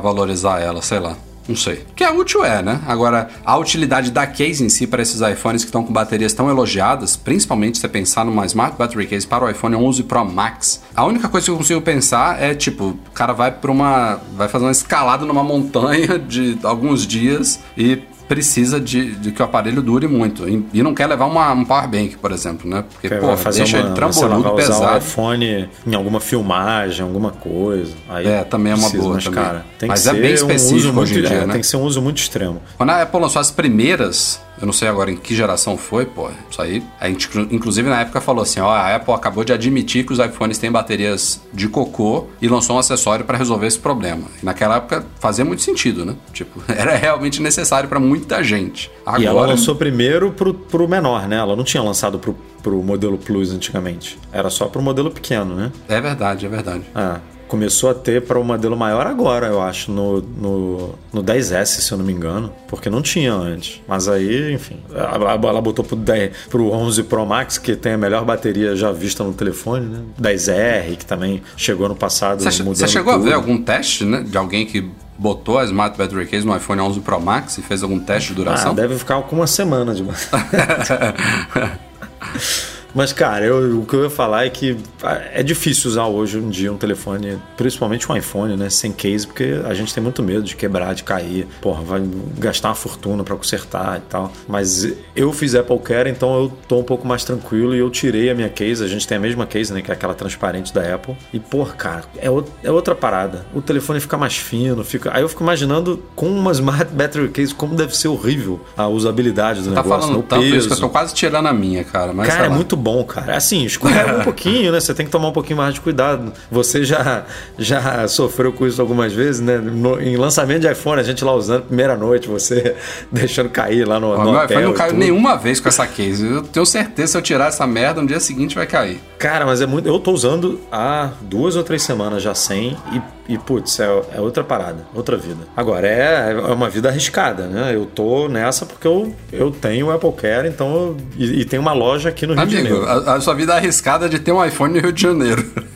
valorizar 0.00 0.58
ela, 0.60 0.80
sei 0.80 0.98
lá. 1.00 1.14
Não 1.46 1.56
sei. 1.56 1.84
Que 1.94 2.02
é 2.02 2.10
útil 2.10 2.44
é, 2.44 2.62
né? 2.62 2.80
Agora, 2.86 3.28
a 3.44 3.56
utilidade 3.56 4.10
da 4.10 4.26
case 4.26 4.64
em 4.64 4.68
si 4.68 4.86
para 4.86 5.02
esses 5.02 5.20
iPhones 5.20 5.62
que 5.62 5.68
estão 5.68 5.84
com 5.84 5.92
baterias 5.92 6.32
tão 6.32 6.48
elogiadas, 6.48 7.16
principalmente 7.16 7.76
se 7.76 7.82
você 7.82 7.88
pensar 7.88 8.24
numa 8.24 8.46
Smart 8.46 8.76
Battery 8.78 9.06
Case 9.06 9.26
para 9.26 9.44
o 9.44 9.50
iPhone 9.50 9.76
11 9.76 10.04
Pro 10.04 10.24
Max, 10.24 10.82
a 10.94 11.04
única 11.04 11.28
coisa 11.28 11.44
que 11.44 11.50
eu 11.50 11.56
consigo 11.56 11.80
pensar 11.82 12.42
é, 12.42 12.54
tipo, 12.54 12.90
o 12.90 13.10
cara 13.12 13.32
vai 13.32 13.50
para 13.50 13.70
uma... 13.70 14.20
vai 14.36 14.48
fazer 14.48 14.64
uma 14.64 14.72
escalada 14.72 15.26
numa 15.26 15.44
montanha 15.44 16.18
de 16.18 16.58
alguns 16.62 17.06
dias 17.06 17.60
e 17.76 18.02
precisa 18.28 18.80
de, 18.80 19.14
de 19.16 19.30
que 19.32 19.40
o 19.42 19.44
aparelho 19.44 19.82
dure 19.82 20.06
muito. 20.08 20.48
E, 20.48 20.64
e 20.72 20.82
não 20.82 20.94
quer 20.94 21.06
levar 21.06 21.26
uma, 21.26 21.52
um 21.52 21.64
power 21.64 21.88
bank, 21.88 22.16
por 22.18 22.32
exemplo, 22.32 22.68
né? 22.68 22.84
Porque, 22.92 23.08
Que 23.08 23.14
pô, 23.16 23.36
fazer 23.36 23.58
deixa 23.60 23.76
uma, 23.78 23.86
ele 23.88 23.94
sei 24.12 24.22
lá, 24.24 24.28
tramboludo, 24.30 24.54
vai 24.56 24.64
usar 24.64 24.74
o 24.74 24.78
pesado. 24.80 24.98
iPhone 24.98 25.68
em 25.86 25.94
alguma 25.94 26.20
filmagem, 26.20 27.02
alguma 27.04 27.30
coisa. 27.30 27.92
Aí 28.08 28.26
É, 28.26 28.44
também 28.44 28.72
é 28.72 28.74
uma 28.74 28.82
precisa, 28.82 29.02
boa 29.02 29.14
Mas, 29.14 29.24
também. 29.24 29.42
cara, 29.42 29.66
tem 29.78 29.88
Mas 29.88 30.02
que 30.02 30.08
é 30.08 30.12
ser 30.12 30.20
bem 30.20 30.30
um 30.30 30.34
específico 30.34 30.76
uso 30.76 30.92
muito, 30.92 30.98
hoje 31.10 31.18
em 31.18 31.22
dia, 31.22 31.36
é, 31.36 31.46
né? 31.46 31.52
Tem 31.52 31.60
que 31.60 31.66
ser 31.66 31.76
um 31.76 31.82
uso 31.82 32.00
muito 32.02 32.18
extremo. 32.18 32.62
Quando 32.76 32.90
a 32.90 33.02
Apple 33.02 33.20
lançou 33.20 33.40
as 33.40 33.50
primeiras, 33.50 34.40
eu 34.60 34.66
não 34.66 34.72
sei 34.72 34.88
agora 34.88 35.10
em 35.10 35.16
que 35.16 35.34
geração 35.34 35.76
foi, 35.76 36.06
pô, 36.06 36.30
isso 36.50 36.60
aí, 36.60 36.82
a 37.00 37.08
gente 37.08 37.28
inclusive 37.50 37.88
na 37.88 38.00
época 38.00 38.20
falou 38.20 38.42
assim, 38.42 38.60
ó, 38.60 38.70
a 38.70 38.94
Apple 38.94 39.12
acabou 39.12 39.44
de 39.44 39.52
admitir 39.52 40.06
que 40.06 40.12
os 40.12 40.18
iPhones 40.18 40.58
têm 40.58 40.70
baterias 40.70 41.40
de 41.52 41.68
cocô 41.68 42.26
e 42.40 42.48
lançou 42.48 42.76
um 42.76 42.78
acessório 42.78 43.24
para 43.24 43.36
resolver 43.36 43.66
esse 43.66 43.78
problema. 43.78 44.24
E 44.42 44.44
naquela 44.44 44.76
época 44.76 45.04
fazia 45.18 45.44
muito 45.44 45.62
sentido, 45.62 46.04
né? 46.04 46.14
Tipo, 46.32 46.62
era 46.72 46.94
realmente 46.96 47.42
necessário 47.42 47.88
para 47.88 47.98
muita 48.00 48.42
gente. 48.42 48.90
Agora, 49.04 49.22
E 49.22 49.26
ela 49.26 49.46
lançou 49.46 49.74
primeiro 49.76 50.32
pro, 50.32 50.54
pro 50.54 50.88
menor, 50.88 51.26
né? 51.28 51.36
Ela 51.36 51.56
não 51.56 51.64
tinha 51.64 51.82
lançado 51.82 52.18
pro, 52.18 52.36
pro 52.62 52.82
modelo 52.82 53.18
Plus 53.18 53.52
antigamente. 53.52 54.18
Era 54.32 54.50
só 54.50 54.66
pro 54.66 54.80
modelo 54.80 55.10
pequeno, 55.10 55.54
né? 55.54 55.72
é 55.88 56.00
verdade, 56.00 56.46
é 56.46 56.48
verdade. 56.48 56.82
Ah, 56.94 57.20
começou 57.48 57.90
a 57.90 57.94
ter 57.94 58.22
para 58.22 58.38
o 58.38 58.44
modelo 58.44 58.76
maior 58.76 59.06
agora, 59.06 59.46
eu 59.46 59.62
acho, 59.62 59.90
no, 59.92 60.20
no, 60.20 60.94
no 61.12 61.22
10S, 61.22 61.66
se 61.80 61.92
eu 61.92 61.98
não 61.98 62.04
me 62.04 62.12
engano, 62.12 62.52
porque 62.68 62.90
não 62.90 63.00
tinha 63.02 63.32
antes. 63.32 63.80
Mas 63.86 64.08
aí, 64.08 64.52
enfim, 64.52 64.78
ela, 64.92 65.60
botou 65.60 65.84
pro, 65.84 65.94
10, 65.96 66.32
pro 66.50 66.70
11 66.72 67.02
Pro 67.04 67.24
Max, 67.26 67.58
que 67.58 67.76
tem 67.76 67.92
a 67.92 67.98
melhor 67.98 68.24
bateria 68.24 68.74
já 68.74 68.90
vista 68.92 69.22
no 69.22 69.32
telefone, 69.32 69.86
né? 69.86 70.00
10R, 70.20 70.96
que 70.96 71.06
também 71.06 71.42
chegou 71.56 71.88
no 71.88 71.94
passado 71.96 72.42
Você, 72.42 72.50
chegou 72.88 73.12
tudo. 73.14 73.26
a 73.26 73.28
ver 73.28 73.34
algum 73.34 73.60
teste, 73.62 74.04
né, 74.04 74.24
de 74.26 74.36
alguém 74.36 74.66
que 74.66 74.88
botou 75.16 75.58
a 75.58 75.64
Smart 75.64 75.96
Battery 75.96 76.26
Case 76.26 76.44
no 76.46 76.56
iPhone 76.56 76.80
11 76.80 77.00
Pro 77.00 77.20
Max 77.20 77.56
e 77.58 77.62
fez 77.62 77.82
algum 77.84 78.00
teste 78.00 78.34
de 78.34 78.40
Ah, 78.40 78.44
duração? 78.44 78.74
deve 78.74 78.98
ficar 78.98 79.22
com 79.22 79.36
uma 79.36 79.46
semana 79.46 79.94
de 79.94 80.04
Mas, 82.94 83.12
cara, 83.12 83.44
eu- 83.44 83.80
o 83.80 83.84
que 83.86 83.94
eu 83.94 84.04
ia 84.04 84.10
falar 84.10 84.46
é 84.46 84.50
que 84.50 84.76
ah, 85.02 85.20
é 85.32 85.42
difícil 85.42 85.90
usar 85.90 86.06
hoje 86.06 86.38
em 86.38 86.48
dia 86.48 86.72
um 86.72 86.76
telefone, 86.76 87.38
principalmente 87.56 88.10
um 88.10 88.16
iPhone, 88.16 88.56
né? 88.56 88.70
Sem 88.70 88.92
case, 88.92 89.26
porque 89.26 89.60
a 89.64 89.74
gente 89.74 89.92
tem 89.92 90.02
muito 90.02 90.22
medo 90.22 90.42
de 90.42 90.54
quebrar, 90.54 90.94
de 90.94 91.02
cair. 91.02 91.46
Porra, 91.60 91.82
vai 91.82 92.02
gastar 92.38 92.68
uma 92.68 92.74
fortuna 92.74 93.24
pra 93.24 93.34
consertar 93.36 93.98
e 93.98 94.02
tal. 94.08 94.32
Mas 94.48 94.88
eu 95.16 95.32
fiz 95.32 95.54
Apple 95.54 95.78
Care, 95.80 96.08
então 96.08 96.34
eu 96.38 96.52
tô 96.68 96.78
um 96.78 96.84
pouco 96.84 97.06
mais 97.06 97.24
tranquilo 97.24 97.74
e 97.74 97.78
eu 97.78 97.90
tirei 97.90 98.30
a 98.30 98.34
minha 98.34 98.48
case. 98.48 98.82
A 98.84 98.86
gente 98.86 99.06
tem 99.08 99.16
a 99.16 99.20
mesma 99.20 99.44
case, 99.46 99.72
né? 99.72 99.82
Que 99.82 99.90
é 99.90 99.94
aquela 99.94 100.14
transparente 100.14 100.72
da 100.72 100.94
Apple. 100.94 101.16
E, 101.32 101.40
porra, 101.40 101.72
cara, 101.72 102.04
é, 102.18 102.30
o- 102.30 102.44
é 102.62 102.70
outra 102.70 102.94
parada. 102.94 103.44
O 103.52 103.60
telefone 103.60 103.98
fica 104.00 104.16
mais 104.16 104.36
fino, 104.36 104.84
fica. 104.84 105.10
Aí 105.12 105.22
eu 105.22 105.28
fico 105.28 105.42
imaginando 105.42 106.02
com 106.14 106.28
uma 106.28 106.52
Smart 106.52 106.86
Battery 106.94 107.28
Case 107.28 107.54
como 107.54 107.74
deve 107.74 107.96
ser 107.96 108.08
horrível 108.08 108.60
a 108.76 108.86
usabilidade 108.86 109.60
do 109.62 109.70
Tá 109.72 109.82
negócio, 109.82 110.00
falando 110.08 110.18
né? 110.18 110.24
tanto 110.28 110.42
peso. 110.42 110.56
isso 110.56 110.68
que 110.68 110.74
eu 110.74 110.78
tô 110.80 110.88
quase 110.88 111.12
tirando 111.12 111.46
a 111.46 111.52
minha, 111.52 111.82
cara. 111.82 112.12
Mas 112.12 112.28
Cara, 112.28 112.46
é 112.46 112.48
muito 112.48 112.76
bom, 112.84 113.02
cara. 113.04 113.36
Assim, 113.36 113.64
escorrega 113.64 114.18
um 114.20 114.22
pouquinho, 114.22 114.70
né? 114.70 114.78
Você 114.78 114.92
tem 114.92 115.06
que 115.06 115.10
tomar 115.10 115.28
um 115.28 115.32
pouquinho 115.32 115.56
mais 115.56 115.72
de 115.74 115.80
cuidado. 115.80 116.32
Você 116.50 116.84
já, 116.84 117.24
já 117.58 118.06
sofreu 118.06 118.52
com 118.52 118.66
isso 118.66 118.80
algumas 118.80 119.12
vezes, 119.12 119.40
né? 119.40 119.56
No- 119.56 120.00
em 120.00 120.16
lançamento 120.16 120.60
de 120.60 120.70
iPhone, 120.70 121.00
a 121.00 121.02
gente 121.04 121.24
lá 121.24 121.32
usando 121.32 121.62
primeira 121.62 121.96
noite, 121.96 122.28
você 122.28 122.76
deixando 123.10 123.48
cair 123.48 123.88
lá 123.88 123.98
no, 123.98 124.08
Ó, 124.10 124.18
no 124.18 124.24
meu 124.24 124.32
hotel 124.34 124.44
iPhone 124.44 124.64
não 124.66 124.72
caiu 124.74 124.94
nenhuma 124.94 125.36
vez 125.36 125.58
com 125.58 125.68
essa 125.68 125.86
case. 125.86 126.26
Eu 126.26 126.42
tenho 126.42 126.66
certeza 126.66 127.12
se 127.12 127.18
eu 127.18 127.22
tirar 127.22 127.46
essa 127.48 127.66
merda, 127.66 128.02
no 128.02 128.06
dia 128.06 128.20
seguinte 128.20 128.54
vai 128.54 128.66
cair. 128.66 129.00
Cara, 129.18 129.46
mas 129.46 129.60
é 129.62 129.66
muito. 129.66 129.88
Eu 129.88 129.98
tô 129.98 130.12
usando 130.12 130.60
há 130.70 131.10
duas 131.22 131.56
ou 131.56 131.62
três 131.62 131.82
semanas 131.82 132.22
já 132.22 132.34
sem 132.34 132.76
e, 132.92 133.23
e 133.28 133.38
putz, 133.38 133.80
é, 133.80 133.84
é 134.14 134.20
outra 134.20 134.44
parada, 134.44 134.86
outra 134.94 135.16
vida. 135.16 135.40
Agora, 135.56 135.86
é, 135.86 136.32
é 136.32 136.52
uma 136.52 136.68
vida 136.68 136.88
arriscada, 136.88 137.44
né? 137.46 137.74
Eu 137.74 137.86
tô 137.86 138.28
nessa 138.28 138.66
porque 138.66 138.86
eu, 138.86 139.14
eu 139.32 139.50
tenho 139.50 139.86
o 139.86 139.90
Apple 139.92 140.12
Care, 140.12 140.48
então. 140.48 140.68
eu- 140.74 140.96
e, 141.16 141.40
e 141.40 141.44
tem 141.44 141.58
uma 141.58 141.72
loja 141.72 142.08
aqui 142.10 142.26
no 142.26 142.34
Rio 142.34 142.46
de 142.46 142.56
Amigo, 142.58 142.76
Janeiro. 142.84 143.08
a, 143.10 143.14
a 143.14 143.20
sua 143.20 143.34
vida 143.34 143.52
é 143.54 143.56
arriscada 143.56 144.08
de 144.08 144.18
ter 144.18 144.32
um 144.32 144.44
iPhone 144.44 144.74
no 144.74 144.80
Rio 144.80 144.92
de 144.92 145.00
Janeiro. 145.02 145.44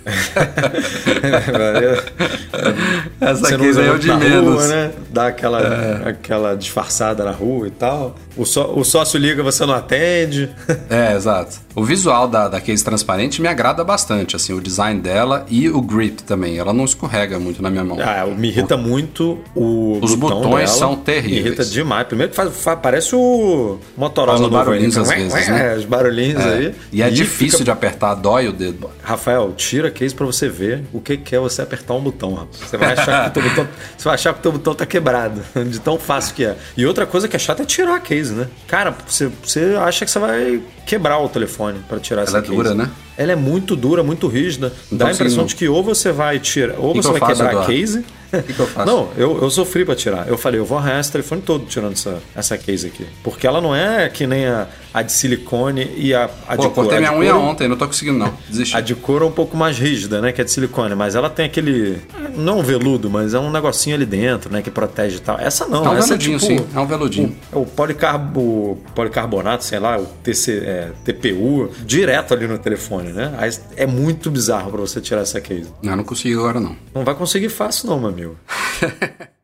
Essa 3.21 3.35
Você 3.41 3.57
não 3.57 3.83
é 3.83 3.91
o 3.93 3.99
de 3.99 4.13
menos. 4.13 4.55
rua, 4.55 4.67
né? 4.69 4.91
Dá 5.11 5.27
aquela, 5.29 6.09
aquela 6.09 6.55
disfarçada 6.55 7.25
na 7.25 7.31
rua 7.31 7.67
e 7.69 7.71
tal. 7.71 8.15
O, 8.37 8.45
só, 8.47 8.73
o 8.75 8.85
sócio 8.85 9.19
liga, 9.19 9.43
você 9.43 9.65
não 9.67 9.75
atende. 9.75 10.49
É, 10.91 11.15
exato. 11.15 11.57
O 11.75 11.85
visual 11.85 12.27
da, 12.29 12.49
da 12.49 12.61
case 12.61 12.83
transparente 12.83 13.43
me 13.43 13.49
agrada 13.49 13.85
bastante, 13.85 14.35
assim, 14.35 14.53
o 14.55 14.61
design 14.61 15.01
dela 15.01 15.45
e 15.49 15.69
o 15.69 15.81
grip 15.83 16.23
também. 16.23 16.57
Ela 16.59 16.73
não 16.73 16.85
escorrega 16.85 17.38
muito 17.39 17.63
na 17.63 17.71
minha 17.71 17.85
mão. 17.85 17.99
Ah, 18.01 18.27
me 18.27 18.49
irrita 18.49 18.77
muito 18.77 19.39
o 19.55 19.99
Os 20.03 20.15
botão 20.15 20.41
botões 20.43 20.67
dela. 20.67 20.79
são 20.79 20.97
terríveis. 20.97 21.43
Me 21.43 21.49
irrita 21.49 21.65
demais. 21.65 22.07
Primeiro 22.07 22.31
que 22.31 22.37
faz, 22.37 22.57
faz- 22.57 22.79
parece 22.83 23.15
o 23.15 23.79
Motorola 23.97 24.39
Faz 24.39 24.45
aí, 24.51 24.51
barulhinhos 24.53 24.97
né? 24.97 25.03
às 25.03 25.09
vezes, 25.09 25.49
né? 25.49 25.75
É, 25.75 25.77
os 25.79 25.85
barulhinhos 25.85 26.45
É. 26.45 26.49
aí. 26.55 26.75
E 26.93 27.03
é 27.03 27.11
difícil 27.11 27.59
fica- 27.59 27.65
de 27.65 27.71
apertar, 27.71 28.15
dói 28.15 28.49
o 28.49 28.53
dedo. 28.53 28.91
Rafael, 29.03 29.53
tira 29.57 29.89
a 29.89 29.91
case 29.91 30.15
pra 30.15 30.27
você 30.27 30.49
ver 30.49 30.83
o 30.93 31.01
que 31.01 31.17
que 31.17 31.35
é 31.35 31.39
você 31.39 31.63
apertar 31.63 31.95
um 31.95 32.01
botão, 32.01 32.35
rapaz. 32.35 32.59
Você 32.69 32.77
vai 32.77 32.93
achar 32.93 33.25
que 33.25 33.31
o 33.31 33.33
teu 33.33 33.43
botão, 33.51 33.69
você 33.97 34.05
vai 34.05 34.15
achar 34.15 34.35
que 34.35 34.41
teu 34.43 34.53
botão 34.53 34.75
tá 34.75 34.87
quebrado, 34.87 35.41
de 35.69 35.79
tão 35.81 35.99
fácil 35.99 36.35
que 36.35 36.45
é. 36.45 36.57
E 36.77 36.85
outra 36.87 37.07
coisa 37.07 37.27
que 37.29 37.37
é 37.37 37.39
chata 37.39 37.63
é 37.63 37.67
tirar 37.67 37.95
a 37.97 38.01
case, 38.01 38.33
né? 38.33 38.47
Cara, 38.67 38.95
você, 39.07 39.31
você 39.43 39.77
acha 39.81 40.05
que 40.05 40.11
você 40.11 40.19
vai 40.19 40.61
quebrar 40.87 41.19
o 41.21 41.29
telefone 41.29 41.81
pra 41.89 41.99
tirar 41.99 42.23
essa 42.23 42.39
é 42.39 42.41
case. 42.43 42.55
dura, 42.55 42.75
né? 42.75 42.89
Ela 43.17 43.33
é 43.33 43.37
muito 43.37 43.75
dura, 43.75 44.03
muito 44.05 44.29
rígida. 44.29 44.73
Não 44.91 44.97
Dá 44.99 45.07
tô 45.07 45.11
a 45.11 45.15
impressão 45.15 45.43
conseguindo. 45.43 45.49
de 45.49 45.57
que 45.57 45.69
ou 45.69 45.83
você 45.83 46.13
vai 46.13 46.39
tirar, 46.39 46.77
ou 46.79 46.95
você 46.95 47.11
vai 47.11 47.21
faço, 47.29 47.37
quebrar 47.43 47.51
Eduardo? 47.51 47.73
a 47.73 47.75
case. 47.75 48.05
que 48.47 48.53
que 48.53 48.61
eu 48.61 48.67
faço? 48.67 48.87
Não, 48.87 49.09
eu, 49.17 49.43
eu 49.43 49.51
sofri 49.51 49.85
pra 49.85 49.95
tirar. 49.95 50.29
Eu 50.29 50.37
falei, 50.37 50.61
eu 50.61 50.65
vou 50.65 50.79
arranhar 50.79 51.01
esse 51.01 51.11
telefone 51.13 51.43
todo 51.43 51.65
tirando 51.67 51.93
essa, 51.93 52.19
essa 52.35 52.59
case 52.59 52.87
aqui. 52.87 53.07
Porque 53.23 53.47
ela 53.47 53.61
não 53.61 53.75
é 53.75 54.09
que 54.09 54.27
nem 54.27 54.47
a, 54.47 54.67
a 54.93 55.03
de 55.03 55.13
silicone 55.13 55.91
e 55.97 56.15
a, 56.15 56.25
a 56.25 56.29
Pô, 56.29 56.33
de 56.57 56.57
couro. 56.57 56.71
cortei 56.73 56.99
minha 56.99 57.13
unha 57.13 57.33
couro- 57.33 57.47
ontem, 57.47 57.69
não 57.69 57.77
tô 57.77 57.87
conseguindo 57.87 58.19
não. 58.19 58.33
Desisti. 58.49 58.77
a 58.77 58.81
de 58.81 58.95
couro 58.95 59.25
é 59.25 59.29
um 59.29 59.33
pouco 59.33 59.57
mais 59.57 59.79
rígida, 59.79 60.21
né? 60.21 60.33
Que 60.33 60.41
é 60.41 60.45
de 60.45 60.51
silicone, 60.51 60.95
mas 60.95 61.15
ela 61.15 61.29
tem 61.31 61.47
aquele. 61.47 62.01
Não 62.37 62.61
um 62.61 62.63
veludo, 62.63 63.11
mas 63.11 63.35
é 63.35 63.39
um 63.39 63.51
negocinho 63.51 63.97
ali 63.97 64.07
dentro, 64.07 64.53
né? 64.53 64.63
Que 64.63 64.71
protege 64.71 65.17
e 65.17 65.21
tal. 65.21 65.39
Essa 65.39 65.67
não, 65.67 65.85
É 65.85 65.89
um 65.91 65.97
essa 65.97 66.17
veludinho, 66.17 66.37
é 66.37 66.39
tipo. 66.41 66.63
sim. 66.63 66.67
É 66.75 66.81
um 66.81 66.87
veludinho. 66.87 67.37
O, 67.53 67.61
o 67.61 67.67
policarbo, 67.67 68.79
policarbonato, 68.95 69.65
sei 69.65 69.79
lá, 69.79 69.99
o 69.99 70.07
TC, 70.23 70.59
é, 70.65 70.93
TPU, 71.05 71.71
direto 71.85 72.33
ali 72.35 72.47
no 72.47 72.59
telefone, 72.59 73.13
né? 73.13 73.35
Aí 73.39 73.51
é 73.77 73.87
muito 73.87 74.31
bizarro 74.31 74.71
pra 74.71 74.81
você 74.81 75.01
tirar 75.01 75.21
essa 75.23 75.41
case. 75.41 75.71
Não, 75.83 75.97
não 75.97 76.05
consegui 76.05 76.35
agora 76.35 76.61
não. 76.61 76.77
Não 76.95 77.05
vai 77.05 77.15
conseguir 77.15 77.49
fácil, 77.49 77.89
não, 77.89 77.99
meu 78.01 78.09
amigo. 78.09 78.37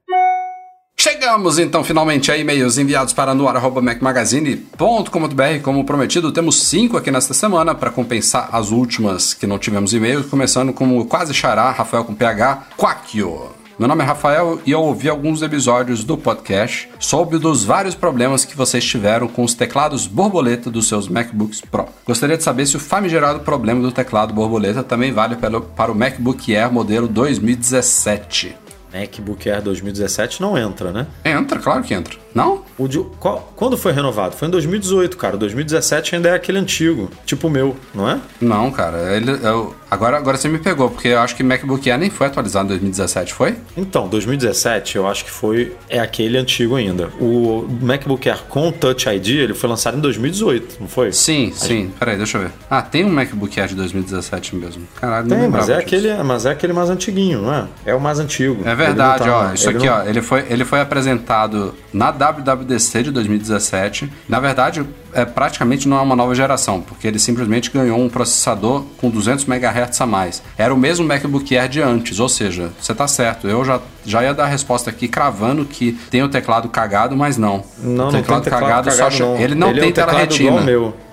Chegamos 1.05 1.59
então 1.59 1.85
finalmente 1.85 2.33
a 2.33 2.39
e-mails 2.39 2.79
enviados 2.79 3.13
para 3.13 3.35
noar.macmagazine.com.br. 3.35 5.63
Como 5.63 5.85
prometido, 5.85 6.33
temos 6.33 6.63
cinco 6.63 6.97
aqui 6.97 7.11
nesta 7.11 7.35
semana 7.35 7.75
para 7.75 7.91
compensar 7.91 8.49
as 8.51 8.71
últimas 8.71 9.35
que 9.35 9.47
não 9.47 9.59
tivemos 9.59 9.93
e-mails, 9.93 10.25
começando 10.25 10.73
com 10.73 10.99
o 10.99 11.05
quase 11.05 11.35
xará, 11.35 11.71
Rafael 11.73 12.05
com 12.05 12.15
PH, 12.15 12.69
Quackio. 12.79 13.51
Meu 13.79 13.87
nome 13.87 14.03
é 14.03 14.07
Rafael 14.07 14.63
e 14.65 14.71
eu 14.71 14.81
ouvi 14.81 15.11
alguns 15.11 15.43
episódios 15.43 16.05
do 16.05 16.17
podcast, 16.17 16.89
soube 16.99 17.37
dos 17.37 17.65
vários 17.65 17.95
problemas 17.95 18.47
que 18.47 18.57
vocês 18.57 18.83
tiveram 18.83 19.29
com 19.29 19.45
os 19.45 19.53
teclados 19.53 20.07
borboleta 20.07 20.71
dos 20.71 20.89
seus 20.89 21.07
MacBooks 21.07 21.61
Pro. 21.61 21.85
Gostaria 22.07 22.39
de 22.39 22.43
saber 22.43 22.65
se 22.65 22.79
o 22.79 22.81
famigerado 22.81 23.41
problema 23.41 23.83
do 23.83 23.93
teclado 23.93 24.33
borboleta 24.33 24.83
também 24.83 25.13
vale 25.13 25.37
para 25.37 25.93
o 25.93 25.95
MacBook 25.95 26.57
Air 26.57 26.73
modelo 26.73 27.07
2017. 27.07 28.64
MacBook 28.95 29.51
Air 29.51 29.61
2017 29.63 30.41
não 30.41 30.57
entra, 30.57 30.93
né? 30.93 31.07
Entra, 31.25 31.59
claro 31.59 31.83
que 31.83 31.93
entra. 31.93 32.15
Não? 32.35 32.63
O 32.79 32.87
de, 32.89 32.99
qual- 33.19 33.53
quando 33.57 33.77
foi 33.77 33.93
renovado? 33.93 34.37
Foi 34.37 34.49
em 34.49 34.51
2018, 34.51 35.17
cara. 35.17 35.37
2017 35.37 36.15
ainda 36.17 36.29
é 36.31 36.35
aquele 36.35 36.59
antigo, 36.59 37.11
tipo 37.27 37.47
o 37.49 37.51
meu, 37.51 37.77
não 37.95 38.09
é? 38.09 38.21
Não, 38.41 38.71
cara. 38.71 39.15
Ele, 39.17 39.31
eu- 39.31 39.75
agora, 39.95 40.17
agora 40.19 40.37
você 40.37 40.49
me 40.49 40.59
pegou, 40.59 40.91
porque 40.91 41.09
eu 41.09 41.19
acho 41.21 41.35
que 41.37 41.43
MacBook 41.43 41.91
Air 41.91 41.99
nem 41.99 42.11
foi 42.11 42.27
atualizado 42.27 42.67
em 42.67 42.69
2017, 42.69 43.33
foi? 43.33 43.55
Então, 43.77 44.09
2017 44.09 44.97
eu 44.97 45.07
acho 45.09 45.25
que 45.25 45.31
foi 45.31 45.73
é 45.89 45.99
aquele 46.01 46.37
antigo 46.37 46.77
ainda. 46.77 47.09
O 47.21 47.67
MacBook 47.81 48.29
Air 48.29 48.43
com 48.49 48.71
Touch 48.71 49.09
ID 49.09 49.29
ele 49.29 49.55
foi 49.55 49.69
lançado 49.69 49.97
em 49.97 50.01
2018, 50.01 50.77
não 50.81 50.89
foi? 50.89 51.13
Sim, 51.13 51.53
sim. 51.55 51.91
Peraí, 51.99 52.17
deixa 52.17 52.39
eu 52.39 52.43
ver. 52.43 52.51
Ah, 52.71 52.83
tem 52.83 53.05
um 53.05 53.11
MacBook 53.11 53.59
Air 53.59 53.69
de 53.71 53.75
2017 53.77 54.57
mesmo. 54.57 54.83
Caralho, 55.01 55.29
não 55.29 55.37
Tem, 55.37 55.49
mas 55.49 55.67
lembrava 55.67 55.73
é, 55.73 55.85
disso. 55.85 55.97
aquele, 55.97 56.23
mas 56.23 56.47
é 56.47 56.51
aquele 56.51 56.73
mais 56.73 56.91
antiguinho, 56.91 57.43
não 57.43 57.55
é? 57.55 57.67
É 57.87 57.95
o 57.95 58.01
mais 58.01 58.19
antigo. 58.19 58.63
É 58.67 58.75
verdade, 58.75 59.21
não 59.27 59.27
tá- 59.33 59.49
ó. 59.51 59.55
Isso 59.55 59.69
ele 59.71 59.79
aqui, 59.79 59.87
não- 59.87 59.95
ó. 59.95 60.03
Ele 60.05 60.23
foi, 60.23 60.45
ele 60.51 60.65
foi 60.65 60.81
apresentado 60.81 61.75
na 61.93 62.11
WWDC 62.11 63.03
de 63.05 63.11
2017. 63.11 64.11
Na 64.29 64.41
verdade, 64.41 64.85
é, 65.15 65.25
praticamente 65.25 65.89
não 65.89 65.97
é 65.99 66.01
uma 66.01 66.17
nova 66.17 66.35
geração, 66.35 66.81
porque 66.81 67.07
ele 67.07 67.19
simplesmente 67.19 67.71
ganhou 67.71 67.99
um 67.99 68.09
processador 68.09 68.83
com 68.99 69.09
200 69.11 69.47
MHz 69.47 70.01
a 70.01 70.07
mais. 70.07 70.43
Era 70.59 70.75
o 70.75 70.77
mesmo 70.77 71.07
MacBook 71.07 71.57
Air 71.57 71.69
de 71.69 71.81
antes, 71.81 72.19
ou 72.21 72.29
seja, 72.29 72.73
você 72.81 72.95
tá 72.95 73.07
certo. 73.07 73.47
Eu 73.49 73.65
já, 73.65 73.81
já 74.05 74.23
ia 74.23 74.35
dar 74.35 74.45
a 74.45 74.49
resposta 74.49 74.91
aqui 74.91 75.09
cravando 75.09 75.65
que 75.65 75.93
tem 76.11 76.23
o 76.23 76.29
teclado 76.29 76.69
cagado, 76.69 77.17
mas 77.17 77.37
não. 77.37 77.63
Não, 77.79 78.09
o 78.09 78.13
não 78.13 78.23
tem 78.23 78.23
teclado 78.23 78.45
só 78.45 78.51
cagado, 78.51 79.13
che- 79.13 79.23
não. 79.23 79.37
Ele 79.39 79.55
não 79.55 79.71
Ele 79.71 79.79
é 79.79 79.81
tem 79.83 79.91
um 79.91 79.93
tela 79.93 80.07
teclado 80.09 80.31
retina. 80.31 80.61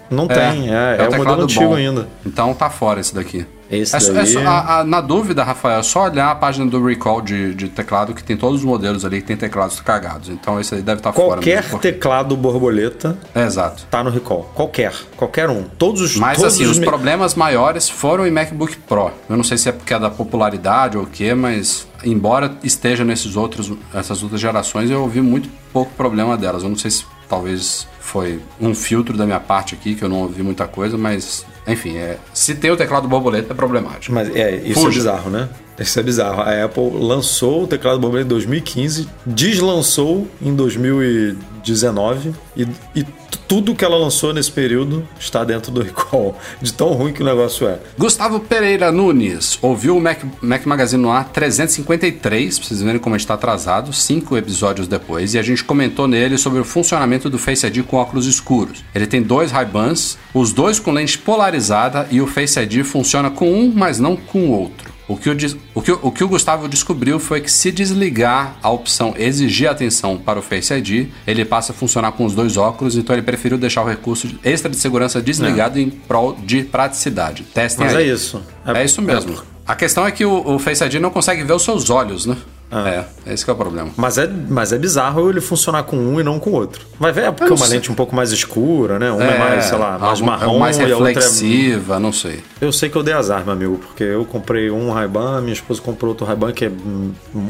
Não 0.09 0.27
tem, 0.27 0.69
é, 0.69 0.73
é 0.73 0.93
o 0.93 0.97
teclado 1.09 1.17
modelo 1.17 1.43
antigo 1.43 1.65
bom. 1.67 1.75
ainda. 1.75 2.07
Então 2.25 2.53
tá 2.53 2.69
fora 2.69 2.99
esse 2.99 3.15
daqui. 3.15 3.45
Esse 3.71 3.95
É 3.95 4.09
é 4.09 4.13
daí- 4.13 4.27
só- 4.27 4.39
a- 4.41 4.79
a- 4.79 4.83
na 4.83 4.99
dúvida, 4.99 5.43
Rafael, 5.43 5.79
é 5.79 5.83
só 5.83 6.03
olhar 6.05 6.29
a 6.29 6.35
página 6.35 6.65
do 6.65 6.83
Recall 6.85 7.21
de, 7.21 7.55
de 7.55 7.69
teclado 7.69 8.13
que 8.13 8.21
tem 8.23 8.35
todos 8.35 8.59
os 8.59 8.65
modelos 8.65 9.05
ali 9.05 9.21
que 9.21 9.27
tem 9.27 9.37
teclados 9.37 9.79
cagados. 9.79 10.27
Então 10.29 10.59
esse 10.59 10.75
aí 10.75 10.81
deve 10.81 10.99
estar 10.99 11.13
fora. 11.13 11.35
Qualquer 11.37 11.69
porque- 11.69 11.91
teclado 11.93 12.35
borboleta 12.35 13.17
É, 13.33 13.43
exato. 13.45 13.85
tá 13.89 14.03
no 14.03 14.09
recall. 14.09 14.51
Qualquer. 14.53 14.93
Qualquer 15.15 15.49
um. 15.49 15.63
Todos 15.63 16.01
os 16.01 16.17
Mas 16.17 16.37
todos 16.37 16.53
assim, 16.55 16.65
os 16.65 16.77
me- 16.79 16.85
problemas 16.85 17.33
maiores 17.35 17.89
foram 17.89 18.27
em 18.27 18.31
MacBook 18.31 18.75
Pro. 18.87 19.11
Eu 19.29 19.37
não 19.37 19.43
sei 19.43 19.57
se 19.57 19.69
é 19.69 19.71
porque 19.71 19.93
é 19.93 19.99
da 19.99 20.09
popularidade 20.09 20.97
ou 20.97 21.03
o 21.03 21.07
quê, 21.07 21.33
mas 21.33 21.87
embora 22.03 22.51
esteja 22.63 23.05
nesses 23.05 23.35
outros, 23.37 23.71
essas 23.93 24.21
outras 24.21 24.41
gerações, 24.41 24.89
eu 24.91 25.01
ouvi 25.01 25.21
muito 25.21 25.49
pouco 25.71 25.91
problema 25.95 26.35
delas. 26.37 26.63
Eu 26.63 26.69
não 26.69 26.75
sei 26.77 26.91
se 26.91 27.05
talvez 27.31 27.87
foi 27.97 28.41
um 28.59 28.75
filtro 28.75 29.15
da 29.15 29.25
minha 29.25 29.39
parte 29.39 29.73
aqui, 29.73 29.95
que 29.95 30.03
eu 30.03 30.09
não 30.09 30.17
ouvi 30.17 30.43
muita 30.43 30.67
coisa, 30.67 30.97
mas 30.97 31.45
enfim, 31.65 31.95
é, 31.95 32.17
se 32.33 32.55
tem 32.55 32.69
o 32.69 32.75
teclado 32.75 33.07
borboleta 33.07 33.53
é 33.53 33.55
problemático. 33.55 34.13
Mas 34.13 34.35
é, 34.35 34.57
isso 34.57 34.81
Fuja. 34.81 34.87
é 34.87 34.99
bizarro, 34.99 35.29
né? 35.29 35.47
Isso 35.81 35.99
é 35.99 36.03
bizarro. 36.03 36.41
A 36.41 36.65
Apple 36.65 36.91
lançou 36.93 37.63
o 37.63 37.67
teclado 37.67 37.99
borboleta 37.99 38.25
em 38.25 38.29
2015, 38.29 39.07
deslançou 39.25 40.27
em 40.41 40.55
2019 40.55 42.33
e, 42.55 42.67
e 42.95 43.05
tudo 43.51 43.75
que 43.75 43.83
ela 43.83 43.97
lançou 43.97 44.33
nesse 44.33 44.49
período 44.49 45.05
está 45.19 45.43
dentro 45.43 45.73
do 45.73 45.81
recall. 45.83 46.37
De 46.61 46.71
tão 46.71 46.93
ruim 46.93 47.11
que 47.11 47.21
o 47.21 47.25
negócio 47.25 47.67
é. 47.67 47.79
Gustavo 47.97 48.39
Pereira 48.39 48.93
Nunes 48.93 49.59
ouviu 49.61 49.97
o 49.97 49.99
Mac, 49.99 50.21
Mac 50.41 50.65
Magazine 50.65 51.03
no 51.03 51.11
ar 51.11 51.27
353, 51.27 52.57
pra 52.57 52.67
vocês 52.67 52.81
verem 52.81 52.97
como 52.97 53.13
a 53.13 53.17
gente 53.17 53.27
tá 53.27 53.33
atrasado, 53.33 53.91
cinco 53.91 54.37
episódios 54.37 54.87
depois, 54.87 55.33
e 55.33 55.37
a 55.37 55.41
gente 55.41 55.65
comentou 55.65 56.07
nele 56.07 56.37
sobre 56.37 56.61
o 56.61 56.63
funcionamento 56.63 57.29
do 57.29 57.37
Face 57.37 57.67
ID 57.67 57.83
com 57.83 57.97
óculos 57.97 58.25
escuros. 58.25 58.85
Ele 58.95 59.05
tem 59.05 59.21
dois 59.21 59.51
Ray-Bans, 59.51 60.17
os 60.33 60.53
dois 60.53 60.79
com 60.79 60.93
lente 60.93 61.17
polarizada, 61.17 62.07
e 62.09 62.21
o 62.21 62.27
Face 62.27 62.57
ID 62.57 62.85
funciona 62.85 63.29
com 63.29 63.51
um, 63.51 63.69
mas 63.69 63.99
não 63.99 64.15
com 64.15 64.47
o 64.47 64.51
outro. 64.51 64.91
O 65.13 65.17
que, 65.17 65.29
o, 65.29 65.35
o, 65.75 65.81
que, 65.81 65.91
o- 65.91 66.11
que 66.11 66.23
o 66.23 66.27
Gustavo 66.27 66.67
descobriu 66.67 67.19
foi 67.19 67.41
que 67.41 67.51
se 67.51 67.71
desligar 67.71 68.55
a 68.63 68.69
opção 68.69 69.13
exigir 69.17 69.69
atenção 69.69 70.17
para 70.17 70.39
o 70.39 70.41
Face 70.41 70.73
ID, 70.73 71.07
ele 71.27 71.43
passa 71.43 71.71
a 71.71 71.75
funcionar 71.75 72.11
com 72.13 72.25
os 72.25 72.33
dois 72.33 72.55
óculos, 72.57 72.95
então 72.95 73.15
ele 73.15 73.21
preferiu 73.23 73.57
deixar 73.57 73.83
o 73.83 73.87
recurso 73.87 74.29
extra 74.43 74.69
de 74.69 74.77
segurança 74.77 75.21
desligado 75.21 75.79
em 75.79 75.89
prol 75.89 76.33
de 76.45 76.63
praticidade. 76.63 77.43
Testem 77.43 77.85
Mas 77.87 77.95
aí. 77.95 78.09
é 78.09 78.13
isso. 78.13 78.41
É 78.65 78.83
isso 78.85 79.01
mesmo. 79.01 79.41
A 79.67 79.75
questão 79.75 80.05
é 80.05 80.11
que 80.11 80.25
o, 80.25 80.55
o 80.55 80.59
Face 80.59 80.83
ID 80.83 80.95
não 80.95 81.09
consegue 81.11 81.43
ver 81.43 81.53
os 81.53 81.63
seus 81.63 81.89
olhos, 81.89 82.25
né? 82.25 82.35
É, 82.71 83.05
esse 83.33 83.43
que 83.43 83.49
é 83.49 83.53
o 83.53 83.57
problema. 83.57 83.89
Mas 83.97 84.17
é, 84.17 84.27
mas 84.49 84.71
é 84.71 84.77
bizarro 84.77 85.29
ele 85.29 85.41
funcionar 85.41 85.83
com 85.83 85.97
um 85.97 86.19
e 86.19 86.23
não 86.23 86.39
com 86.39 86.51
o 86.51 86.53
outro. 86.53 86.85
Vai 86.99 87.11
ver, 87.11 87.25
é 87.25 87.31
porque 87.31 87.51
é 87.51 87.55
uma 87.55 87.65
sei. 87.65 87.77
lente 87.77 87.91
um 87.91 87.95
pouco 87.95 88.15
mais 88.15 88.31
escura, 88.31 88.97
né? 88.97 89.11
Uma 89.11 89.23
é, 89.23 89.37
mais, 89.39 89.65
sei 89.65 89.77
lá, 89.77 89.97
mais 89.99 90.19
algum- 90.19 90.25
marrom 90.25 90.59
mais 90.59 90.77
e 90.77 90.81
a 90.81 90.85
outra 90.97 91.11
é... 91.11 91.13
reflexiva, 91.13 91.99
não 91.99 92.11
sei. 92.13 92.41
Eu 92.59 92.71
sei 92.71 92.89
que 92.89 92.95
eu 92.95 93.03
dei 93.03 93.13
azar, 93.13 93.43
meu 93.43 93.53
amigo, 93.53 93.77
porque 93.77 94.03
eu 94.03 94.23
comprei 94.25 94.69
um 94.71 94.91
Ray-Ban, 94.91 95.41
minha 95.41 95.53
esposa 95.53 95.81
comprou 95.81 96.09
outro 96.11 96.25
Ray-Ban 96.25 96.51
que 96.53 96.65
é 96.65 96.71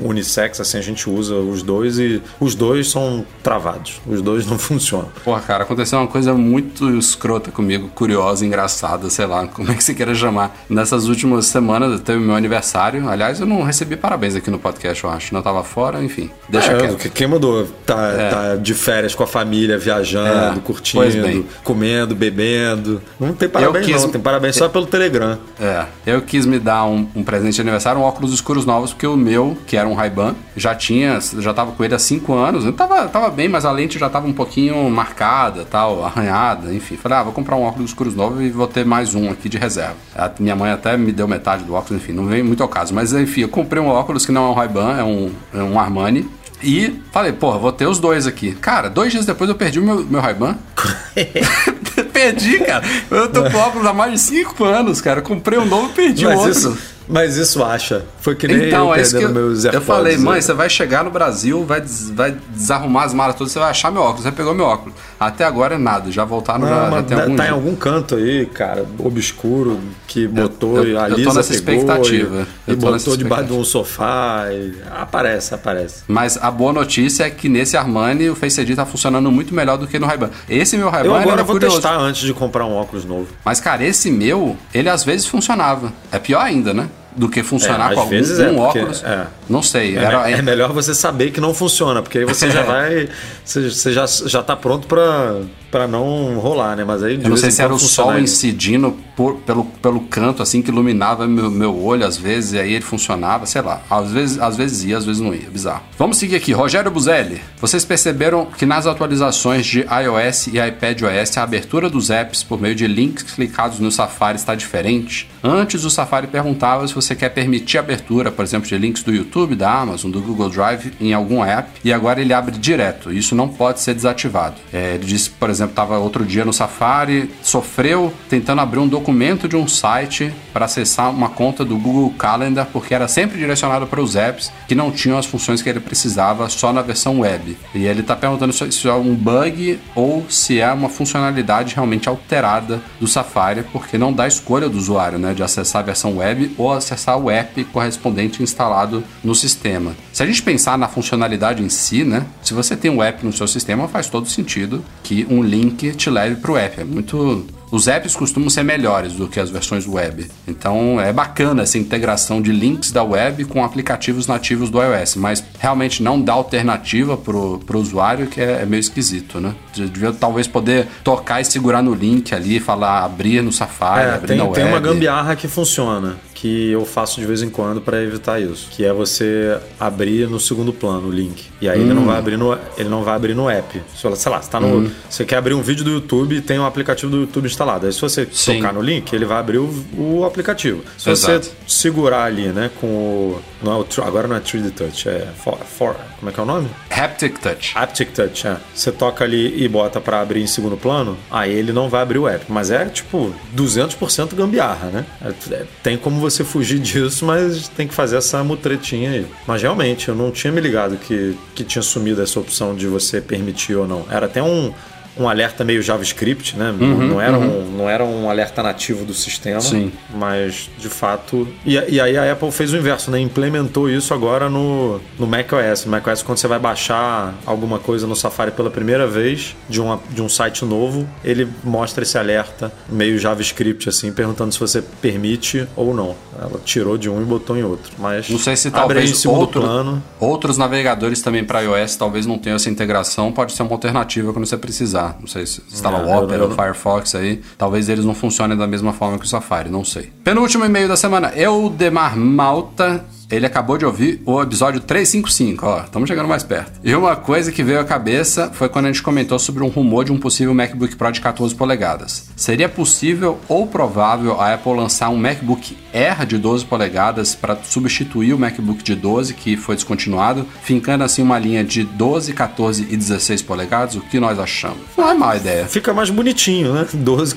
unissex, 0.04 0.60
assim, 0.60 0.78
a 0.78 0.82
gente 0.82 1.10
usa 1.10 1.36
os 1.36 1.62
dois 1.64 2.00
e 2.00 2.22
os 2.40 2.56
dois 2.56 2.90
são 2.90 3.26
travados. 3.44 4.02
Os 4.08 4.22
dois 4.22 4.46
não 4.46 4.58
funcionam. 4.60 5.10
Porra, 5.24 5.42
cara, 5.42 5.64
aconteceu 5.64 6.00
uma 6.00 6.08
coisa 6.08 6.34
muito 6.34 6.90
escrota 6.98 7.52
comigo, 7.52 7.90
curiosa, 7.90 8.46
engraçada, 8.46 9.10
sei 9.10 9.26
lá, 9.26 9.48
como 9.48 9.72
é 9.72 9.76
que 9.76 9.84
você 9.84 9.94
queira 9.94 10.14
chamar. 10.16 10.56
Nessas 10.70 11.08
últimas 11.08 11.46
semanas 11.46 12.00
teve 12.02 12.20
meu 12.20 12.36
aniversário. 12.36 13.08
Aliás, 13.10 13.40
eu 13.40 13.46
não 13.46 13.64
recebi 13.64 13.96
parabéns 13.96 14.36
aqui 14.36 14.50
no 14.50 14.60
podcast, 14.60 15.04
eu 15.04 15.11
acho. 15.12 15.34
Não 15.34 15.42
tava 15.42 15.64
fora, 15.64 16.04
enfim. 16.04 16.30
Deixa 16.50 16.72
É, 16.72 16.78
quieto. 16.78 16.98
que- 16.98 17.10
Quem 17.10 17.28
mandou 17.28 17.68
tá, 17.86 18.08
É. 18.08 18.30
tá 18.30 18.56
de 18.56 18.74
férias 18.74 19.14
com 19.14 19.24
a 19.24 19.28
família, 19.28 19.78
viajando, 19.78 20.58
É, 20.60 20.62
curtindo, 20.64 21.46
comendo, 21.64 22.16
bebendo. 22.16 23.02
Não 23.20 23.34
tem 23.34 23.48
parabéns, 23.50 23.86
quis- 23.86 24.02
não. 24.04 24.10
Tem 24.10 24.22
parabéns 24.22 24.56
só 24.56 24.68
pelo 24.70 24.86
Telegram. 24.86 25.38
É, 25.60 25.86
eu 26.06 26.22
quis 26.22 26.46
me 26.46 26.60
dar 26.60 26.86
um, 26.86 27.08
um 27.16 27.24
presente 27.24 27.56
de 27.56 27.62
aniversário, 27.62 28.00
um 28.02 28.04
óculos 28.04 28.34
escuros 28.34 28.66
novos, 28.66 28.92
porque 28.94 29.06
o 29.08 29.16
meu, 29.18 29.58
que 29.68 29.78
era 29.78 29.88
um 29.88 29.94
Ray-Ban, 29.94 30.36
já 30.56 30.74
tinha, 30.76 31.20
já 31.40 31.54
tava 31.54 31.72
com 31.72 31.84
ele 31.84 31.94
há 31.96 32.00
5 32.00 32.34
anos. 32.34 32.66
Eu 32.66 32.74
tava, 32.74 33.08
tava 33.08 33.30
bem, 33.30 33.48
mas 33.48 33.66
a 33.66 33.72
lente 33.72 34.00
já 34.00 34.10
tava 34.10 34.28
um 34.28 34.34
pouquinho 34.34 34.90
marcada, 34.90 35.66
tal, 35.70 36.04
arranhada, 36.04 36.74
enfim. 36.74 36.96
Falei, 36.98 37.18
ah, 37.20 37.24
vou 37.24 37.34
comprar 37.34 37.56
um 37.56 37.64
óculos 37.64 37.92
escuros 37.92 38.16
novo 38.16 38.42
e 38.42 38.50
vou 38.50 38.68
ter 38.68 38.86
mais 38.86 39.14
um 39.16 39.30
aqui 39.30 39.48
de 39.50 39.58
reserva. 39.58 39.96
A 40.16 40.30
minha 40.40 40.56
mãe 40.56 40.72
até 40.72 40.96
me 40.98 41.12
deu 41.12 41.28
metade 41.28 41.64
do 41.64 41.74
óculos, 41.74 42.02
enfim, 42.02 42.14
não 42.14 42.26
vem 42.26 42.44
muito 42.44 42.62
ao 42.64 42.70
caso. 42.70 42.94
Mas 42.94 43.14
enfim, 43.14 43.42
eu 43.42 43.50
comprei 43.50 43.82
um 43.82 43.88
óculos 43.88 44.26
que 44.26 44.32
não 44.32 44.48
é 44.48 44.50
um 44.50 44.54
Ray-Ban, 44.54 44.96
é 45.02 45.04
um, 45.04 45.32
é 45.54 45.62
um 45.62 45.80
Armani. 45.80 46.30
E 46.64 47.02
falei, 47.12 47.32
porra, 47.32 47.58
vou 47.58 47.72
ter 47.72 47.88
os 47.88 48.00
dois 48.00 48.28
aqui. 48.28 48.52
Cara, 48.54 48.88
dois 48.90 49.12
dias 49.12 49.26
depois 49.26 49.50
eu 49.50 49.56
perdi 49.56 49.80
o 49.80 49.84
meu, 49.84 50.06
meu 50.06 50.22
Ray-Ban. 50.22 50.56
perdi, 52.14 52.60
cara. 52.60 52.84
Eu 53.10 53.30
tô 53.32 53.50
com 53.50 53.58
óculos 53.58 53.88
há 53.88 53.94
mais 53.94 54.14
de 54.14 54.20
5 54.20 54.64
anos, 54.64 55.02
cara. 55.02 55.20
Eu 55.20 55.24
comprei 55.24 55.58
um 55.58 55.66
novo 55.66 55.90
e 55.90 55.94
perdi 55.94 56.26
o 56.26 56.30
Mas 56.30 56.40
outro. 56.40 56.52
isso, 56.52 56.78
mas 57.12 57.38
isso 57.38 57.64
acha. 57.64 58.06
Foi 58.20 58.36
que 58.36 58.48
nem 58.48 58.68
Então, 58.68 58.88
eu 58.90 58.96
é 58.96 59.02
isso 59.02 59.18
que 59.18 59.24
eu, 59.24 59.30
meus 59.30 59.66
eu 59.66 59.82
falei, 59.82 60.18
mãe, 60.18 60.36
né? 60.36 60.42
você 60.42 60.54
vai 60.54 60.70
chegar 60.70 61.04
no 61.04 61.12
Brasil, 61.12 61.64
vai, 61.66 61.82
des- 61.82 62.10
vai 62.10 62.36
desarrumar 62.50 63.04
as 63.06 63.14
malas 63.14 63.36
todas, 63.36 63.52
você 63.52 63.60
vai 63.60 63.70
achar 63.70 63.92
meu 63.92 64.02
óculos. 64.02 64.24
Você 64.24 64.32
pegou 64.32 64.54
meu 64.54 64.66
óculos. 64.66 64.96
Até 65.20 65.44
agora 65.44 65.76
é 65.76 65.78
nada, 65.78 66.12
já 66.12 66.24
voltaram, 66.26 66.68
já, 66.68 66.76
Não, 66.76 66.84
já 66.86 66.90
mas 66.92 67.06
tem 67.06 67.18
tá 67.18 67.24
algum 67.24 67.36
tá 67.36 67.44
em 67.44 67.46
dia. 67.48 67.56
algum 67.56 67.76
canto 67.76 68.16
aí, 68.16 68.46
cara, 68.48 68.86
obscuro, 69.00 69.80
que 70.08 70.28
botou 70.28 70.78
eu- 70.78 70.88
e 70.94 70.98
a 70.98 71.10
eu 71.10 71.24
tô 71.24 71.34
nessa 71.34 71.54
pegou 71.54 71.74
expectativa. 71.84 72.48
E, 72.68 72.72
Eu 72.72 72.74
e 72.74 72.76
botou 72.78 73.18
debaixo 73.18 73.46
de 73.46 73.54
um 73.54 73.64
sofá 73.64 74.46
e 74.52 74.74
aparece, 74.92 75.54
aparece. 75.54 76.04
Mas 76.08 76.38
a 76.42 76.50
boa 76.50 76.74
notícia 76.74 77.26
é 77.26 77.30
que 77.30 77.48
nesse 77.50 77.76
Armani 77.78 78.30
o 78.30 78.36
Face 78.36 78.60
ID 78.62 78.76
tá 78.76 78.86
funcionando 78.86 79.32
muito 79.32 79.54
melhor 79.54 79.78
do 79.78 79.86
que 79.88 80.00
no 80.00 80.08
Ray-Ban. 80.08 80.30
Esse 80.50 80.78
meu 80.78 80.90
Ray-Ban 80.90 81.10
Eu 81.10 81.16
ele 81.16 81.24
agora 81.24 81.44
vou 81.44 81.56
curioso. 81.56 81.76
testar 81.82 81.98
antes 81.98 82.22
de 82.22 82.34
comprar 82.34 82.66
um 82.66 82.74
óculos 82.74 83.06
novo. 83.06 83.28
Mas, 83.46 83.60
cara, 83.60 83.84
esse 83.84 84.10
meu, 84.12 84.56
ele 84.74 84.90
às 84.90 85.04
vezes 85.04 85.26
funcionava. 85.28 85.92
É 86.12 86.18
pior 86.20 86.42
ainda, 86.42 86.74
né? 86.74 86.88
Do 87.16 87.28
que 87.28 87.44
funcionar 87.44 87.92
É, 87.92 87.94
com 87.96 88.00
algum 88.02 88.10
vezes 88.10 88.40
é, 88.40 88.50
um 88.50 88.56
porque- 88.56 88.80
óculos. 88.80 89.04
é. 89.04 89.28
Não 89.50 89.62
sei. 89.62 89.98
É, 89.98 90.04
Era, 90.04 90.30
é 90.32 90.42
melhor 90.42 90.72
você 90.72 90.94
saber 90.96 91.32
que 91.32 91.42
não 91.42 91.54
funciona, 91.54 92.02
porque 92.02 92.20
aí 92.20 92.26
você 92.26 92.50
já 92.50 92.62
vai. 92.64 93.10
Você, 93.44 93.70
você 93.70 93.92
já, 93.92 94.06
já 94.06 94.42
tá 94.42 94.56
pronto 94.56 94.88
pra, 94.88 95.36
pra 95.72 95.88
não 95.88 96.38
rolar, 96.38 96.76
né? 96.76 96.84
Mas 96.84 97.02
aí 97.02 97.18
de 97.18 97.24
Eu 97.24 97.30
não 97.30 97.38
sei 97.38 97.50
se 97.50 97.62
era 97.62 97.74
o 97.74 97.80
sol 97.80 98.20
incidindo 98.20 98.96
por- 99.16 99.36
pelo, 99.38 99.64
pelo 99.66 100.02
canto, 100.02 100.44
assim, 100.44 100.62
que 100.62 100.70
iluminava 100.70 101.26
meu, 101.28 101.50
meu 101.50 101.82
olho 101.84 102.06
às 102.06 102.18
vezes, 102.18 102.54
e 102.54 102.60
aí 102.60 102.74
ele 102.74 102.84
funcionava, 102.84 103.46
sei 103.46 103.62
lá. 103.62 103.82
Às 103.90 104.12
vezes, 104.12 104.40
às 104.40 104.58
vezes 104.58 104.84
ia, 104.84 104.98
às 104.98 105.06
vezes 105.06 105.22
não 105.22 105.34
ia. 105.34 105.50
Bizarro. 105.50 105.82
Vamos 105.98 106.18
seguir 106.18 106.36
aqui. 106.36 106.52
Rogério 106.52 106.92
Buzelli. 106.92 107.42
Vocês 107.60 107.86
perceberam 107.86 108.46
que 108.46 108.66
nas 108.66 108.86
atualizações 108.86 109.66
de 109.66 109.80
iOS 109.80 110.48
e 110.48 110.60
iPadOS, 110.60 111.38
a 111.38 111.44
abertura 111.44 111.90
dos 111.90 112.10
apps 112.10 112.44
por 112.44 112.60
meio 112.60 112.76
de 112.76 112.86
links 112.88 113.24
clicados 113.34 113.80
no 113.80 113.92
Safari 113.92 114.38
está 114.38 114.56
diferente? 114.56 115.30
Antes, 115.44 115.84
o 115.86 115.90
Safari 115.90 116.28
perguntava 116.28 116.88
se 116.88 116.94
você 116.94 117.16
quer 117.16 117.30
permitir 117.30 117.78
a 117.78 117.82
abertura, 117.82 118.32
por 118.32 118.44
exemplo, 118.44 118.68
de 118.68 118.78
links 118.78 119.04
do 119.04 119.12
YouTube, 119.14 119.56
da 119.56 119.72
Amazon, 119.72 120.12
do 120.12 120.22
Google 120.22 120.50
Drive 120.50 120.92
em 121.00 121.14
algum 121.14 121.44
app, 121.44 121.70
e 121.84 121.92
agora 121.94 122.20
ele 122.22 122.34
abre 122.34 122.58
direto. 122.58 123.12
Isso 123.12 123.36
não 123.36 123.48
pode 123.48 123.80
ser 123.80 123.94
desativado. 123.94 124.56
É, 124.74 124.96
ele 124.96 125.06
disse, 125.06 125.30
por 125.30 125.50
exemplo, 125.50 125.61
estava 125.70 125.98
outro 125.98 126.26
dia 126.26 126.46
no 126.46 126.54
Safari, 126.54 127.32
sofreu 127.42 128.14
tentando 128.30 128.62
abrir 128.62 128.80
um 128.80 128.88
documento 128.88 129.48
de 129.48 129.56
um 129.56 129.68
site 129.68 130.34
para 130.54 130.66
acessar 130.66 131.10
uma 131.10 131.30
conta 131.30 131.64
do 131.64 131.78
Google 131.78 132.10
Calendar, 132.18 132.68
porque 132.72 132.94
era 132.94 133.08
sempre 133.08 133.38
direcionado 133.38 133.88
para 133.88 134.02
os 134.02 134.16
apps 134.16 134.52
que 134.68 134.76
não 134.76 134.92
tinham 134.92 135.18
as 135.18 135.26
funções 135.26 135.62
que 135.62 135.70
ele 135.70 135.80
precisava 135.80 136.50
só 136.50 136.72
na 136.74 136.82
versão 136.82 137.20
web. 137.20 137.58
E 137.74 137.86
ele 137.86 138.02
está 138.02 138.16
perguntando 138.16 138.54
se 138.54 138.66
isso 138.66 138.88
é 138.88 138.94
um 138.94 139.16
bug 139.16 139.80
ou 139.96 140.26
se 140.30 140.60
é 140.60 140.72
uma 140.72 140.90
funcionalidade 140.90 141.76
realmente 141.76 142.10
alterada 142.10 142.82
do 143.00 143.08
Safari, 143.08 143.64
porque 143.72 143.98
não 143.98 144.14
dá 144.14 144.28
escolha 144.28 144.70
do 144.70 144.78
usuário, 144.78 145.18
né, 145.18 145.34
de 145.34 145.44
acessar 145.44 145.82
a 145.82 145.86
versão 145.86 146.18
web 146.18 146.54
ou 146.58 146.72
acessar 146.72 147.18
o 147.18 147.30
app 147.30 147.64
correspondente 147.66 148.44
instalado 148.44 149.04
no 149.24 149.36
sistema. 149.36 149.96
Se 150.22 150.26
a 150.26 150.28
gente 150.28 150.44
pensar 150.44 150.78
na 150.78 150.88
funcionalidade 150.88 151.64
em 151.64 151.70
si, 151.70 152.04
né, 152.04 152.24
se 152.44 152.54
você 152.54 152.76
tem 152.76 152.92
um 152.92 153.02
app 153.02 153.26
no 153.26 153.34
seu 153.34 153.48
sistema, 153.48 153.88
faz 153.88 154.08
todo 154.08 154.30
sentido 154.30 154.86
que 155.02 155.26
um 155.28 155.42
link 155.42 155.94
te 155.96 156.12
leve 156.12 156.36
para 156.36 156.52
o 156.52 156.58
app. 156.58 156.80
É 156.80 156.84
muito 156.84 157.44
os 157.72 157.88
apps 157.88 158.16
costumam 158.16 158.48
ser 158.48 158.62
melhores 158.64 159.14
do 159.14 159.28
que 159.28 159.40
as 159.40 159.50
versões 159.50 159.88
web. 159.88 160.28
Então 160.48 161.02
é 161.02 161.12
bacana 161.12 161.64
essa 161.64 161.80
integração 161.80 162.40
de 162.40 162.52
links 162.52 162.92
da 162.92 163.02
web 163.04 163.46
com 163.46 163.64
aplicativos 163.66 164.28
nativos 164.28 164.70
do 164.70 164.80
iOS, 164.80 165.16
mas 165.16 165.44
realmente 165.58 166.04
não 166.04 166.22
dá 166.22 166.34
alternativa 166.34 167.18
pro, 167.18 167.58
pro 167.66 167.80
usuário, 167.80 168.28
que 168.28 168.40
é, 168.40 168.62
é 168.62 168.66
meio 168.68 168.80
esquisito, 168.82 169.40
né? 169.40 169.56
De- 169.74 169.90
Devia 169.90 170.14
talvez 170.14 170.46
poder 170.48 170.86
tocar 171.04 171.42
e 171.42 171.46
segurar 171.46 171.82
no 171.82 171.96
link 171.96 172.32
ali, 172.36 172.60
falar 172.60 173.04
abrir 173.06 173.42
no 173.42 173.52
Safari, 173.52 174.06
É, 174.08 174.14
abrir 174.14 174.28
tem, 174.28 174.38
na 174.38 174.44
tem 174.50 174.66
web. 174.66 174.68
uma 174.76 174.80
gambiarra 174.80 175.36
que 175.36 175.48
funciona, 175.48 176.18
que 176.42 176.72
eu 176.72 176.84
faço 176.86 177.20
de 177.22 177.28
vez 177.28 177.44
em 177.44 177.52
quando 177.52 177.80
para 177.80 178.02
evitar 178.02 178.42
isso, 178.42 178.68
que 178.72 178.84
é 178.84 178.92
você 178.92 179.60
abrir 179.80 180.28
no 180.28 180.40
segundo 180.40 180.74
plano 180.74 181.10
o 181.10 181.12
link. 181.12 181.46
E 181.62 181.70
aí 181.70 181.80
ele 181.80 181.94
não 181.94 182.06
vai 182.06 182.18
abrir 182.18 182.36
no 182.36 182.58
ele 182.76 182.90
não 182.90 183.04
vai 183.04 183.16
abrir 183.16 183.36
no 183.36 183.48
app. 183.48 183.80
Sei 183.96 184.10
lá, 184.10 184.16
sei 184.16 184.32
lá, 184.32 184.42
você, 184.42 184.50
tá 184.50 184.60
no, 184.60 184.92
você 185.08 185.24
quer 185.24 185.36
abrir 185.36 185.54
um 185.54 185.62
vídeo 185.62 185.86
do 185.86 185.92
YouTube 185.92 186.38
e 186.38 186.42
tem 186.42 186.58
um 186.58 186.66
aplicativo 186.66 187.12
do 187.12 187.18
YouTube 187.22 187.46
instalado. 187.46 187.86
Aí 187.86 187.94
se 187.94 188.02
você 188.02 188.28
Sim. 188.32 188.56
tocar 188.56 188.74
no 188.74 188.82
link, 188.82 189.14
ele 189.14 189.26
vai 189.26 189.38
abrir 189.38 189.60
o, 189.60 189.70
o 189.96 190.26
aplicativo. 190.26 190.84
Se 190.98 191.12
Exato. 191.12 191.46
você 191.46 191.52
segurar 191.68 192.24
ali, 192.24 192.48
né, 192.48 192.72
com 192.80 192.88
o 192.88 193.42
não 193.62 193.74
é 193.74 193.76
o 193.76 194.04
agora 194.04 194.28
não 194.28 194.36
é 194.36 194.40
3D 194.40 194.72
Touch, 194.72 195.08
é 195.08 195.28
for, 195.38 195.58
for, 195.60 195.96
como 196.20 196.30
é 196.30 196.34
que 196.34 196.40
é 196.40 196.44
o 196.44 196.46
nome? 196.46 196.68
Haptic 196.90 197.38
Touch. 197.40 197.74
Haptic 197.76 198.12
Touch, 198.12 198.48
é. 198.48 198.58
Você 198.74 198.92
toca 198.92 199.24
ali 199.24 199.64
e 199.64 199.68
bota 199.68 200.02
pra 200.02 200.22
abrir 200.22 200.42
em 200.42 200.48
segundo 200.48 200.76
plano, 200.76 201.16
aí 201.30 201.52
ele 201.52 201.72
não 201.72 201.88
vai 201.88 202.02
abrir 202.02 202.18
o 202.18 202.28
app. 202.28 202.46
Mas 202.50 202.72
é 202.72 202.86
tipo 202.86 203.34
200% 203.56 204.34
gambiarra, 204.34 204.88
né? 204.88 205.06
É- 205.24 205.54
é- 205.54 205.66
tem 205.84 205.98
como 205.98 206.20
você 206.20 206.31
fugir 206.44 206.80
disso, 206.80 207.26
mas 207.26 207.68
tem 207.68 207.88
que 207.88 207.94
fazer 207.94 208.18
essa 208.18 208.44
mutretinha 208.44 209.12
aí. 209.12 209.26
Mas 209.46 209.62
realmente, 209.62 210.10
eu 210.10 210.16
não 210.16 210.32
tinha 210.32 210.52
me 210.52 210.62
ligado 210.62 210.98
que, 210.98 211.38
que 211.54 211.64
tinha 211.64 211.82
sumido 211.82 212.22
essa 212.22 212.40
opção 212.40 212.76
de 212.76 212.88
você 212.88 213.20
permitir 213.20 213.76
ou 213.76 213.88
não. 213.88 214.06
Era 214.10 214.26
até 214.26 214.42
um. 214.42 214.74
Um 215.18 215.28
alerta 215.28 215.64
meio 215.64 215.82
JavaScript, 215.82 216.56
né? 216.58 216.74
Não- 216.78 216.88
não, 216.98 217.22
era 217.22 217.38
um, 217.38 217.66
não 217.78 217.90
era 217.90 218.04
um 218.04 218.30
alerta 218.30 218.64
nativo 218.64 219.04
do 219.04 219.14
sistema. 219.14 219.60
Sim. 219.60 219.92
Mas, 220.14 220.70
de 220.78 220.88
fato. 220.88 221.48
E, 221.66 221.74
e 221.74 222.00
aí 222.00 222.18
a 222.18 222.32
Apple 222.32 222.52
fez 222.52 222.72
o 222.72 222.78
inverso, 222.78 223.12
né? 223.12 223.20
Implementou 223.20 223.90
isso 223.90 224.14
agora 224.14 224.50
no, 224.50 225.02
no 225.20 225.28
macOS. 225.28 225.86
No 225.86 225.92
macOS, 225.92 226.24
quando 226.24 226.38
você 226.38 226.48
vai 226.48 226.60
baixar 226.60 227.34
alguma 227.46 227.78
coisa 227.78 228.08
no 228.08 228.16
Safari 228.16 228.52
pela 228.52 228.70
primeira 228.70 229.06
vez 229.06 229.56
de, 229.70 229.82
uma, 229.82 230.00
de 230.10 230.22
um 230.22 230.30
site 230.30 230.64
novo, 230.64 231.08
ele 231.24 231.48
mostra 231.64 232.04
esse 232.04 232.18
alerta 232.18 232.72
meio 232.90 233.20
JavaScript, 233.20 233.90
assim, 233.90 234.12
perguntando 234.14 234.54
se 234.54 234.60
você 234.60 234.82
permite 234.82 235.68
ou 235.76 235.94
não. 235.94 236.16
Ela 236.40 236.60
tirou 236.64 236.98
de 236.98 237.10
um 237.10 237.22
e 237.22 237.26
botou 237.26 237.58
em 237.58 237.64
outro. 237.64 237.92
Mas 238.00 238.30
Não 238.30 238.40
sei 238.40 238.56
se 238.56 238.72
talvez 238.72 239.26
outro- 239.26 239.62
plano. 239.62 240.02
outros 240.20 240.58
navegadores 240.58 241.22
também 241.22 241.44
para 241.44 241.60
iOS 241.62 241.96
talvez 241.98 242.26
não 242.26 242.38
tenham 242.38 242.56
essa 242.56 242.70
integração, 242.70 243.32
pode 243.32 243.52
ser 243.54 243.64
uma 243.64 243.72
alternativa 243.74 244.32
quando 244.34 244.46
você 244.46 244.58
precisar. 244.58 245.11
Não 245.20 245.28
sei 245.28 245.46
se 245.46 245.62
instala 245.72 246.00
É, 246.00 246.02
o 246.04 246.24
Opera, 246.24 246.46
o 246.46 246.52
Firefox 246.52 247.16
aí, 247.16 247.42
talvez 247.58 247.90
eles 247.90 248.06
não 248.06 248.14
funcionem 248.16 248.58
da 248.58 248.68
mesma 248.68 248.94
forma 248.94 249.18
que 249.18 249.26
o 249.26 249.28
Safari, 249.28 249.70
não 249.70 249.84
sei. 249.84 250.12
Penúltimo 250.24 250.66
e-mail 250.66 250.88
da 250.88 250.96
semana, 250.96 251.32
Eudemar 251.36 252.18
Malta. 252.18 253.04
Ele 253.32 253.46
acabou 253.46 253.78
de 253.78 253.86
ouvir 253.86 254.22
o 254.26 254.42
episódio 254.42 254.82
355, 254.82 255.66
ó, 255.66 255.84
estamos 255.84 256.10
chegando 256.10 256.28
mais 256.28 256.44
perto. 256.44 256.80
E 256.84 256.94
uma 256.94 257.16
coisa 257.16 257.52
que 257.52 257.64
veio 257.64 257.80
à 257.80 257.86
cabeça 257.86 258.52
foi 258.54 258.68
quando 258.68 258.86
a 258.86 258.88
gente 258.90 259.02
comentou 259.02 259.40
sobre 259.40 259.64
um 259.64 259.68
rumor 259.70 260.04
de 260.04 260.12
um 260.12 260.20
possível 260.20 260.54
MacBook 260.54 260.96
Pro 260.98 261.12
de 261.12 261.22
14 261.22 261.56
polegadas. 261.56 262.30
Seria 262.36 262.68
possível 262.68 263.40
ou 263.48 263.66
provável 263.68 264.40
a 264.40 264.54
Apple 264.54 264.74
lançar 264.74 265.10
um 265.10 265.16
MacBook 265.18 265.78
Air 265.94 266.26
de 266.26 266.38
12 266.38 266.66
polegadas 266.66 267.34
para 267.34 267.58
substituir 267.64 268.34
o 268.34 268.40
MacBook 268.40 268.84
de 268.84 268.96
12 268.96 269.34
que 269.34 269.56
foi 269.56 269.76
descontinuado, 269.76 270.46
fincando 270.64 271.04
assim 271.04 271.22
uma 271.22 271.40
linha 271.40 271.64
de 271.64 271.84
12, 271.84 272.34
14 272.34 272.88
e 272.90 272.98
16 272.98 273.42
polegadas? 273.44 273.96
O 273.96 274.02
que 274.02 274.20
nós 274.20 274.38
achamos? 274.40 274.82
Não 274.98 275.10
é 275.10 275.14
má 275.14 275.38
ideia. 275.38 275.66
Fica 275.68 275.94
mais 275.94 276.10
bonitinho, 276.10 276.74
né? 276.74 276.86
12, 276.94 277.36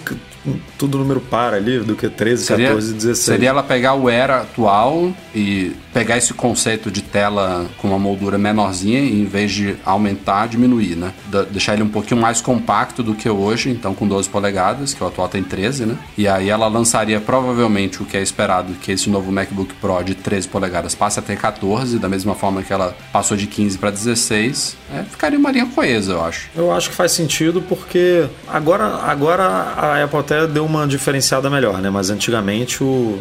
tudo 0.76 0.98
número 0.98 1.20
par 1.20 1.54
ali, 1.54 1.78
do 1.78 1.94
que 1.94 2.08
13, 2.08 2.44
Seria, 2.44 2.68
14 2.68 2.90
e 2.90 2.94
16. 2.94 3.18
seria 3.18 3.48
ela 3.50 3.62
pegar 3.62 3.94
o 3.94 4.10
Era 4.10 4.42
atual 4.42 5.12
e 5.34 5.72
pegar 5.92 6.16
esse 6.16 6.34
conceito 6.34 6.90
de 6.90 7.02
tela 7.02 7.66
com 7.78 7.88
uma 7.88 7.98
moldura 7.98 8.36
menorzinha 8.36 9.00
e 9.00 9.20
em 9.20 9.24
vez 9.24 9.52
de 9.52 9.76
aumentar, 9.84 10.48
diminuir, 10.48 10.96
né? 10.96 11.12
Da- 11.30 11.42
deixar 11.42 11.74
ele 11.74 11.82
um 11.82 11.88
pouquinho 11.88 12.20
mais 12.20 12.40
compacto 12.40 13.02
do 13.02 13.14
que 13.14 13.28
hoje, 13.28 13.70
então 13.70 13.94
com 13.94 14.06
12 14.08 14.28
polegadas, 14.28 14.92
que 14.92 15.02
o 15.02 15.06
atual 15.06 15.28
tem 15.28 15.42
13, 15.42 15.86
né? 15.86 15.96
E 16.18 16.26
aí 16.26 16.48
ela 16.50 16.66
lançaria 16.66 17.20
provavelmente 17.20 18.02
o 18.02 18.04
que 18.04 18.16
é 18.16 18.22
esperado, 18.22 18.72
que 18.74 18.90
esse 18.92 19.08
novo 19.08 19.30
MacBook 19.30 19.72
Pro 19.74 20.02
de 20.02 20.14
13 20.14 20.48
polegadas 20.48 20.94
passe 20.94 21.18
a 21.18 21.22
ter 21.22 21.36
14, 21.36 21.98
da 21.98 22.08
mesma 22.08 22.34
forma 22.34 22.62
que 22.62 22.72
ela 22.72 22.96
passou 23.12 23.36
de 23.36 23.46
15 23.46 23.78
para 23.78 23.90
16. 23.90 24.76
É, 24.92 25.02
ficaria 25.04 25.38
uma 25.38 25.50
linha 25.52 25.66
coesa, 25.66 26.12
eu 26.12 26.24
acho. 26.24 26.48
Eu 26.56 26.72
acho 26.72 26.90
que 26.90 26.96
faz 26.96 27.12
sentido 27.12 27.62
porque 27.62 28.26
agora, 28.48 28.96
agora 29.04 29.44
a 29.44 30.02
Apple 30.02 30.18
até 30.18 30.46
deu 30.46 30.64
uma 30.64 30.86
diferenciada 30.86 31.48
melhor, 31.48 31.80
né? 31.80 31.90
Mas 31.90 32.10
antigamente 32.10 32.82
o 32.82 33.20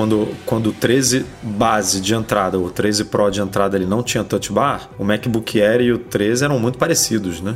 quando, 0.00 0.28
quando 0.46 0.70
o 0.70 0.72
13 0.72 1.26
base 1.42 2.00
de 2.00 2.14
entrada, 2.14 2.58
o 2.58 2.70
13 2.70 3.04
Pro 3.04 3.30
de 3.30 3.42
entrada 3.42 3.76
ele 3.76 3.84
não 3.84 4.02
tinha 4.02 4.24
touch 4.24 4.50
bar, 4.50 4.88
o 4.98 5.04
MacBook 5.04 5.60
Air 5.60 5.82
e 5.82 5.92
o 5.92 5.98
13 5.98 6.46
eram 6.46 6.58
muito 6.58 6.78
parecidos, 6.78 7.42
né? 7.42 7.52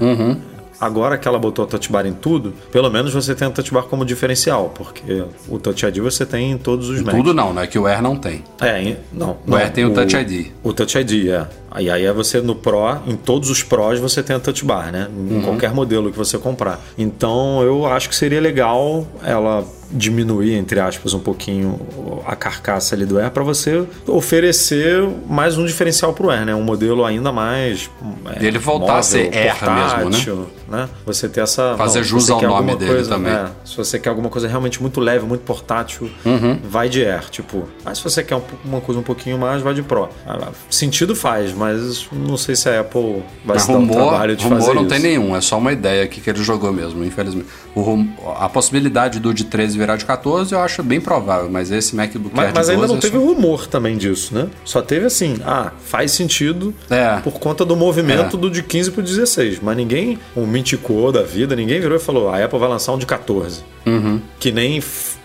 Agora 0.79 1.17
que 1.17 1.27
ela 1.27 1.39
botou 1.39 1.65
a 1.65 1.69
Touch 1.69 1.91
Bar 1.91 2.05
em 2.05 2.13
tudo, 2.13 2.53
pelo 2.73 2.91
menos 2.91 3.15
você 3.15 3.33
tem 3.35 3.47
a 3.47 3.51
Touch 3.51 3.73
Bar 3.73 3.85
como 3.85 4.05
diferencial, 4.05 4.71
porque 4.75 5.25
o 5.49 5.59
Touch 5.59 5.87
ID 5.87 5.99
você 5.99 6.27
tem 6.27 6.51
em 6.51 6.59
todos 6.59 6.91
os 6.91 7.01
Macs. 7.01 7.17
Tudo 7.17 7.33
não, 7.33 7.55
né? 7.55 7.67
Que 7.67 7.79
o 7.79 7.87
Air 7.87 8.03
não 8.03 8.17
tem. 8.17 8.43
É, 8.61 8.97
não. 9.13 9.39
O 9.47 9.53
não, 9.53 9.57
Air 9.57 9.73
tem 9.73 9.85
o 9.85 9.95
Touch 9.95 10.15
ID. 10.15 10.49
O 10.63 10.73
Touch 10.73 10.99
ID, 10.99 11.29
é. 11.29 11.47
Aí, 11.75 11.91
aí 11.91 12.05
é 12.05 12.13
você 12.13 12.41
no 12.41 12.55
Pro, 12.55 12.99
em 13.07 13.17
todos 13.17 13.51
os 13.51 13.63
Pros 13.65 13.99
você 13.99 14.23
tem 14.23 14.37
a 14.37 14.39
Touch 14.39 14.65
Bar, 14.65 14.93
né? 14.93 15.09
Em 15.31 15.43
qualquer 15.43 15.75
modelo 15.75 16.11
que 16.13 16.17
você 16.17 16.39
comprar. 16.39 16.81
Então 16.97 17.61
eu 17.63 17.85
acho 17.87 18.09
que 18.09 18.15
seria 18.15 18.41
legal 18.41 19.05
ela 19.25 19.65
diminuir, 19.91 20.55
entre 20.55 20.81
aspas, 20.81 21.15
um 21.15 21.21
pouquinho 21.21 21.79
a 22.27 22.35
carcaça 22.35 22.95
ali 22.95 23.05
do 23.05 23.19
Air 23.19 23.31
para 23.31 23.43
você 23.45 23.85
oferecer 24.07 25.07
mais 25.29 25.57
um 25.59 25.65
diferencial 25.65 26.13
pro 26.13 26.31
Air, 26.31 26.47
né? 26.47 26.55
Um 26.55 26.63
modelo 26.63 27.05
ainda 27.05 27.31
mais. 27.31 27.91
é, 28.37 28.43
E 28.43 28.47
ele 28.47 28.59
voltar 28.59 28.99
a 28.99 29.03
ser 29.03 29.25
móvel, 29.27 29.41
Air 29.41 29.55
mesmo, 29.55 29.97
né? 29.99 30.03
portátil, 30.03 30.47
né? 30.69 30.89
Você 31.07 31.29
ter 31.29 31.41
essa. 31.43 31.75
Fazer 31.77 32.03
se 32.03 32.09
jus 32.11 32.31
ao 32.31 32.41
nome 32.41 32.75
dele 32.77 32.93
coisa, 32.93 33.11
também. 33.11 33.33
é, 33.33 33.47
se 33.65 33.77
você 33.77 33.99
quer 33.99 34.09
alguma 34.09 34.29
coisa 34.29 34.49
realmente 34.49 34.81
muito 34.81 35.01
leve, 35.01 35.25
muito 35.27 35.43
portátil, 35.43 36.11
Uhum. 36.25 36.59
vai 36.65 36.89
de 36.89 37.05
Air, 37.05 37.29
tipo. 37.31 37.69
Mas 37.85 37.99
se 37.99 38.05
você 38.05 38.23
quer 38.23 38.37
um 38.37 38.43
uma 38.65 38.81
coisa 38.81 39.01
um 39.01 39.05
pouquinho 39.05 39.39
mais, 39.39 39.63
vai 39.63 39.75
de 39.75 39.83
Pro. 39.83 40.09
Ah, 40.27 40.49
Sentido 40.71 41.15
faz, 41.15 41.53
mas 41.53 41.64
não 42.13 42.37
sei 42.37 42.55
se 42.57 42.69
a 42.69 42.81
Apple 42.81 43.23
vai 43.45 43.55
Mas 43.57 43.63
se 43.63 43.69
dar 43.69 43.75
o 43.75 43.77
rumor, 43.81 43.95
trabalho 44.09 44.37
de 44.37 44.45
rumor 44.45 44.61
fazer 44.61 44.75
não 44.75 44.83
isso. 44.83 44.91
tem 44.91 44.99
nenhum, 45.01 45.37
é 45.37 45.41
só 45.41 45.59
uma 45.59 45.73
ideia 45.73 46.05
aqui 46.05 46.21
que 46.21 46.29
ele 46.31 46.43
jogou 46.43 46.73
mesmo, 46.73 47.05
infelizmente. 47.05 47.47
Rum- 47.75 48.09
a 48.39 48.49
possibilidade 48.49 49.19
do 49.21 49.33
de 49.35 49.45
13 49.45 49.77
virar 49.79 49.97
de 49.97 50.05
14 50.05 50.53
eu 50.53 50.61
acho 50.61 50.83
bem 50.83 51.01
provável, 51.01 51.51
mas 51.51 51.71
esse 51.71 51.95
MacBook 51.97 52.35
Mas, 52.35 52.47
Air 52.47 52.55
mas 52.55 52.67
de 52.67 52.73
12 52.73 52.73
ainda 52.73 52.87
não 52.87 52.97
é 52.97 53.01
teve 53.01 53.19
só- 53.19 53.25
rumor 53.25 53.67
também 53.67 53.97
disso, 53.97 54.35
né? 54.35 54.49
Só 54.65 54.81
teve 54.83 55.07
assim, 55.07 55.37
ah, 55.45 55.73
faz 55.85 56.13
sentido 56.13 56.73
É. 56.89 57.17
por 57.21 57.35
conta 57.41 57.65
do 57.65 57.75
movimento 57.77 58.37
É. 58.37 58.41
do 58.41 58.51
de 58.51 58.63
15 58.63 58.91
pro 58.91 59.03
16. 59.03 59.59
Mas 59.63 59.77
ninguém, 59.77 60.19
o 60.37 60.47
Mintico 60.47 61.11
da 61.13 61.23
vida, 61.23 61.57
ninguém 61.57 61.81
virou 61.81 61.97
e 61.97 62.01
falou, 62.01 62.29
a 62.29 62.43
Apple 62.45 62.59
vai 62.59 62.69
lançar 62.69 62.93
um 62.93 62.99
de 62.99 63.07
14. 63.07 63.63
Uhum. 63.87 64.21
Que 64.39 64.51
nem 64.53 64.81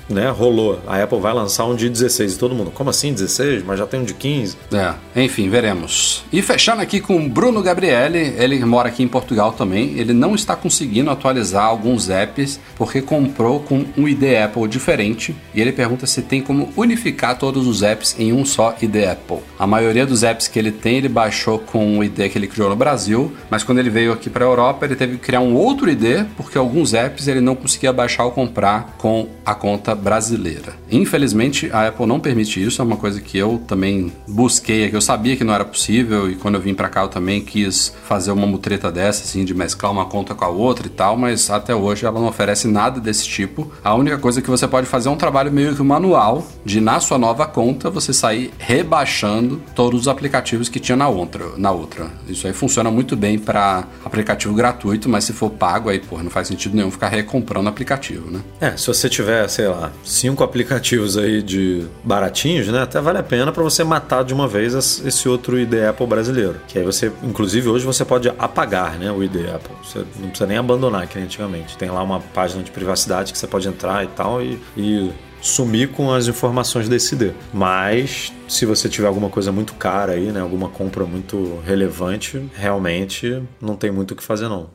né, 0.10 0.30
rolou. 0.30 0.80
A 0.88 1.02
Apple 1.02 1.20
vai 1.20 1.34
lançar 1.34 1.66
um 1.66 1.76
de 1.76 1.90
16 1.90 2.34
e 2.34 2.38
todo 2.38 2.56
mundo, 2.56 2.72
como 2.72 2.90
assim 2.90 3.14
16? 3.14 3.64
Mas 3.64 3.80
já 3.80 3.86
tem 3.86 4.00
um 4.02 4.04
de 4.04 4.14
15. 4.14 4.58
É, 4.74 5.24
enfim, 5.24 5.50
veremos. 5.50 6.24
E 6.32 6.42
fechando 6.42 6.82
aqui 6.82 7.00
com 7.00 7.18
o 7.18 7.30
Bruno 7.30 7.62
Gabriele, 7.62 8.36
ele 8.38 8.64
mora 8.66 8.90
aqui 8.90 9.04
em 9.04 9.08
Portugal 9.08 9.54
também. 9.54 9.98
Ele 9.98 10.14
não 10.14 10.36
está 10.36 10.56
conseguindo 10.56 11.10
atualizar 11.10 11.66
alguns 11.66 12.10
apps 12.10 12.60
porque 12.76 13.02
comprou 13.02 13.60
com 13.60 13.86
um 13.98 14.08
ID 14.08 14.24
Apple 14.44 14.68
diferente. 14.68 15.36
E 15.54 15.62
ele 15.62 15.72
pergunta 15.72 16.06
se 16.08 16.22
tem 16.22 16.42
como 16.42 16.74
unificar 16.76 17.38
todos 17.38 17.68
os 17.68 17.84
apps 17.84 18.16
em 18.18 18.34
um 18.34 18.46
só 18.46 18.76
ID 18.82 18.96
Apple. 19.12 19.40
A 19.58 19.68
maioria 19.68 20.06
dos 20.06 20.24
apps 20.24 20.48
que 20.48 20.58
ele 20.58 20.72
tem, 20.72 20.98
ele 20.98 21.10
baixou 21.10 21.60
com 21.60 22.00
o 22.00 22.04
ID 22.04 22.30
que 22.30 22.38
ele 22.38 22.48
criou 22.48 22.70
no 22.70 22.76
Brasil, 22.76 23.34
mas 23.50 23.64
quando 23.64 23.80
ele 23.80 23.90
veio 23.90 24.12
aqui 24.12 24.30
para 24.30 24.46
a 24.46 24.48
Europa, 24.48 24.86
ele 24.86 24.96
teve 24.96 25.18
que 25.18 25.20
criar 25.20 25.42
um 25.42 25.54
outro 25.54 25.90
ID 25.90 26.26
porque 26.36 26.58
alguns 26.58 26.94
apps 26.94 27.28
ele 27.28 27.42
não 27.42 27.56
conseguia 27.56 27.94
baixar 27.94 28.26
ou 28.26 28.32
comprar 28.32 28.96
com 28.98 29.28
a 29.46 29.54
conta 29.54 29.96
brasileira. 30.00 30.74
Infelizmente, 30.92 31.70
a 31.72 31.88
Apple 31.88 32.06
não 32.06 32.20
permite 32.20 32.64
isso, 32.64 32.82
é 32.82 32.86
uma 32.86 32.98
coisa 32.98 33.22
que 33.22 33.38
eu 33.38 33.62
também 33.68 34.12
busquei, 34.28 34.90
que 34.90 34.96
eu 34.96 35.02
sabia 35.02 35.36
que 35.36 35.44
não 35.44 35.54
era 35.54 35.66
possível 35.66 36.30
e 36.30 36.36
quando 36.36 36.56
eu 36.56 36.62
vim 36.62 36.74
para 36.74 36.90
cá 36.90 37.02
eu 37.02 37.10
também 37.10 37.42
quis 37.42 37.94
fazer 38.06 38.32
uma 38.32 38.48
mutreta 38.48 38.92
dessa, 38.92 39.24
assim, 39.24 39.46
de 39.46 39.54
mesclar 39.54 39.92
uma 39.92 40.06
conta 40.06 40.34
com 40.34 40.46
a 40.46 40.50
outra 40.50 40.88
e 40.88 40.90
tal, 40.90 41.18
mas 41.18 41.50
até 41.50 41.76
hoje 41.76 42.06
ela 42.06 42.20
não 42.20 42.28
oferece 42.28 42.68
nada 42.68 43.00
desse 43.00 43.26
tipo. 43.26 43.72
A 43.84 43.94
única 43.94 44.18
coisa 44.18 44.42
que 44.42 44.50
você 44.50 44.68
pode 44.68 44.88
fazer 44.88 45.10
é 45.10 45.12
um 45.12 45.18
trabalho 45.18 45.52
meio 45.52 45.76
que 45.76 45.84
manual 45.84 46.48
de 46.64 46.80
na 46.80 47.00
sua 47.00 47.18
nova 47.18 47.46
conta 47.46 47.90
você 47.90 48.14
sair 48.14 48.52
rebaixando 48.58 49.62
todos 49.76 50.02
os 50.02 50.08
aplicativos 50.08 50.70
que 50.70 50.80
tinha 50.80 50.96
na 50.96 51.08
outra, 51.08 51.46
na 51.58 51.72
outra. 51.72 52.08
Isso 52.28 52.48
aí 52.48 52.54
funciona 52.54 52.90
muito 52.90 53.16
bem 53.16 53.38
para 53.38 53.84
aplicativo 54.04 54.54
gratuito, 54.54 55.10
mas 55.10 55.24
se 55.24 55.34
for 55.34 55.50
pago 55.50 55.90
aí, 55.90 56.00
pô, 56.00 56.18
não 56.22 56.30
faz 56.30 56.48
sentido 56.48 56.76
nenhum 56.76 56.92
ficar 56.92 57.10
recomprando 57.10 57.68
aplicativo, 57.70 58.30
né? 58.30 58.40
É, 58.62 58.78
se 58.78 58.88
você 58.88 59.10
tiver, 59.10 59.48
sei 59.50 59.68
lá, 59.68 59.89
cinco 60.04 60.44
aplicativos 60.44 61.18
aí 61.18 61.42
de 61.42 61.86
baratinhos, 62.04 62.68
né? 62.68 62.82
Até 62.84 63.00
vale 63.02 63.18
a 63.18 63.24
pena 63.24 63.52
para 63.52 63.64
você 63.64 63.84
matar 63.84 64.24
de 64.24 64.34
uma 64.34 64.48
vez 64.48 64.74
es- 64.74 65.02
esse 65.06 65.28
outro 65.30 65.58
ID 65.60 65.74
Apple 65.90 66.08
brasileiro. 66.08 66.56
Que 66.68 66.80
aí 66.80 66.84
você, 66.86 67.12
inclusive 67.24 67.68
hoje 67.70 67.86
você 67.86 68.04
pode 68.06 68.30
apagar, 68.38 68.98
né, 68.98 69.12
o 69.12 69.24
ID 69.24 69.36
Apple. 69.54 69.76
Você 69.84 70.00
não 70.20 70.30
precisa 70.30 70.48
nem 70.48 70.58
abandonar, 70.58 71.08
que 71.08 71.16
nem 71.16 71.26
antigamente. 71.26 71.78
Tem 71.78 71.90
lá 71.90 72.02
uma 72.04 72.20
página 72.20 72.64
de 72.64 72.72
privacidade 72.72 73.32
que 73.32 73.38
você 73.38 73.48
pode 73.48 73.68
entrar 73.68 74.04
e 74.04 74.08
tal 74.08 74.42
e, 74.42 74.60
e 74.78 75.12
sumir 75.42 75.90
com 75.90 76.12
as 76.14 76.28
informações 76.28 76.90
desse 76.90 77.16
ID. 77.16 77.32
Mas 77.54 78.32
se 78.48 78.66
você 78.66 78.90
tiver 78.90 79.08
alguma 79.08 79.30
coisa 79.30 79.52
muito 79.52 79.74
cara 79.74 80.14
aí, 80.14 80.32
né, 80.32 80.42
alguma 80.42 80.68
compra 80.70 81.06
muito 81.06 81.60
relevante, 81.66 82.44
realmente 82.54 83.42
não 83.62 83.76
tem 83.76 83.90
muito 83.92 84.12
o 84.12 84.16
que 84.16 84.24
fazer 84.24 84.50
não. 84.50 84.70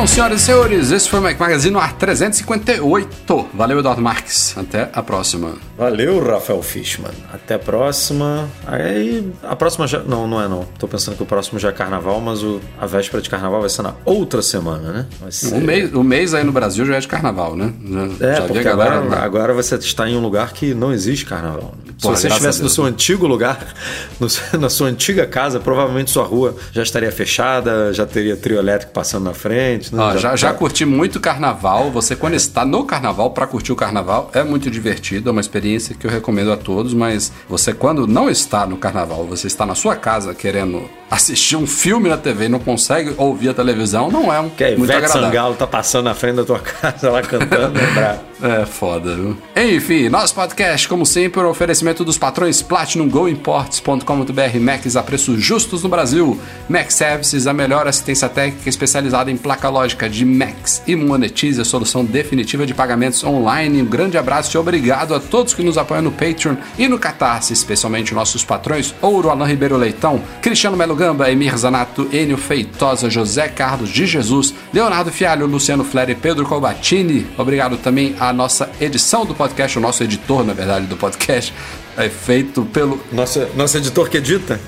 Então, 0.00 0.06
senhoras 0.06 0.40
e 0.40 0.44
senhores. 0.46 0.90
Esse 0.90 1.10
foi 1.10 1.20
o 1.20 1.22
Mac 1.22 1.38
Magazine 1.38 1.74
no 1.74 1.78
ar 1.78 1.92
358. 1.92 3.48
Valeu, 3.52 3.80
Eduardo 3.80 4.00
Marques. 4.00 4.56
Até 4.56 4.88
a 4.94 5.02
próxima. 5.02 5.56
Valeu, 5.76 6.24
Rafael 6.24 6.62
Fishman. 6.62 7.12
Até 7.30 7.56
a 7.56 7.58
próxima. 7.58 8.48
Aí, 8.66 9.30
a 9.42 9.54
próxima 9.54 9.86
já. 9.86 9.98
Não, 9.98 10.26
não 10.26 10.40
é 10.40 10.48
não. 10.48 10.64
Tô 10.78 10.88
pensando 10.88 11.18
que 11.18 11.22
o 11.22 11.26
próximo 11.26 11.58
já 11.58 11.68
é 11.68 11.72
carnaval, 11.72 12.18
mas 12.18 12.42
o... 12.42 12.62
a 12.80 12.86
véspera 12.86 13.22
de 13.22 13.28
carnaval 13.28 13.60
vai 13.60 13.68
ser 13.68 13.82
na 13.82 13.92
outra 14.06 14.40
semana, 14.40 14.90
né? 14.90 15.06
Vai 15.20 15.32
ser... 15.32 15.54
O 15.54 15.60
mês, 15.60 15.92
o 15.92 16.02
mês 16.02 16.32
aí 16.32 16.44
no 16.44 16.52
Brasil 16.52 16.86
já 16.86 16.96
é 16.96 17.00
de 17.00 17.08
carnaval, 17.08 17.54
né? 17.54 17.70
Já, 17.84 18.26
É, 18.26 18.36
já 18.36 18.42
porque 18.46 18.66
agora, 18.66 19.22
agora 19.22 19.52
você 19.52 19.74
está 19.74 20.08
em 20.08 20.16
um 20.16 20.22
lugar 20.22 20.54
que 20.54 20.72
não 20.72 20.94
existe 20.94 21.26
carnaval. 21.26 21.74
Se 22.00 22.06
Porra, 22.06 22.16
você 22.16 22.28
graças 22.28 22.36
estivesse 22.46 22.62
no 22.62 22.70
seu 22.70 22.84
antigo 22.84 23.26
lugar, 23.26 23.74
no 24.18 24.26
na 24.58 24.70
sua 24.70 24.88
antiga 24.88 25.26
casa, 25.26 25.60
provavelmente 25.60 26.10
sua 26.10 26.24
rua 26.24 26.56
já 26.72 26.82
estaria 26.82 27.12
fechada, 27.12 27.92
já 27.92 28.06
teria 28.06 28.38
trio 28.38 28.56
elétrico 28.58 28.90
passando 28.90 29.24
na 29.24 29.34
frente. 29.34 29.94
né? 29.94 30.02
Ó, 30.02 30.16
já, 30.16 30.34
já 30.34 30.50
curti 30.54 30.86
muito 30.86 31.20
carnaval. 31.20 31.90
Você, 31.90 32.16
quando 32.16 32.32
está 32.32 32.64
no 32.64 32.84
carnaval, 32.84 33.32
para 33.32 33.46
curtir 33.46 33.72
o 33.72 33.76
carnaval, 33.76 34.30
é 34.32 34.42
muito 34.42 34.70
divertido. 34.70 35.28
É 35.28 35.32
uma 35.32 35.42
experiência 35.42 35.94
que 35.94 36.06
eu 36.06 36.10
recomendo 36.10 36.50
a 36.50 36.56
todos. 36.56 36.94
Mas 36.94 37.30
você, 37.46 37.74
quando 37.74 38.06
não 38.06 38.30
está 38.30 38.66
no 38.66 38.78
carnaval, 38.78 39.26
você 39.26 39.46
está 39.46 39.66
na 39.66 39.74
sua 39.74 39.94
casa 39.94 40.34
querendo 40.34 40.88
assistir 41.10 41.56
um 41.56 41.66
filme 41.66 42.08
na 42.08 42.16
TV 42.16 42.46
e 42.46 42.48
não 42.48 42.60
consegue 42.60 43.12
ouvir 43.18 43.50
a 43.50 43.54
televisão, 43.54 44.10
não 44.10 44.32
é 44.32 44.40
um 44.40 44.48
Que 44.48 44.64
a 44.64 44.68
muito 44.68 44.84
Ivete 44.84 44.96
agradável. 45.04 45.22
Sangalo 45.22 45.54
tá 45.54 45.66
passando 45.66 46.04
na 46.04 46.14
frente 46.14 46.36
da 46.36 46.44
tua 46.44 46.60
casa 46.64 47.10
lá 47.10 47.20
cantando, 47.20 47.78
né, 47.78 47.86
bravo? 47.94 48.29
É 48.42 48.64
foda, 48.64 49.14
viu? 49.14 49.36
Enfim, 49.54 50.08
nosso 50.08 50.34
podcast, 50.34 50.88
como 50.88 51.04
sempre, 51.04 51.40
é 51.40 51.44
um 51.44 51.50
oferecimento 51.50 52.04
dos 52.04 52.16
patrões 52.16 52.62
Platinum 52.62 53.08
Go 53.08 53.28
Imports.com.br 53.28 54.60
Macs 54.60 54.96
a 54.96 55.02
preços 55.02 55.42
justos 55.42 55.82
no 55.82 55.88
Brasil. 55.88 56.38
Mac 56.68 56.90
Services, 56.90 57.46
a 57.46 57.52
melhor 57.52 57.86
assistência 57.86 58.28
técnica 58.28 58.68
especializada 58.68 59.30
em 59.30 59.36
placa 59.36 59.68
lógica 59.68 60.08
de 60.08 60.24
Macs. 60.24 60.82
E 60.86 60.96
Monetize, 60.96 61.60
a 61.60 61.64
solução 61.64 62.04
definitiva 62.04 62.64
de 62.64 62.72
pagamentos 62.72 63.22
online. 63.24 63.82
Um 63.82 63.86
grande 63.86 64.16
abraço 64.16 64.56
e 64.56 64.58
obrigado 64.58 65.14
a 65.14 65.20
todos 65.20 65.52
que 65.52 65.62
nos 65.62 65.76
apoiam 65.76 66.02
no 66.02 66.12
Patreon 66.12 66.56
e 66.78 66.88
no 66.88 66.98
Catarse, 66.98 67.52
especialmente 67.52 68.14
nossos 68.14 68.44
patrões 68.44 68.94
Ouro, 69.02 69.30
Alain 69.30 69.48
Ribeiro 69.48 69.76
Leitão, 69.76 70.22
Cristiano 70.40 70.76
Melo 70.76 70.94
Gamba, 70.94 71.30
Emir 71.30 71.56
Zanato, 71.56 72.08
Enio 72.12 72.38
Feitosa, 72.38 73.10
José 73.10 73.48
Carlos 73.48 73.90
de 73.90 74.06
Jesus, 74.06 74.54
Leonardo 74.72 75.12
Fialho, 75.12 75.46
Luciano 75.46 75.84
Flery 75.84 76.12
e 76.12 76.14
Pedro 76.14 76.46
Colbatini. 76.46 77.26
Obrigado 77.36 77.76
também 77.76 78.14
à 78.30 78.32
nossa 78.32 78.70
edição 78.80 79.26
do 79.26 79.34
podcast, 79.34 79.76
o 79.78 79.80
nosso 79.80 80.02
editor, 80.02 80.44
na 80.44 80.52
verdade, 80.52 80.86
do 80.86 80.96
podcast, 80.96 81.52
é 81.96 82.08
feito 82.08 82.62
pelo 82.64 83.00
Nosso, 83.12 83.46
nosso 83.56 83.76
editor 83.76 84.08
que 84.08 84.16
edita. 84.18 84.58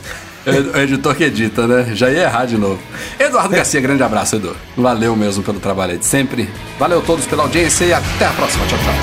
ed- 0.46 0.76
editor 0.82 1.14
que 1.14 1.24
edita, 1.24 1.66
né? 1.66 1.92
Já 1.94 2.10
ia 2.10 2.22
errar 2.24 2.44
de 2.46 2.58
novo. 2.58 2.78
Eduardo 3.18 3.54
Garcia, 3.54 3.80
grande 3.80 4.02
abraço, 4.02 4.36
Edu. 4.36 4.56
Valeu 4.76 5.14
mesmo 5.16 5.42
pelo 5.42 5.60
trabalho 5.60 5.92
aí 5.92 5.98
de 5.98 6.04
sempre. 6.06 6.50
Valeu 6.78 6.98
a 6.98 7.02
todos 7.02 7.24
pela 7.26 7.44
audiência 7.44 7.84
e 7.84 7.92
até 7.92 8.26
a 8.26 8.30
próxima. 8.32 8.66
Tchau, 8.66 8.78
tchau. 8.78 8.94